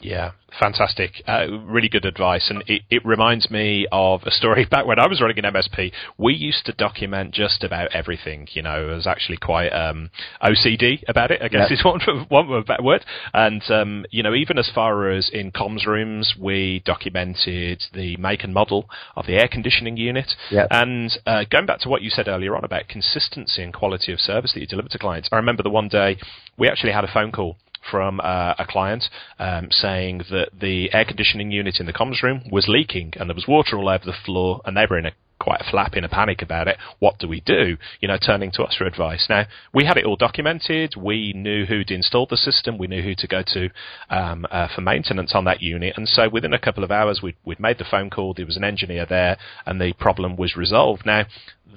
Yeah, 0.00 0.32
fantastic. 0.58 1.22
Uh, 1.26 1.46
really 1.64 1.88
good 1.88 2.04
advice. 2.04 2.48
And 2.50 2.62
it, 2.66 2.82
it, 2.90 3.04
reminds 3.04 3.50
me 3.50 3.86
of 3.92 4.22
a 4.24 4.30
story 4.30 4.64
back 4.70 4.86
when 4.86 4.98
I 4.98 5.06
was 5.06 5.20
running 5.20 5.38
an 5.38 5.52
MSP. 5.52 5.92
We 6.18 6.34
used 6.34 6.66
to 6.66 6.72
document 6.72 7.34
just 7.34 7.62
about 7.64 7.94
everything. 7.94 8.48
You 8.52 8.62
know, 8.62 8.90
I 8.90 8.94
was 8.94 9.06
actually 9.06 9.38
quite 9.38 9.68
um, 9.70 10.10
OCD 10.42 11.02
about 11.08 11.30
it, 11.30 11.42
I 11.42 11.48
guess 11.48 11.70
yep. 11.70 11.78
is 11.78 11.84
one, 12.30 12.46
one 12.48 12.62
better 12.64 12.82
word. 12.82 13.04
And, 13.34 13.62
um, 13.70 14.06
you 14.10 14.22
know, 14.22 14.34
even 14.34 14.58
as 14.58 14.70
far 14.74 15.10
as 15.10 15.30
in 15.32 15.52
comms 15.52 15.86
rooms, 15.86 16.34
we 16.38 16.82
documented 16.84 17.82
the 17.92 18.16
make 18.16 18.44
and 18.44 18.54
model 18.54 18.88
of 19.16 19.26
the 19.26 19.34
air 19.34 19.48
conditioning 19.50 19.96
unit. 19.96 20.32
Yep. 20.50 20.68
And 20.70 21.18
uh, 21.26 21.44
going 21.50 21.66
back 21.66 21.80
to 21.80 21.88
what 21.88 22.02
you 22.02 22.10
said 22.10 22.28
earlier 22.28 22.56
on 22.56 22.64
about 22.64 22.88
consistency 22.88 23.62
and 23.62 23.72
quality 23.72 24.12
of 24.12 24.20
service 24.20 24.52
that 24.54 24.60
you 24.60 24.66
deliver 24.66 24.88
to 24.88 24.98
clients, 24.98 25.28
I 25.32 25.36
remember 25.36 25.62
the 25.62 25.70
one 25.70 25.88
day 25.88 26.18
we 26.56 26.68
actually 26.68 26.92
had 26.92 27.04
a 27.04 27.12
phone 27.12 27.32
call 27.32 27.56
from 27.90 28.20
uh, 28.20 28.54
a 28.58 28.66
client 28.68 29.04
um, 29.38 29.68
saying 29.70 30.22
that 30.30 30.50
the 30.58 30.92
air 30.92 31.04
conditioning 31.04 31.50
unit 31.50 31.80
in 31.80 31.86
the 31.86 31.92
comms 31.92 32.22
room 32.22 32.42
was 32.50 32.68
leaking 32.68 33.12
and 33.16 33.28
there 33.28 33.34
was 33.34 33.46
water 33.48 33.76
all 33.76 33.88
over 33.88 34.04
the 34.04 34.12
floor 34.24 34.60
and 34.64 34.76
they 34.76 34.86
were 34.88 34.98
in 34.98 35.06
a 35.06 35.12
quite 35.40 35.60
a 35.60 35.70
flap 35.70 35.96
in 35.96 36.04
a 36.04 36.08
panic 36.08 36.42
about 36.42 36.68
it. 36.68 36.76
What 37.00 37.18
do 37.18 37.26
we 37.26 37.40
do? 37.40 37.76
You 38.00 38.08
know, 38.08 38.18
turning 38.18 38.52
to 38.52 38.62
us 38.62 38.76
for 38.76 38.84
advice. 38.84 39.26
Now, 39.28 39.46
we 39.74 39.84
had 39.84 39.96
it 39.96 40.04
all 40.04 40.16
documented. 40.16 40.94
We 40.96 41.32
knew 41.34 41.64
who'd 41.64 41.90
installed 41.90 42.30
the 42.30 42.36
system. 42.36 42.78
We 42.78 42.86
knew 42.86 43.02
who 43.02 43.14
to 43.16 43.26
go 43.26 43.42
to 43.54 43.70
um, 44.10 44.46
uh, 44.50 44.68
for 44.72 44.82
maintenance 44.82 45.34
on 45.34 45.44
that 45.44 45.62
unit. 45.62 45.94
And 45.96 46.06
so 46.06 46.28
within 46.28 46.52
a 46.52 46.58
couple 46.58 46.84
of 46.84 46.92
hours, 46.92 47.20
we'd, 47.22 47.36
we'd 47.44 47.58
made 47.58 47.78
the 47.78 47.86
phone 47.90 48.10
call. 48.10 48.34
There 48.34 48.46
was 48.46 48.58
an 48.58 48.64
engineer 48.64 49.06
there 49.06 49.38
and 49.66 49.80
the 49.80 49.94
problem 49.94 50.36
was 50.36 50.54
resolved. 50.56 51.04
Now, 51.06 51.24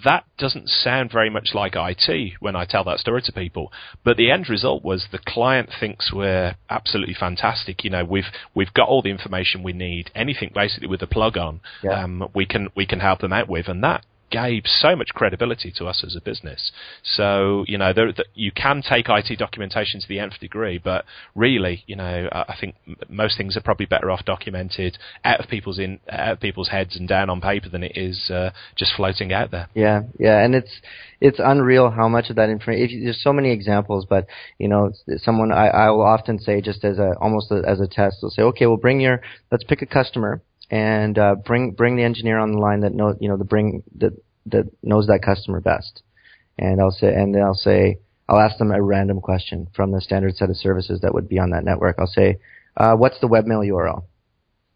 that 0.04 0.26
doesn't 0.38 0.70
sound 0.70 1.12
very 1.12 1.30
much 1.30 1.50
like 1.54 1.74
IT 1.76 2.34
when 2.40 2.56
I 2.56 2.66
tell 2.66 2.84
that 2.86 3.00
story 3.00 3.22
to 3.24 3.32
people. 3.32 3.72
But 4.04 4.18
the 4.18 4.32
end 4.32 4.50
result 4.50 4.84
was 4.84 5.08
the 5.12 5.20
client 5.20 5.70
thinks 5.80 6.12
we're 6.14 6.56
absolutely 6.70 7.14
fantastic. 7.14 7.84
You 7.84 7.90
know, 7.90 8.06
we've 8.06 8.32
we've 8.56 8.74
got 8.74 8.88
all 8.88 9.02
the 9.02 9.12
information 9.12 9.64
we 9.64 9.74
need. 9.74 10.12
Anything 10.16 10.52
basically 10.54 10.88
with 10.88 11.02
a 11.02 11.08
plug 11.08 11.38
on, 11.38 11.62
yeah. 11.84 12.04
um, 12.04 12.30
we 12.34 12.46
can 12.46 12.70
we 12.76 12.86
can 12.86 13.00
help 13.00 13.20
them 13.20 13.34
out 13.34 13.50
with, 13.50 13.68
and 13.68 13.84
that 13.84 14.06
gave 14.32 14.64
so 14.66 14.96
much 14.96 15.10
credibility 15.10 15.72
to 15.78 15.86
us 15.86 16.04
as 16.06 16.16
a 16.16 16.22
business. 16.22 16.72
So, 17.04 17.66
you 17.68 17.78
know, 17.78 17.94
there, 17.94 18.12
the, 18.12 18.26
you 18.34 18.52
can 18.52 18.82
take 18.82 19.06
IT 19.08 19.38
documentation 19.38 20.00
to 20.02 20.08
the 20.08 20.20
nth 20.20 20.40
degree, 20.40 20.80
but 20.84 21.06
really, 21.36 21.84
you 21.86 21.96
know, 21.96 22.30
I 22.32 22.56
think 22.60 22.76
most 23.10 23.38
things 23.38 23.56
are 23.56 23.62
probably 23.62 23.86
better 23.86 24.10
off 24.10 24.26
documented 24.26 24.98
out 25.24 25.40
of 25.40 25.50
people's 25.50 25.80
in 25.80 26.00
out 26.10 26.34
of 26.34 26.40
people's 26.40 26.70
heads 26.70 26.96
and 26.96 27.08
down 27.08 27.30
on 27.30 27.42
paper 27.42 27.70
than 27.70 27.84
it 27.84 27.96
is 27.96 28.30
uh, 28.30 28.52
just 28.76 28.94
floating 28.96 29.32
out 29.32 29.52
there. 29.52 29.70
Yeah, 29.74 30.04
yeah, 30.20 30.44
and 30.44 30.56
it's 30.56 30.82
it's 31.22 31.40
unreal 31.40 31.92
how 31.92 32.08
much 32.10 32.30
of 32.30 32.36
that 32.38 32.50
information. 32.50 33.04
There's 33.04 33.24
so 33.24 33.34
many 33.34 33.52
examples, 33.52 34.06
but 34.10 34.28
you 34.58 34.68
know, 34.68 34.92
someone 35.18 35.52
I, 35.52 35.68
I 35.68 35.90
will 35.92 36.02
often 36.02 36.40
say 36.40 36.62
just 36.62 36.84
as 36.84 36.98
a 36.98 37.14
almost 37.22 37.52
a, 37.52 37.62
as 37.68 37.80
a 37.80 37.88
test, 37.88 38.18
they'll 38.22 38.30
say, 38.30 38.42
okay, 38.42 38.66
well, 38.66 38.78
bring 38.78 39.00
your 39.00 39.22
let's 39.52 39.64
pick 39.64 39.82
a 39.82 39.86
customer 39.86 40.42
and 40.70 41.18
uh, 41.18 41.36
bring 41.36 41.72
bring 41.72 41.96
the 41.96 42.04
engineer 42.04 42.38
on 42.40 42.52
the 42.52 42.58
line 42.58 42.82
that 42.82 42.94
knows 42.94 43.18
you 43.20 43.30
know 43.30 43.38
the 43.38 43.44
bring 43.44 43.84
that 43.98 44.14
that 44.48 44.66
knows 44.82 45.08
that 45.08 45.22
customer 45.24 45.62
best. 45.62 46.02
And 46.58 46.80
I'll 46.80 46.92
say 46.92 47.14
and 47.14 47.34
then 47.34 47.42
I'll 47.42 47.54
say 47.54 47.98
I'll 48.28 48.40
ask 48.40 48.58
them 48.58 48.72
a 48.72 48.82
random 48.82 49.22
question 49.22 49.68
from 49.76 49.92
the 49.92 50.02
standard 50.02 50.36
set 50.36 50.50
of 50.50 50.58
services 50.58 51.02
that 51.02 51.14
would 51.14 51.28
be 51.28 51.40
on 51.40 51.52
that 51.52 51.66
network. 51.66 51.98
I'll 52.00 52.08
say, 52.08 52.38
uh, 52.78 52.96
"What's 52.96 53.20
the 53.20 53.28
webmail 53.28 53.68
URL?" 53.68 54.04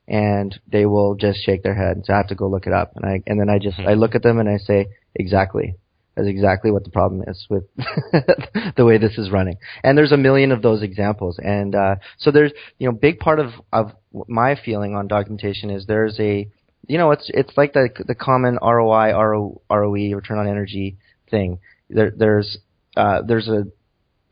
And 0.07 0.57
they 0.67 0.85
will 0.85 1.15
just 1.15 1.39
shake 1.43 1.63
their 1.63 1.75
head. 1.75 2.03
So 2.05 2.13
I 2.13 2.17
have 2.17 2.27
to 2.27 2.35
go 2.35 2.47
look 2.47 2.67
it 2.67 2.73
up. 2.73 2.93
And 2.95 3.05
I 3.05 3.23
and 3.25 3.39
then 3.39 3.49
I 3.49 3.59
just 3.59 3.79
I 3.79 3.93
look 3.93 4.15
at 4.15 4.23
them 4.23 4.39
and 4.39 4.49
I 4.49 4.57
say, 4.57 4.87
"Exactly." 5.15 5.75
That's 6.17 6.27
exactly 6.27 6.71
what 6.71 6.83
the 6.83 6.89
problem 6.89 7.23
is 7.27 7.45
with 7.47 7.63
the 7.77 8.83
way 8.83 8.97
this 8.97 9.19
is 9.19 9.29
running. 9.29 9.57
And 9.83 9.95
there's 9.95 10.11
a 10.11 10.17
million 10.17 10.51
of 10.51 10.63
those 10.63 10.81
examples. 10.81 11.37
And 11.37 11.75
uh, 11.75 11.97
so 12.17 12.31
there's, 12.31 12.51
you 12.79 12.89
know, 12.89 12.97
big 12.99 13.19
part 13.19 13.39
of 13.39 13.51
of 13.71 13.91
my 14.27 14.55
feeling 14.65 14.95
on 14.95 15.07
documentation 15.07 15.69
is 15.69 15.85
there's 15.85 16.19
a, 16.19 16.49
you 16.87 16.97
know, 16.97 17.11
it's 17.11 17.29
it's 17.35 17.55
like 17.55 17.73
the 17.73 17.89
the 18.07 18.15
common 18.15 18.57
ROI, 18.59 19.11
RO, 19.11 19.61
ROE, 19.69 20.15
return 20.15 20.39
on 20.39 20.47
energy 20.47 20.97
thing. 21.29 21.59
There, 21.87 22.11
there's 22.17 22.57
uh, 22.95 23.21
there's 23.21 23.47
a 23.47 23.65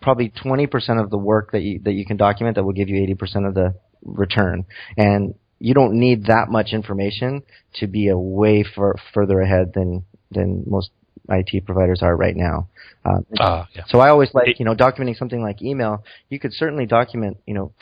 probably 0.01 0.31
20% 0.43 1.03
of 1.03 1.11
the 1.11 1.19
work 1.19 1.51
that 1.51 1.61
you 1.61 1.79
that 1.83 1.93
you 1.93 2.03
can 2.03 2.17
document 2.17 2.55
that 2.55 2.63
will 2.63 2.73
give 2.73 2.89
you 2.89 3.15
80% 3.15 3.47
of 3.47 3.53
the 3.53 3.75
return. 4.03 4.65
And 4.97 5.35
you 5.59 5.75
don't 5.75 5.99
need 5.99 6.25
that 6.25 6.47
much 6.49 6.73
information 6.73 7.43
to 7.75 7.85
be 7.85 8.07
a 8.07 8.17
way 8.17 8.63
for, 8.63 8.95
further 9.13 9.39
ahead 9.39 9.73
than 9.75 10.03
than 10.31 10.63
most 10.65 10.89
IT 11.29 11.65
providers 11.65 12.01
are 12.01 12.15
right 12.15 12.35
now. 12.35 12.67
Um, 13.03 13.25
uh, 13.39 13.65
yeah. 13.75 13.83
So 13.87 13.99
I 13.99 14.09
always 14.09 14.33
like, 14.33 14.59
you 14.59 14.65
know, 14.65 14.75
documenting 14.75 15.17
something 15.17 15.41
like 15.41 15.61
email. 15.61 16.03
You 16.29 16.39
could 16.39 16.53
certainly 16.53 16.85
document, 16.85 17.37
you 17.45 17.53
know, 17.53 17.73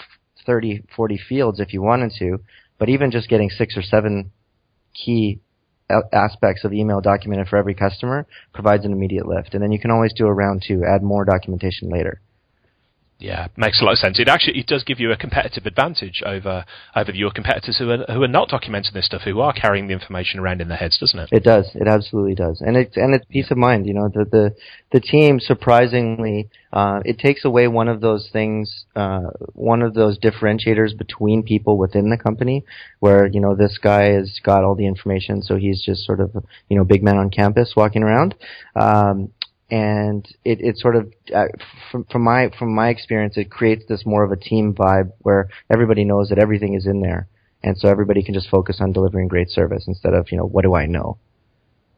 30, 0.46 0.84
40 0.96 1.20
fields 1.30 1.60
if 1.60 1.74
you 1.74 1.82
wanted 1.82 2.12
to, 2.20 2.40
but 2.78 2.90
even 2.90 3.12
just 3.12 3.30
getting 3.30 3.50
six 3.50 3.78
or 3.78 3.82
seven 3.82 4.32
key 4.94 5.40
aspects 6.12 6.64
of 6.64 6.74
email 6.74 7.02
documented 7.02 7.48
for 7.48 7.58
every 7.58 7.74
customer 7.74 8.26
provides 8.54 8.86
an 8.86 8.92
immediate 8.92 9.28
lift. 9.28 9.54
And 9.54 9.62
then 9.62 9.72
you 9.72 9.80
can 9.80 9.92
always 9.92 10.14
do 10.14 10.26
a 10.28 10.34
round 10.34 10.64
two, 10.66 10.84
add 10.84 11.04
more 11.04 11.26
documentation 11.26 11.90
later. 11.90 12.22
Yeah, 13.24 13.48
makes 13.56 13.80
a 13.80 13.86
lot 13.86 13.94
of 13.94 14.00
sense. 14.00 14.20
It 14.20 14.28
actually 14.28 14.60
it 14.60 14.68
does 14.68 14.84
give 14.84 15.00
you 15.00 15.10
a 15.14 15.16
competitive 15.16 15.66
advantage 15.66 16.22
over 16.26 16.66
over 16.94 17.12
your 17.14 17.32
competitors 17.32 17.78
who 17.78 17.90
are 17.90 18.04
who 18.12 18.22
are 18.22 18.28
not 18.28 18.50
documenting 18.50 18.92
this 18.92 19.06
stuff, 19.06 19.22
who 19.22 19.40
are 19.40 19.54
carrying 19.54 19.88
the 19.88 19.94
information 19.94 20.42
around 20.42 20.60
in 20.60 20.68
their 20.68 20.78
heads, 20.78 20.98
doesn't 21.00 21.18
it? 21.18 21.30
It 21.32 21.44
does. 21.46 21.72
It 21.74 21.88
absolutely 21.88 22.36
does, 22.36 22.60
and 22.60 22.76
it's 22.76 22.98
and 22.98 23.16
it's 23.16 23.26
peace 23.30 23.50
of 23.50 23.58
mind. 23.58 23.88
You 23.88 23.94
know, 23.94 24.10
the 24.14 24.26
the 24.26 24.56
the 24.92 25.00
team 25.00 25.40
surprisingly 25.40 26.50
uh, 26.74 27.00
it 27.06 27.18
takes 27.18 27.46
away 27.46 27.70
one 27.70 27.88
of 27.88 28.02
those 28.02 28.30
things, 28.34 28.86
uh, 28.96 29.30
one 29.54 29.82
of 29.82 29.94
those 29.94 30.20
differentiators 30.20 30.98
between 30.98 31.44
people 31.44 31.78
within 31.78 32.10
the 32.10 32.18
company, 32.18 32.66
where 33.00 33.28
you 33.28 33.40
know 33.40 33.56
this 33.56 33.78
guy 33.78 34.12
has 34.12 34.42
got 34.44 34.66
all 34.66 34.76
the 34.76 34.88
information, 34.88 35.42
so 35.42 35.56
he's 35.56 35.82
just 35.82 36.04
sort 36.04 36.20
of 36.20 36.32
you 36.68 36.76
know 36.76 36.84
big 36.84 37.04
man 37.04 37.16
on 37.16 37.30
campus 37.30 37.74
walking 37.78 38.04
around. 38.04 38.36
Um, 38.76 39.32
and 39.74 40.28
it, 40.46 40.62
it 40.62 40.78
sort 40.78 40.96
of 40.96 41.12
uh, 41.34 41.48
from, 41.92 42.06
from 42.06 42.22
my 42.22 42.52
from 42.60 42.76
my 42.76 42.90
experience 42.90 43.38
it 43.38 43.50
creates 43.50 43.84
this 43.90 44.06
more 44.06 44.24
of 44.24 44.32
a 44.32 44.36
team 44.36 44.72
vibe 44.72 45.10
where 45.24 45.50
everybody 45.68 46.06
knows 46.06 46.30
that 46.30 46.38
everything 46.38 46.76
is 46.76 46.86
in 46.86 47.02
there. 47.02 47.28
And 47.64 47.76
so 47.76 47.88
everybody 47.88 48.22
can 48.22 48.36
just 48.36 48.50
focus 48.50 48.78
on 48.80 48.92
delivering 48.92 49.30
great 49.30 49.50
service 49.50 49.86
instead 49.88 50.14
of 50.14 50.32
you 50.32 50.38
know 50.38 50.46
what 50.46 50.62
do 50.62 50.76
I 50.76 50.86
know 50.86 51.18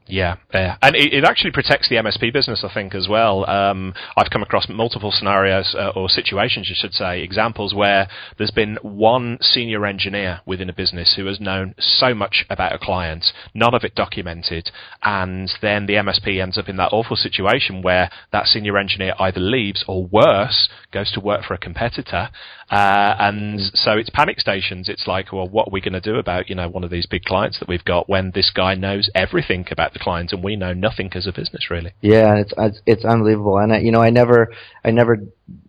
yeah, 0.08 0.36
yeah, 0.54 0.78
and 0.84 0.96
it, 0.96 1.14
it, 1.14 1.24
actually 1.24 1.52
protects 1.52 1.90
the 1.90 1.96
MSP 1.96 2.32
business, 2.32 2.64
I 2.64 2.72
think, 2.72 2.94
as 2.94 3.08
well. 3.10 3.50
Um, 3.50 3.96
I've 4.16 4.30
come 4.30 4.44
across 4.44 4.70
multiple 4.70 5.12
scenarios 5.12 5.76
uh, 5.76 5.94
or 5.96 6.10
situations, 6.10 6.70
you 6.70 6.76
should 6.78 6.94
say, 6.94 7.22
examples 7.22 7.74
where 7.74 8.08
there's 8.38 8.52
been 8.52 8.78
one 8.84 9.40
senior 9.42 9.84
engineer 9.86 10.42
within 10.46 10.70
a 10.70 10.74
business 10.74 11.16
who 11.16 11.26
has 11.26 11.40
known 11.40 11.74
so 11.80 12.14
much 12.14 12.46
about 12.52 12.74
a 12.74 12.78
client, 12.78 13.26
none 13.56 13.74
of 13.74 13.84
it 13.84 13.96
documented, 13.96 14.70
and 15.02 15.52
then 15.64 15.88
the 15.88 15.94
MSP 15.94 16.40
ends 16.40 16.60
up 16.60 16.70
in 16.70 16.78
that 16.78 16.94
awful 16.94 17.16
situation 17.16 17.82
where 17.82 18.12
that 18.32 18.46
senior 18.46 18.78
engineer 18.78 19.16
either 19.20 19.40
leaves 19.40 19.84
or 19.88 20.06
worse 20.06 20.70
goes 20.92 21.12
to 21.14 21.20
work 21.20 21.44
for 21.44 21.56
a 21.56 21.60
competitor, 21.60 22.30
uh, 22.72 23.16
and 23.20 23.60
so 23.76 23.92
it's 23.92 24.10
panic 24.10 24.40
stations. 24.40 24.90
It's 24.90 25.06
like, 25.06 25.32
well, 25.32 25.48
what 25.48 25.68
are 25.68 25.72
we 25.72 25.82
going 25.82 25.94
to 25.94 26.02
do 26.02 26.16
about 26.16 26.50
you 26.50 26.56
know 26.56 26.68
one 26.68 26.84
of 26.84 26.90
these 26.90 27.06
big 27.06 27.24
clients 27.24 27.60
that 27.60 27.68
we've 27.68 27.86
got 27.86 28.10
when 28.10 28.32
this 28.34 28.52
guy 28.54 28.74
knows 28.74 29.10
everything 29.14 29.66
about 29.72 29.94
the 29.94 30.00
client, 30.00 30.34
and 30.34 30.44
we 30.44 30.56
know 30.56 30.74
nothing 30.74 31.12
as 31.14 31.28
a 31.28 31.32
business, 31.32 31.70
really. 31.70 31.92
Yeah, 32.02 32.36
it's 32.38 32.54
it's, 32.58 32.82
it's 32.86 33.06
unbelievable, 33.06 33.60
and 33.60 33.72
I, 33.72 33.80
you 33.80 33.92
know, 33.92 34.02
I 34.02 34.10
never 34.10 34.52
I 34.84 34.92
never 34.92 35.20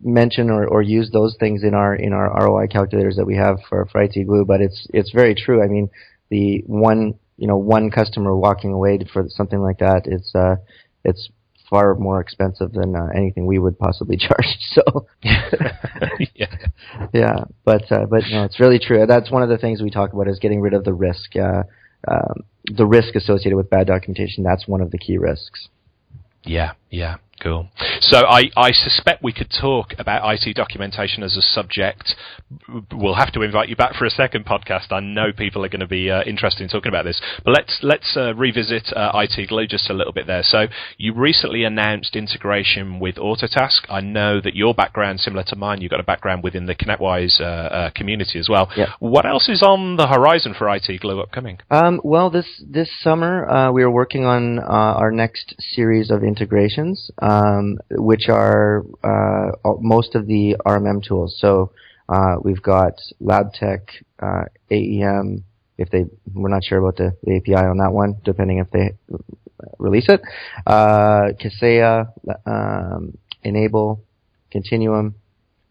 mention 0.01 0.49
or, 0.49 0.65
or 0.67 0.81
use 0.81 1.11
those 1.11 1.35
things 1.39 1.63
in 1.63 1.75
our 1.75 1.93
in 1.93 2.13
our 2.13 2.33
ROI 2.43 2.67
calculators 2.67 3.15
that 3.17 3.25
we 3.25 3.35
have 3.35 3.59
for 3.69 3.85
for 3.91 4.01
IT 4.01 4.15
Glue, 4.25 4.45
but 4.45 4.61
it's 4.61 4.87
it's 4.91 5.11
very 5.11 5.35
true. 5.35 5.63
I 5.63 5.67
mean, 5.67 5.89
the 6.29 6.63
one 6.65 7.13
you 7.37 7.47
know 7.47 7.57
one 7.57 7.91
customer 7.91 8.35
walking 8.35 8.73
away 8.73 8.99
for 9.13 9.25
something 9.29 9.59
like 9.59 9.79
that, 9.79 10.03
it's 10.05 10.33
uh, 10.33 10.55
it's 11.03 11.29
far 11.69 11.95
more 11.95 12.21
expensive 12.21 12.71
than 12.73 12.95
uh, 12.95 13.07
anything 13.15 13.45
we 13.45 13.59
would 13.59 13.77
possibly 13.77 14.17
charge. 14.27 14.57
So, 14.73 15.07
yeah, 15.21 16.55
yeah, 17.13 17.43
but 17.65 17.91
uh, 17.91 18.05
but 18.05 18.23
no, 18.31 18.43
it's 18.43 18.59
really 18.59 18.79
true. 18.79 19.05
That's 19.05 19.31
one 19.31 19.43
of 19.43 19.49
the 19.49 19.57
things 19.57 19.81
we 19.81 19.89
talk 19.89 20.13
about 20.13 20.27
is 20.27 20.39
getting 20.39 20.61
rid 20.61 20.73
of 20.73 20.83
the 20.83 20.93
risk. 20.93 21.35
Uh, 21.35 21.63
um, 22.07 22.43
the 22.65 22.85
risk 22.85 23.15
associated 23.15 23.55
with 23.55 23.69
bad 23.69 23.87
documentation, 23.87 24.43
that's 24.43 24.67
one 24.67 24.81
of 24.81 24.91
the 24.91 24.97
key 24.97 25.17
risks. 25.17 25.67
Yeah, 26.43 26.73
yeah. 26.89 27.17
Cool. 27.41 27.69
So 28.01 28.25
I, 28.25 28.49
I 28.57 28.71
suspect 28.71 29.23
we 29.23 29.31
could 29.31 29.51
talk 29.61 29.93
about 29.99 30.21
IT 30.25 30.55
documentation 30.55 31.21
as 31.21 31.37
a 31.37 31.41
subject. 31.41 32.15
We'll 32.91 33.13
have 33.13 33.31
to 33.33 33.43
invite 33.43 33.69
you 33.69 33.75
back 33.75 33.93
for 33.93 34.05
a 34.05 34.09
second 34.09 34.45
podcast. 34.45 34.91
I 34.91 35.01
know 35.01 35.31
people 35.31 35.63
are 35.63 35.69
going 35.69 35.81
to 35.81 35.87
be 35.87 36.09
uh, 36.09 36.23
interested 36.23 36.63
in 36.63 36.69
talking 36.69 36.89
about 36.89 37.05
this. 37.05 37.21
But 37.45 37.51
let's 37.51 37.79
let's 37.83 38.17
uh, 38.17 38.33
revisit 38.33 38.91
uh, 38.95 39.11
IT 39.13 39.49
Glue 39.49 39.67
just 39.67 39.89
a 39.89 39.93
little 39.93 40.13
bit 40.13 40.25
there. 40.25 40.41
So 40.41 40.65
you 40.97 41.13
recently 41.13 41.63
announced 41.63 42.15
integration 42.15 42.99
with 42.99 43.15
Autotask. 43.15 43.81
I 43.87 44.01
know 44.01 44.41
that 44.41 44.55
your 44.55 44.73
background, 44.73 45.19
similar 45.19 45.43
to 45.47 45.55
mine, 45.55 45.81
you've 45.81 45.91
got 45.91 45.99
a 45.99 46.03
background 46.03 46.43
within 46.43 46.65
the 46.65 46.75
ConnectWise 46.75 47.39
uh, 47.39 47.43
uh, 47.43 47.89
community 47.91 48.39
as 48.39 48.49
well. 48.49 48.69
Yep. 48.75 48.89
What 48.99 49.27
else 49.27 49.47
is 49.47 49.61
on 49.61 49.97
the 49.97 50.07
horizon 50.07 50.55
for 50.57 50.73
IT 50.73 51.01
Glue 51.01 51.21
upcoming? 51.21 51.59
Um, 51.69 52.01
well, 52.03 52.31
this 52.31 52.63
this 52.67 52.89
summer 53.01 53.47
uh, 53.47 53.71
we 53.71 53.83
are 53.83 53.91
working 53.91 54.25
on 54.25 54.57
our 54.57 55.11
next 55.11 55.53
series 55.59 56.09
of 56.09 56.23
integrations 56.77 57.11
um, 57.21 57.77
which 57.91 58.29
are 58.29 58.83
uh, 59.03 59.51
most 59.79 60.15
of 60.15 60.27
the 60.27 60.55
RMM 60.65 61.05
tools. 61.05 61.37
So 61.39 61.71
uh, 62.09 62.35
we've 62.41 62.61
got 62.61 62.93
LabTech, 63.21 63.81
uh, 64.19 64.45
AEM. 64.71 65.43
If 65.77 65.89
they, 65.91 66.05
we're 66.33 66.49
not 66.49 66.63
sure 66.63 66.79
about 66.79 66.97
the, 66.97 67.15
the, 67.23 67.37
API 67.37 67.53
on 67.53 67.77
that 67.77 67.91
one, 67.91 68.15
depending 68.23 68.57
if 68.57 68.71
they 68.71 68.95
release 69.77 70.07
it. 70.09 70.21
Uh, 70.65 71.33
Kaseya, 71.39 72.11
um, 72.45 73.17
N-able, 73.43 74.03
Continuum, 74.51 75.13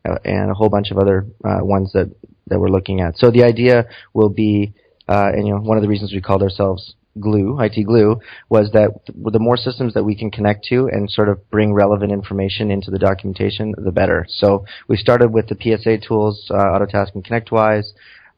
uh, 0.05 0.19
and 0.25 0.51
a 0.51 0.55
whole 0.55 0.69
bunch 0.69 0.93
of 0.93 0.99
other 0.99 1.27
uh, 1.45 1.59
ones 1.63 1.93
that 1.93 2.15
that 2.49 2.61
we're 2.61 2.69
looking 2.69 3.01
at. 3.01 3.19
So 3.19 3.33
the 3.33 3.43
idea 3.43 3.87
will 4.15 4.29
be, 4.29 4.73
uh, 5.09 5.33
and 5.35 5.49
you 5.49 5.55
know, 5.55 5.61
one 5.61 5.77
of 5.77 5.83
the 5.83 5.89
reasons 5.89 6.13
we 6.13 6.21
called 6.21 6.45
ourselves 6.45 6.95
glue, 7.21 7.59
IT 7.61 7.85
glue, 7.85 8.21
was 8.49 8.71
that 8.73 8.91
the 9.07 9.39
more 9.39 9.57
systems 9.57 9.95
that 9.95 10.05
we 10.05 10.17
can 10.17 10.31
connect 10.31 10.65
to 10.67 10.89
and 10.89 11.11
sort 11.11 11.29
of 11.29 11.49
bring 11.51 11.73
relevant 11.73 12.13
information 12.13 12.71
into 12.71 12.91
the 12.91 12.99
documentation, 12.99 13.75
the 13.77 13.93
better. 13.93 14.27
So 14.29 14.65
we 14.89 14.97
started 14.97 15.33
with 15.33 15.49
the 15.49 15.57
PSA 15.57 16.07
tools, 16.07 16.51
uh, 16.51 16.55
Autotask 16.55 17.15
and 17.15 17.25
ConnectWise, 17.25 17.87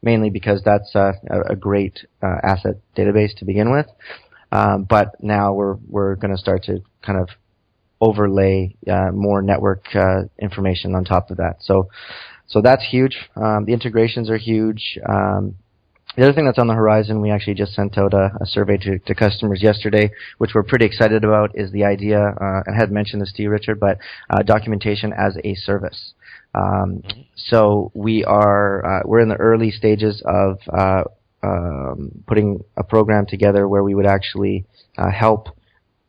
mainly 0.01 0.29
because 0.29 0.61
that's 0.63 0.95
uh, 0.95 1.13
a, 1.49 1.55
great 1.55 2.05
uh, 2.23 2.37
asset 2.43 2.75
database 2.95 3.35
to 3.37 3.45
begin 3.45 3.71
with. 3.71 3.87
Um, 4.51 4.85
but 4.89 5.15
now 5.21 5.53
we're 5.53 5.75
we're 5.87 6.15
going 6.15 6.31
to 6.31 6.37
start 6.37 6.63
to 6.63 6.79
kind 7.05 7.19
of 7.19 7.29
overlay 8.01 8.75
uh, 8.89 9.11
more 9.11 9.41
network 9.41 9.83
uh, 9.93 10.21
information 10.39 10.95
on 10.95 11.03
top 11.03 11.29
of 11.29 11.37
that. 11.37 11.57
So 11.59 11.89
so 12.47 12.61
that's 12.61 12.83
huge. 12.89 13.15
Um, 13.35 13.65
the 13.65 13.73
integrations 13.73 14.29
are 14.29 14.37
huge. 14.37 14.97
Um, 15.07 15.55
the 16.19 16.25
other 16.25 16.33
thing 16.33 16.45
that's 16.45 16.59
on 16.59 16.67
the 16.67 16.73
horizon, 16.73 17.21
we 17.21 17.31
actually 17.31 17.53
just 17.53 17.73
sent 17.73 17.97
out 17.97 18.13
a, 18.13 18.31
a 18.41 18.45
survey 18.45 18.75
to, 18.75 18.99
to, 18.99 19.15
customers 19.15 19.63
yesterday, 19.63 20.11
which 20.37 20.51
we're 20.53 20.63
pretty 20.63 20.83
excited 20.83 21.23
about, 21.23 21.51
is 21.53 21.71
the 21.71 21.85
idea, 21.85 22.19
uh, 22.19 22.61
I 22.69 22.75
had 22.77 22.91
mentioned 22.91 23.21
this 23.21 23.31
to 23.37 23.41
you, 23.41 23.49
Richard, 23.49 23.79
but 23.79 23.99
uh, 24.29 24.43
documentation 24.43 25.13
as 25.13 25.37
a 25.45 25.55
service. 25.55 26.13
Um, 26.53 27.03
so 27.37 27.93
we 27.93 28.25
are 28.25 28.85
uh, 28.85 29.03
we're 29.05 29.21
in 29.21 29.29
the 29.29 29.35
early 29.35 29.71
stages 29.71 30.21
of 30.25 30.57
uh, 30.77 31.03
um, 31.41 32.11
putting 32.27 32.65
a 32.75 32.83
program 32.83 33.25
together 33.25 33.65
where 33.65 33.83
we 33.83 33.95
would 33.95 34.07
actually 34.07 34.65
uh, 34.97 35.09
help 35.11 35.47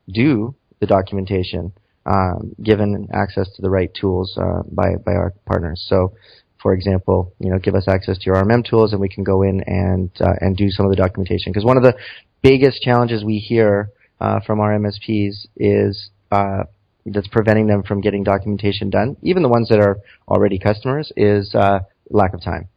do 0.09 0.57
the 0.81 0.87
documentation, 0.87 1.73
um, 2.07 2.57
given 2.61 3.07
access 3.15 3.49
to 3.55 3.63
the 3.63 3.71
right 3.71 3.93
tools 3.95 4.37
uh, 4.37 4.63
by 4.73 4.97
by 5.07 5.13
our 5.13 5.35
partners. 5.47 5.85
So 5.89 6.15
for 6.63 6.75
example, 6.75 7.33
you 7.39 7.51
know, 7.51 7.59
give 7.59 7.75
us 7.75 7.89
access 7.89 8.19
to 8.19 8.25
your 8.27 8.37
RMM 8.37 8.69
tools, 8.69 8.93
and 8.93 9.01
we 9.01 9.09
can 9.09 9.25
go 9.25 9.43
in 9.43 9.63
and 9.67 10.11
uh, 10.21 10.35
and 10.41 10.57
do 10.57 10.71
some 10.71 10.87
of 10.87 10.91
the 10.91 10.97
documentation. 10.97 11.53
Because 11.53 11.65
one 11.65 11.77
of 11.77 11.83
the 11.83 11.95
biggest 12.43 12.83
challenges 12.83 13.25
we 13.25 13.39
hear 13.39 13.91
uh, 14.21 14.41
from 14.41 14.61
our 14.61 14.79
MSPs 14.79 15.47
is 15.57 16.11
uh, 16.31 16.65
that's 17.07 17.29
preventing 17.29 17.67
them 17.67 17.83
from 17.83 18.01
getting 18.01 18.23
documentation 18.23 18.91
done, 18.91 19.17
even 19.23 19.43
the 19.43 19.49
ones 19.49 19.69
that 19.69 19.81
are 19.81 19.99
already 20.29 20.59
customers, 20.59 21.13
is 21.17 21.55
uh, 21.55 21.81
lack 22.11 22.35
of 22.35 22.43
time. 22.43 22.69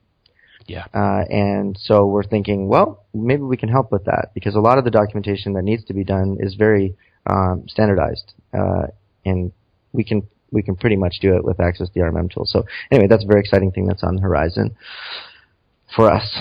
Yeah. 0.65 0.86
Uh, 0.93 1.26
and 1.30 1.78
so 1.80 2.06
we're 2.06 2.24
thinking, 2.24 2.67
well, 2.69 3.06
maybe 3.13 3.41
we 3.43 3.58
can 3.58 3.67
help 3.67 3.91
with 3.91 4.06
that 4.06 4.30
because 4.34 4.56
a 4.56 4.60
lot 4.60 4.78
of 4.78 4.86
the 4.86 4.91
documentation 4.91 5.54
that 5.54 5.63
needs 5.63 5.84
to 5.86 5.93
be 5.93 6.06
done 6.06 6.38
is 6.39 6.56
very 6.56 6.96
um, 7.30 7.65
standardized, 7.67 8.34
uh, 8.58 8.88
and 9.26 9.52
we 9.91 10.04
can 10.04 10.28
we 10.53 10.63
can 10.63 10.75
pretty 10.75 10.95
much 10.95 11.15
do 11.21 11.35
it 11.35 11.43
with 11.43 11.59
access 11.59 11.87
to 11.87 11.93
the 11.93 12.01
RMM 12.01 12.31
tool. 12.31 12.45
So 12.45 12.65
anyway, 12.91 13.07
that's 13.07 13.23
a 13.23 13.27
very 13.27 13.41
exciting 13.41 13.71
thing 13.71 13.87
that's 13.87 14.03
on 14.03 14.15
the 14.15 14.21
horizon 14.21 14.75
for 15.95 16.11
us. 16.11 16.37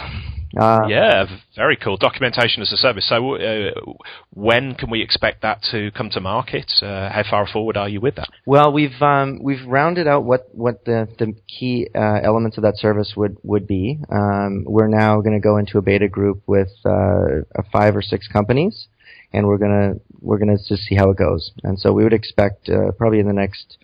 Uh, 0.56 0.86
yeah, 0.86 1.24
very 1.56 1.76
cool. 1.76 1.96
Documentation 1.96 2.60
as 2.60 2.70
a 2.72 2.76
service. 2.76 3.08
So, 3.08 3.36
uh, 3.36 3.70
when 4.34 4.74
can 4.74 4.90
we 4.90 5.02
expect 5.02 5.42
that 5.42 5.62
to 5.70 5.90
come 5.92 6.10
to 6.10 6.20
market? 6.20 6.70
Uh, 6.82 7.08
how 7.08 7.22
far 7.28 7.46
forward 7.46 7.76
are 7.78 7.88
you 7.88 8.00
with 8.00 8.16
that? 8.16 8.28
Well, 8.44 8.70
we've 8.70 9.00
um, 9.00 9.40
we've 9.42 9.64
rounded 9.66 10.06
out 10.06 10.24
what 10.24 10.48
what 10.52 10.84
the 10.84 11.08
the 11.18 11.34
key 11.48 11.88
uh, 11.94 12.20
elements 12.22 12.58
of 12.58 12.64
that 12.64 12.76
service 12.76 13.14
would 13.16 13.38
would 13.42 13.66
be. 13.66 13.98
Um, 14.10 14.64
we're 14.66 14.88
now 14.88 15.22
going 15.22 15.34
to 15.34 15.42
go 15.42 15.56
into 15.56 15.78
a 15.78 15.82
beta 15.82 16.08
group 16.08 16.42
with 16.46 16.70
uh, 16.84 17.44
five 17.72 17.96
or 17.96 18.02
six 18.02 18.28
companies, 18.28 18.88
and 19.32 19.46
we're 19.46 19.58
gonna 19.58 19.94
we're 20.20 20.38
gonna 20.38 20.56
just 20.56 20.82
see 20.84 20.94
how 20.94 21.10
it 21.10 21.16
goes. 21.16 21.52
And 21.62 21.78
so 21.78 21.92
we 21.92 22.04
would 22.04 22.12
expect 22.12 22.68
uh, 22.68 22.92
probably 22.92 23.20
in 23.20 23.26
the 23.26 23.32
next 23.32 23.78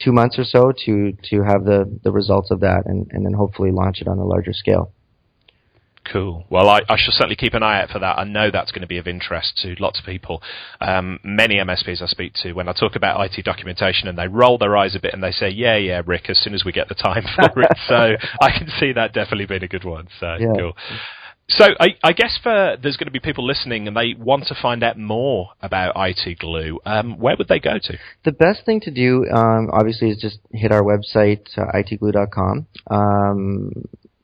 two 0.00 0.12
months 0.12 0.38
or 0.38 0.44
so 0.44 0.72
to 0.84 1.12
to 1.30 1.42
have 1.42 1.64
the 1.64 1.98
the 2.02 2.12
results 2.12 2.50
of 2.50 2.60
that, 2.60 2.84
and 2.86 3.06
and 3.10 3.24
then 3.24 3.32
hopefully 3.32 3.70
launch 3.70 4.00
it 4.00 4.08
on 4.08 4.18
a 4.18 4.24
larger 4.24 4.52
scale. 4.52 4.92
Cool. 6.12 6.44
Well, 6.50 6.68
I, 6.68 6.82
I 6.88 6.96
shall 6.96 7.12
certainly 7.12 7.36
keep 7.36 7.54
an 7.54 7.62
eye 7.62 7.82
out 7.82 7.90
for 7.90 7.98
that. 7.98 8.18
I 8.18 8.24
know 8.24 8.50
that's 8.50 8.70
going 8.70 8.82
to 8.82 8.86
be 8.86 8.98
of 8.98 9.08
interest 9.08 9.58
to 9.62 9.74
lots 9.80 9.98
of 9.98 10.06
people. 10.06 10.40
Um, 10.80 11.18
many 11.24 11.56
MSPs 11.56 12.00
I 12.00 12.06
speak 12.06 12.32
to, 12.42 12.52
when 12.52 12.68
I 12.68 12.72
talk 12.72 12.94
about 12.94 13.24
IT 13.24 13.44
documentation, 13.44 14.08
and 14.08 14.16
they 14.16 14.28
roll 14.28 14.58
their 14.58 14.76
eyes 14.76 14.94
a 14.94 15.00
bit 15.00 15.14
and 15.14 15.22
they 15.22 15.32
say, 15.32 15.48
"Yeah, 15.48 15.76
yeah, 15.76 16.02
Rick," 16.06 16.30
as 16.30 16.38
soon 16.38 16.54
as 16.54 16.64
we 16.64 16.72
get 16.72 16.88
the 16.88 16.94
time 16.94 17.24
for 17.52 17.60
it. 17.60 17.72
so 17.88 18.16
I 18.40 18.56
can 18.56 18.68
see 18.78 18.92
that 18.92 19.12
definitely 19.14 19.46
being 19.46 19.64
a 19.64 19.68
good 19.68 19.84
one. 19.84 20.08
So 20.20 20.36
yeah. 20.38 20.52
cool. 20.56 20.72
So 21.48 21.64
I, 21.78 21.94
I, 22.02 22.12
guess 22.12 22.38
for 22.42 22.76
there's 22.82 22.96
going 22.96 23.06
to 23.06 23.12
be 23.12 23.20
people 23.20 23.46
listening 23.46 23.86
and 23.86 23.96
they 23.96 24.14
want 24.18 24.46
to 24.48 24.56
find 24.60 24.82
out 24.82 24.98
more 24.98 25.50
about 25.62 25.94
IT 25.96 26.40
Glue. 26.40 26.80
Um, 26.84 27.18
where 27.18 27.36
would 27.36 27.46
they 27.46 27.60
go 27.60 27.78
to? 27.80 27.98
The 28.24 28.32
best 28.32 28.66
thing 28.66 28.80
to 28.80 28.90
do, 28.90 29.24
um, 29.32 29.70
obviously, 29.72 30.10
is 30.10 30.18
just 30.18 30.38
hit 30.52 30.72
our 30.72 30.82
website, 30.82 31.46
uh, 31.56 31.70
itglue.com, 31.72 32.66
um, 32.90 33.70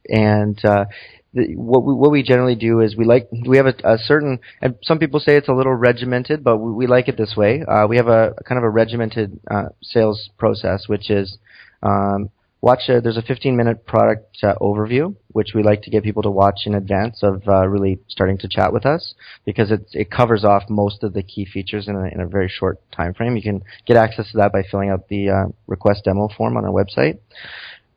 and 0.08 0.64
uh, 0.64 0.86
the, 1.32 1.54
what 1.54 1.84
we, 1.84 1.94
what 1.94 2.10
we 2.10 2.24
generally 2.24 2.56
do 2.56 2.80
is 2.80 2.96
we 2.96 3.04
like 3.04 3.28
we 3.46 3.56
have 3.56 3.66
a, 3.66 3.74
a, 3.84 3.98
certain 3.98 4.40
and 4.60 4.74
some 4.82 4.98
people 4.98 5.20
say 5.20 5.36
it's 5.36 5.48
a 5.48 5.52
little 5.52 5.74
regimented, 5.74 6.42
but 6.42 6.56
we, 6.56 6.72
we 6.72 6.86
like 6.88 7.06
it 7.06 7.16
this 7.16 7.34
way. 7.36 7.62
Uh, 7.62 7.86
we 7.86 7.98
have 7.98 8.08
a, 8.08 8.34
kind 8.48 8.58
of 8.58 8.64
a 8.64 8.70
regimented 8.70 9.38
uh, 9.48 9.66
sales 9.80 10.30
process, 10.38 10.88
which 10.88 11.08
is 11.08 11.38
um, 11.84 12.30
watch 12.62 12.88
a, 12.88 13.00
there's 13.00 13.16
a 13.16 13.22
15 13.22 13.56
minute 13.56 13.84
product 13.84 14.38
uh, 14.42 14.54
overview 14.60 15.14
which 15.32 15.48
we 15.54 15.62
like 15.62 15.82
to 15.82 15.90
get 15.90 16.04
people 16.04 16.22
to 16.22 16.30
watch 16.30 16.60
in 16.64 16.74
advance 16.74 17.22
of 17.22 17.42
uh, 17.48 17.66
really 17.66 17.98
starting 18.08 18.38
to 18.38 18.48
chat 18.48 18.72
with 18.72 18.86
us 18.86 19.14
because 19.44 19.70
it 19.70 19.84
it 19.92 20.10
covers 20.10 20.44
off 20.44 20.62
most 20.70 21.02
of 21.02 21.12
the 21.12 21.22
key 21.22 21.44
features 21.44 21.88
in 21.88 21.96
a, 21.96 22.04
in 22.14 22.20
a 22.20 22.26
very 22.26 22.48
short 22.48 22.80
time 22.92 23.12
frame 23.12 23.36
you 23.36 23.42
can 23.42 23.62
get 23.86 23.96
access 23.96 24.30
to 24.30 24.38
that 24.38 24.52
by 24.52 24.62
filling 24.70 24.88
out 24.88 25.08
the 25.08 25.28
uh, 25.28 25.44
request 25.66 26.04
demo 26.04 26.28
form 26.36 26.56
on 26.56 26.64
our 26.64 26.70
website. 26.70 27.18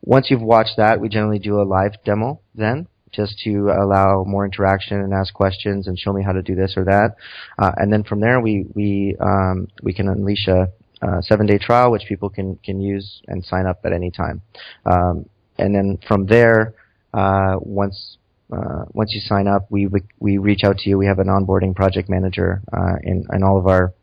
Once 0.02 0.28
you've 0.30 0.42
watched 0.42 0.78
that 0.78 1.00
we 1.00 1.08
generally 1.08 1.40
do 1.40 1.62
a 1.62 1.64
live 1.64 1.94
demo 2.04 2.40
then 2.56 2.88
just 3.12 3.40
to 3.40 3.70
allow 3.70 4.26
more 4.26 4.44
interaction 4.44 5.00
and 5.00 5.14
ask 5.14 5.34
questions 5.34 5.88
and 5.88 5.98
show 5.98 6.12
me 6.12 6.22
how 6.22 6.34
to 6.34 6.42
do 6.42 6.54
this 6.54 6.74
or 6.76 6.84
that. 6.84 7.16
Uh, 7.58 7.72
and 7.78 7.94
then 7.94 8.04
from 8.04 8.20
there 8.20 8.42
we 8.42 8.66
we 8.74 9.16
um, 9.22 9.68
we 9.84 9.94
can 9.94 10.10
unleash 10.10 10.48
a 10.48 10.68
uh, 11.06 11.22
seven 11.22 11.46
day 11.46 11.58
trial, 11.58 11.92
which 11.92 12.04
people 12.08 12.30
can 12.30 12.56
can 12.64 12.82
use 12.82 13.22
and 13.28 13.44
sign 13.46 13.66
up 13.66 13.80
at 13.86 13.94
any 13.94 14.12
time. 14.12 14.42
Um, 14.86 15.26
and 15.58 15.74
then 15.76 16.00
from 16.08 16.26
there, 16.26 16.74
uh, 17.14 17.56
once 17.60 18.18
uh, 18.52 18.86
once 18.94 19.14
you 19.14 19.22
sign 19.22 19.48
up, 19.48 19.68
we 19.70 19.88
we 20.20 20.38
reach 20.38 20.62
out 20.64 20.78
to 20.80 20.90
you. 20.90 20.98
We 20.98 21.06
have 21.08 21.20
an 21.20 21.28
onboarding 21.28 21.76
project 21.76 22.10
manager, 22.10 22.62
uh, 22.72 22.96
and 23.04 23.26
and 23.30 23.44
all 23.44 23.58
of 23.58 23.68
our 23.68 23.94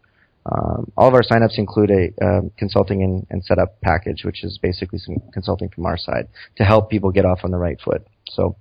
um, 0.47 0.91
all 0.97 1.09
of 1.09 1.15
our 1.15 1.23
signups 1.23 1.57
include 1.59 1.91
a 1.91 2.25
uh, 2.25 2.41
consulting 2.59 3.03
and, 3.03 3.27
and 3.31 3.45
setup 3.45 3.81
package, 3.81 4.25
which 4.25 4.43
is 4.43 4.59
basically 4.61 4.99
some 4.99 5.17
consulting 5.33 5.69
from 5.69 5.87
our 5.87 5.97
side 5.97 6.29
to 6.57 6.65
help 6.65 6.91
people 6.91 7.13
get 7.13 7.25
off 7.25 7.41
on 7.45 7.53
the 7.53 7.59
right 7.59 7.81
foot. 7.81 8.05
So, 8.29 8.57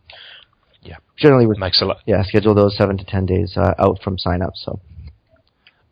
yeah, 0.84 0.98
generally 1.18 1.48
we 1.48 1.56
makes 1.58 1.82
a 1.82 1.86
lot. 1.86 1.98
Yeah, 2.06 2.24
schedule 2.24 2.54
those 2.54 2.78
seven 2.78 2.98
to 2.98 3.06
ten 3.06 3.26
days 3.26 3.58
uh, 3.58 3.74
out 3.80 4.00
from 4.04 4.20
sign 4.20 4.44
up. 4.44 4.54
So 4.56 4.80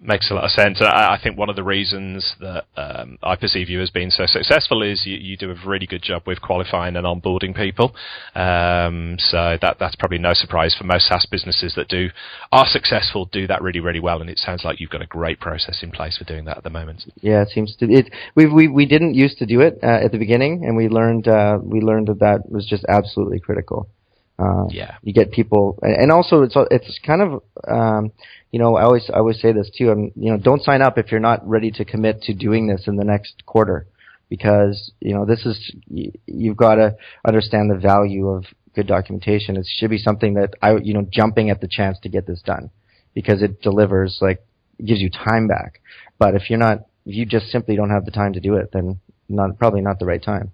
makes 0.01 0.31
a 0.31 0.33
lot 0.33 0.45
of 0.45 0.51
sense. 0.51 0.81
I, 0.81 1.15
I 1.15 1.19
think 1.21 1.37
one 1.37 1.49
of 1.49 1.55
the 1.55 1.63
reasons 1.63 2.35
that 2.39 2.65
um, 2.77 3.17
I 3.21 3.35
perceive 3.35 3.69
you 3.69 3.81
as 3.81 3.89
being 3.89 4.09
so 4.09 4.25
successful 4.25 4.81
is 4.81 5.05
you, 5.05 5.17
you, 5.17 5.37
do 5.37 5.51
a 5.51 5.55
really 5.67 5.85
good 5.85 6.01
job 6.01 6.23
with 6.25 6.41
qualifying 6.41 6.95
and 6.95 7.05
onboarding 7.05 7.55
people. 7.55 7.93
Um, 8.35 9.17
so 9.19 9.57
that 9.61 9.77
that's 9.79 9.95
probably 9.95 10.17
no 10.17 10.33
surprise 10.33 10.75
for 10.77 10.85
most 10.85 11.07
SaaS 11.07 11.25
businesses 11.29 11.75
that 11.75 11.87
do 11.87 12.09
are 12.51 12.65
successful 12.67 13.25
do 13.25 13.47
that 13.47 13.61
really 13.61 13.79
really 13.79 13.99
well. 13.99 14.21
And 14.21 14.29
it 14.29 14.37
sounds 14.37 14.63
like 14.63 14.79
you've 14.79 14.89
got 14.89 15.01
a 15.01 15.07
great 15.07 15.39
process 15.39 15.83
in 15.83 15.91
place 15.91 16.17
for 16.17 16.23
doing 16.23 16.45
that 16.45 16.57
at 16.57 16.63
the 16.63 16.69
moment. 16.69 17.03
Yeah, 17.21 17.41
it 17.41 17.49
seems 17.49 17.75
to. 17.77 17.85
It 17.85 18.11
we 18.35 18.45
we 18.45 18.67
we 18.67 18.85
didn't 18.85 19.15
used 19.15 19.37
to 19.39 19.45
do 19.45 19.61
it 19.61 19.79
uh, 19.83 20.05
at 20.05 20.11
the 20.11 20.17
beginning, 20.17 20.63
and 20.65 20.75
we 20.77 20.87
learned 20.87 21.27
uh, 21.27 21.57
we 21.61 21.81
learned 21.81 22.07
that 22.07 22.19
that 22.19 22.49
was 22.49 22.65
just 22.65 22.85
absolutely 22.87 23.39
critical. 23.39 23.89
Uh, 24.39 24.67
yeah, 24.69 24.95
you 25.03 25.11
get 25.11 25.31
people, 25.31 25.77
and 25.81 26.11
also 26.13 26.43
it's 26.43 26.55
it's 26.71 26.97
kind 27.05 27.21
of 27.21 27.43
um, 27.67 28.11
you 28.51 28.59
know 28.59 28.77
I 28.77 28.83
always 28.83 29.09
I 29.13 29.17
always 29.17 29.41
say 29.41 29.51
this 29.51 29.69
too. 29.77 29.91
I'm 29.91 30.11
you 30.15 30.31
know 30.31 30.37
don't 30.37 30.63
sign 30.63 30.81
up 30.81 30.97
if 30.97 31.11
you're 31.11 31.19
not 31.19 31.45
ready 31.45 31.71
to 31.71 31.83
commit 31.83 32.21
to 32.23 32.33
doing 32.33 32.67
this 32.67 32.87
in 32.87 32.95
the 32.95 33.03
next 33.03 33.45
quarter, 33.45 33.85
because 34.29 34.93
you 35.01 35.13
know 35.13 35.25
this 35.25 35.45
is 35.45 35.75
you've 36.25 36.55
got 36.55 36.75
to 36.75 36.95
understand 37.27 37.69
the 37.69 37.77
value 37.77 38.29
of 38.29 38.45
good 38.75 38.87
documentation. 38.87 39.57
It 39.57 39.67
should 39.67 39.89
be 39.89 39.97
something 39.97 40.35
that 40.35 40.53
I 40.61 40.77
you 40.77 40.93
know 40.93 41.05
jumping 41.11 41.49
at 41.49 41.59
the 41.59 41.67
chance 41.67 41.99
to 42.03 42.09
get 42.09 42.25
this 42.25 42.41
done, 42.41 42.69
because 43.13 43.41
it 43.41 43.61
delivers 43.61 44.19
like 44.21 44.41
it 44.77 44.85
gives 44.85 45.01
you 45.01 45.09
time 45.09 45.49
back. 45.49 45.81
But 46.17 46.35
if 46.35 46.49
you're 46.49 46.59
not 46.59 46.85
if 47.05 47.13
you 47.13 47.25
just 47.25 47.47
simply 47.47 47.75
don't 47.75 47.89
have 47.89 48.05
the 48.05 48.11
time 48.11 48.33
to 48.33 48.39
do 48.39 48.55
it, 48.55 48.69
then 48.71 49.01
not 49.27 49.59
probably 49.59 49.81
not 49.81 49.99
the 49.99 50.05
right 50.05 50.23
time. 50.23 50.53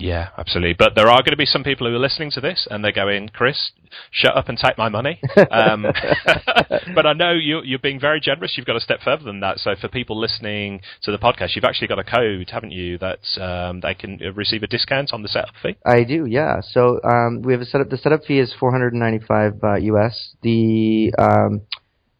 Yeah, 0.00 0.30
absolutely. 0.38 0.74
But 0.78 0.94
there 0.94 1.08
are 1.08 1.18
going 1.18 1.32
to 1.32 1.36
be 1.36 1.44
some 1.44 1.62
people 1.62 1.86
who 1.86 1.94
are 1.94 1.98
listening 1.98 2.30
to 2.32 2.40
this 2.40 2.66
and 2.70 2.82
they're 2.82 2.90
going, 2.90 3.28
Chris, 3.28 3.72
shut 4.10 4.34
up 4.36 4.48
and 4.48 4.56
take 4.56 4.78
my 4.78 4.88
money. 4.88 5.20
Um, 5.50 5.82
but 6.94 7.06
I 7.06 7.12
know 7.12 7.32
you, 7.32 7.60
you're 7.64 7.80
being 7.80 7.98
very 7.98 8.20
generous. 8.20 8.54
You've 8.56 8.66
got 8.66 8.76
a 8.76 8.80
step 8.80 9.00
further 9.04 9.24
than 9.24 9.40
that. 9.40 9.58
So 9.58 9.74
for 9.80 9.88
people 9.88 10.18
listening 10.18 10.80
to 11.02 11.10
the 11.10 11.18
podcast, 11.18 11.56
you've 11.56 11.64
actually 11.64 11.88
got 11.88 11.98
a 11.98 12.04
code, 12.04 12.50
haven't 12.50 12.70
you, 12.70 12.98
that 12.98 13.20
um, 13.40 13.80
they 13.80 13.94
can 13.94 14.18
receive 14.34 14.62
a 14.62 14.66
discount 14.66 15.12
on 15.12 15.22
the 15.22 15.28
setup 15.28 15.54
fee? 15.62 15.76
I 15.84 16.04
do, 16.04 16.26
yeah. 16.26 16.60
So 16.62 17.00
um, 17.02 17.42
we 17.42 17.52
have 17.52 17.60
a 17.60 17.64
setup. 17.64 17.90
The 17.90 17.96
setup 17.96 18.24
fee 18.24 18.38
is 18.38 18.54
495 18.58 19.54
uh, 19.62 19.74
US. 19.74 20.34
The 20.42 21.12
um, 21.18 21.62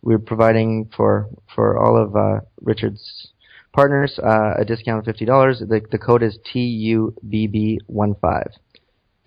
we're 0.03 0.19
providing 0.19 0.91
for 0.97 1.29
for 1.55 1.79
all 1.79 1.97
of 1.97 2.17
uh, 2.17 2.41
Richard's 2.61 3.30
partners 3.73 4.19
uh, 4.23 4.55
a 4.59 4.65
discount 4.65 5.07
of 5.07 5.15
$50. 5.15 5.69
The, 5.69 5.81
the 5.91 5.99
code 5.99 6.23
is 6.23 6.39
TUBB15. 6.55 8.45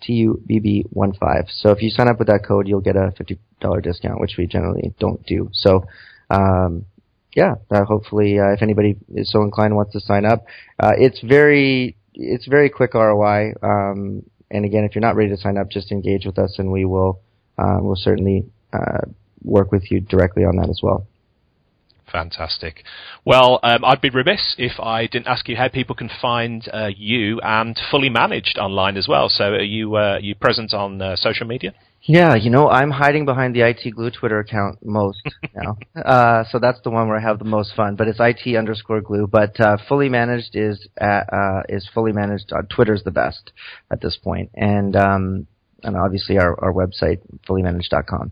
TUBB15. 0.08 1.50
So 1.50 1.72
if 1.72 1.82
you 1.82 1.90
sign 1.90 2.10
up 2.10 2.20
with 2.20 2.28
that 2.28 2.46
code, 2.46 2.68
you'll 2.68 2.82
get 2.82 2.96
a 2.96 3.14
$50 3.20 3.84
discount, 3.84 4.20
which 4.20 4.36
we 4.38 4.48
generally 4.48 4.94
don't 5.00 5.26
do. 5.26 5.50
So, 5.54 5.86
um, 6.30 6.86
yeah, 7.36 7.56
uh, 7.72 7.84
hopefully, 7.86 8.40
uh, 8.40 8.52
if 8.52 8.62
anybody 8.62 8.98
is 9.16 9.32
so 9.32 9.42
inclined 9.42 9.76
wants 9.76 9.94
to 9.94 10.00
sign 10.00 10.26
up, 10.26 10.46
uh, 10.80 10.92
it's 10.98 11.20
very, 11.22 11.96
it's 12.14 12.46
very 12.48 12.70
quick 12.70 12.94
ROI. 12.94 13.54
Um, 13.64 14.24
and 14.52 14.66
again, 14.66 14.84
if 14.84 14.94
you're 14.94 15.02
not 15.02 15.16
ready 15.16 15.30
to 15.30 15.38
sign 15.38 15.58
up, 15.58 15.70
just 15.70 15.92
engage 15.92 16.26
with 16.26 16.38
us 16.38 16.56
and 16.60 16.72
we 16.72 16.86
will, 16.86 17.22
uh, 17.58 17.78
we'll 17.80 17.96
certainly, 17.96 18.46
uh, 18.72 19.02
work 19.44 19.72
with 19.72 19.90
you 19.92 20.00
directly 20.00 20.46
on 20.46 20.58
that 20.58 20.70
as 20.70 20.80
well. 20.84 21.08
Fantastic. 22.14 22.84
Well, 23.26 23.60
um, 23.64 23.84
I'd 23.84 24.00
be 24.00 24.10
remiss 24.10 24.56
if 24.58 24.80
I 24.80 25.08
didn't 25.08 25.28
ask 25.28 25.50
you 25.50 25.58
how 25.58 25.68
people 25.68 25.96
can 25.96 26.10
find 26.22 26.68
uh, 26.72 26.90
you 26.96 27.42
and 27.42 27.78
fully 27.92 28.10
managed 28.10 28.58
online 28.58 28.98
as 28.98 29.08
well. 29.08 29.30
So, 29.30 29.46
are 29.46 29.62
you 29.62 29.96
uh, 29.96 30.00
are 30.00 30.20
you 30.20 30.36
present 30.36 30.74
on 30.74 31.02
uh, 31.02 31.16
social 31.16 31.48
media? 31.48 31.74
Yeah, 32.06 32.36
you 32.36 32.50
know, 32.50 32.70
I'm 32.70 32.92
hiding 32.92 33.24
behind 33.24 33.56
the 33.56 33.62
IT 33.62 33.96
Glue 33.96 34.12
Twitter 34.12 34.40
account 34.40 34.86
most 34.86 35.22
now. 35.56 35.78
Uh, 35.96 36.44
so 36.52 36.60
that's 36.60 36.82
the 36.84 36.90
one 36.90 37.08
where 37.08 37.18
I 37.18 37.22
have 37.22 37.40
the 37.40 37.46
most 37.46 37.74
fun. 37.76 37.96
But 37.96 38.10
it's 38.10 38.20
IT 38.20 38.58
underscore 38.58 39.00
glue. 39.00 39.26
But 39.26 39.58
uh, 39.60 39.78
fully 39.88 40.10
managed 40.10 40.54
is 40.54 40.86
at, 40.98 41.32
uh, 41.32 41.64
is 41.70 41.90
fully 41.94 42.12
managed. 42.12 42.52
Uh, 42.52 42.64
Twitter's 42.70 43.04
the 43.04 43.12
best 43.12 43.52
at 43.90 44.02
this 44.02 44.18
point. 44.18 44.34
point, 44.34 44.50
and 44.56 44.96
um, 44.96 45.48
and 45.84 45.96
obviously 45.96 46.38
our 46.38 46.58
our 46.64 46.74
website 46.74 47.20
fullymanaged.com. 47.48 48.32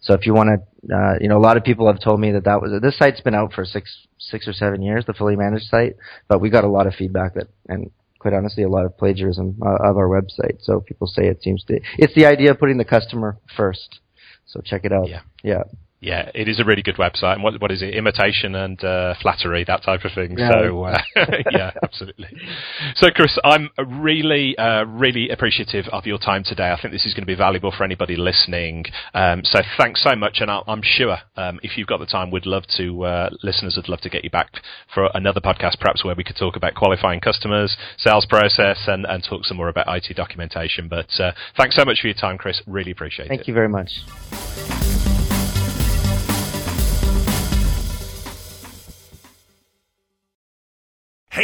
So 0.00 0.14
if 0.14 0.26
you 0.26 0.34
want 0.34 0.50
to, 0.50 0.94
uh, 0.94 1.14
you 1.20 1.28
know, 1.28 1.38
a 1.38 1.40
lot 1.40 1.56
of 1.56 1.64
people 1.64 1.86
have 1.86 2.00
told 2.00 2.20
me 2.20 2.32
that 2.32 2.44
that 2.44 2.60
was 2.60 2.80
this 2.80 2.98
site's 2.98 3.20
been 3.20 3.34
out 3.34 3.52
for 3.52 3.64
six 3.64 4.06
six 4.18 4.46
or 4.46 4.52
seven 4.52 4.82
years, 4.82 5.04
the 5.06 5.14
fully 5.14 5.36
managed 5.36 5.66
site, 5.66 5.96
but 6.28 6.40
we 6.40 6.50
got 6.50 6.64
a 6.64 6.68
lot 6.68 6.86
of 6.86 6.94
feedback 6.94 7.34
that 7.34 7.48
and 7.68 7.90
quite 8.18 8.34
honestly 8.34 8.62
a 8.62 8.68
lot 8.68 8.84
of 8.84 8.96
plagiarism 8.98 9.58
uh, 9.64 9.88
of 9.88 9.96
our 9.96 10.08
website. 10.08 10.58
So 10.60 10.80
people 10.80 11.06
say 11.06 11.26
it 11.26 11.42
seems 11.42 11.64
to 11.64 11.80
it's 11.98 12.14
the 12.14 12.26
idea 12.26 12.50
of 12.50 12.58
putting 12.58 12.78
the 12.78 12.84
customer 12.84 13.38
first. 13.56 14.00
So 14.46 14.60
check 14.60 14.84
it 14.84 14.92
out. 14.92 15.08
Yeah. 15.08 15.20
Yeah. 15.42 15.62
Yeah, 16.00 16.30
it 16.34 16.48
is 16.48 16.58
a 16.58 16.64
really 16.64 16.80
good 16.80 16.96
website. 16.96 17.34
And 17.34 17.42
what 17.42 17.60
what 17.60 17.70
is 17.70 17.82
it? 17.82 17.94
Imitation 17.94 18.54
and 18.54 18.82
uh, 18.82 19.14
flattery, 19.20 19.64
that 19.64 19.82
type 19.82 20.04
of 20.04 20.12
thing. 20.14 20.38
Yeah. 20.38 20.50
So 20.50 20.84
uh, 20.84 20.98
yeah, 21.50 21.72
absolutely. 21.82 22.28
So 22.96 23.08
Chris, 23.14 23.38
I'm 23.44 23.68
really 23.76 24.56
uh, 24.56 24.84
really 24.84 25.28
appreciative 25.28 25.84
of 25.92 26.06
your 26.06 26.18
time 26.18 26.42
today. 26.42 26.70
I 26.70 26.80
think 26.80 26.94
this 26.94 27.04
is 27.04 27.12
going 27.12 27.24
to 27.24 27.26
be 27.26 27.34
valuable 27.34 27.70
for 27.76 27.84
anybody 27.84 28.16
listening. 28.16 28.86
Um, 29.12 29.42
so 29.44 29.60
thanks 29.76 30.02
so 30.02 30.16
much, 30.16 30.38
and 30.40 30.50
i 30.50 30.62
am 30.66 30.80
sure 30.82 31.18
um, 31.36 31.60
if 31.62 31.76
you've 31.76 31.86
got 31.86 32.00
the 32.00 32.06
time, 32.06 32.30
we'd 32.30 32.46
love 32.46 32.64
to 32.78 33.04
uh, 33.04 33.30
listeners 33.42 33.76
would 33.76 33.90
love 33.90 34.00
to 34.00 34.08
get 34.08 34.24
you 34.24 34.30
back 34.30 34.48
for 34.94 35.10
another 35.12 35.40
podcast, 35.40 35.78
perhaps 35.80 36.02
where 36.02 36.14
we 36.14 36.24
could 36.24 36.36
talk 36.36 36.56
about 36.56 36.74
qualifying 36.74 37.20
customers, 37.20 37.76
sales 37.98 38.24
process, 38.24 38.78
and 38.86 39.04
and 39.04 39.22
talk 39.22 39.44
some 39.44 39.58
more 39.58 39.68
about 39.68 39.84
IT 39.86 40.16
documentation. 40.16 40.88
But 40.88 41.10
uh, 41.20 41.32
thanks 41.58 41.76
so 41.76 41.84
much 41.84 42.00
for 42.00 42.06
your 42.06 42.16
time, 42.16 42.38
Chris. 42.38 42.62
Really 42.66 42.90
appreciate 42.90 43.28
Thank 43.28 43.42
it. 43.42 43.44
Thank 43.44 43.48
you 43.48 43.54
very 43.54 43.68
much. 43.68 44.79